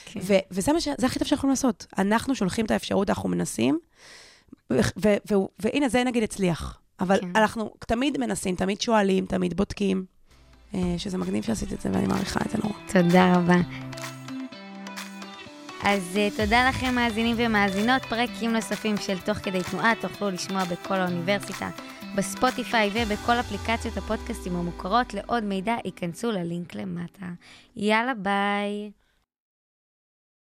כן. 0.06 0.20
ו- 0.24 0.34
וזה 0.52 0.74
מה 0.74 0.82
ש- 0.82 0.88
הכי 0.88 1.20
טוב 1.20 1.28
שאנחנו 1.28 1.36
יכולים 1.36 1.50
לעשות. 1.52 1.86
אנחנו 1.98 2.36
שולחים 2.36 2.66
את 2.66 2.72
האפשרות, 2.72 3.10
אנחנו 3.10 3.30
מנסים, 3.30 3.80
והנה, 5.60 5.90
זה 5.90 6.04
נגיד 6.04 6.24
הצליח. 6.24 6.82
אבל 7.00 7.20
כן. 7.22 7.32
אנחנו 7.36 7.74
תמיד 7.88 8.18
מנסים, 8.18 8.56
תמיד 8.56 8.82
שואלים, 8.82 9.26
תמיד 9.26 9.58
בודקים, 9.58 10.06
אה, 10.74 10.94
שזה 10.98 11.18
מגניב 11.18 11.44
שעשית 11.44 11.74
את 11.74 11.82
זה, 11.82 11.90
ואני 11.94 12.08
מעריכה 12.08 12.40
את 12.46 12.52
זה 12.52 12.58
נורא. 12.64 12.74
תודה 12.88 13.34
רבה. 13.36 13.56
אז 15.84 16.02
uh, 16.18 16.38
תודה 16.38 16.70
לכם 16.70 16.96
מאזינים 16.96 17.36
ומאזינות, 17.40 18.02
פרקים 18.02 18.54
נוספים 18.54 18.98
של 18.98 19.20
תוך 19.20 19.38
כדי 19.38 19.60
תנועה 19.72 19.94
תוכלו 20.02 20.30
לשמוע 20.30 20.64
בכל 20.64 20.94
האוניברסיטה, 20.94 21.70
בספוטיפיי 22.16 22.90
ובכל 22.94 23.40
אפליקציות 23.40 23.98
הפודקאסטים 23.98 24.56
המוכרות. 24.56 25.14
לעוד 25.14 25.44
מידע 25.44 25.76
ייכנסו 25.86 26.32
ללינק 26.32 26.76
למטה. 26.76 27.26
יאללה 27.76 28.14
ביי. 28.14 28.92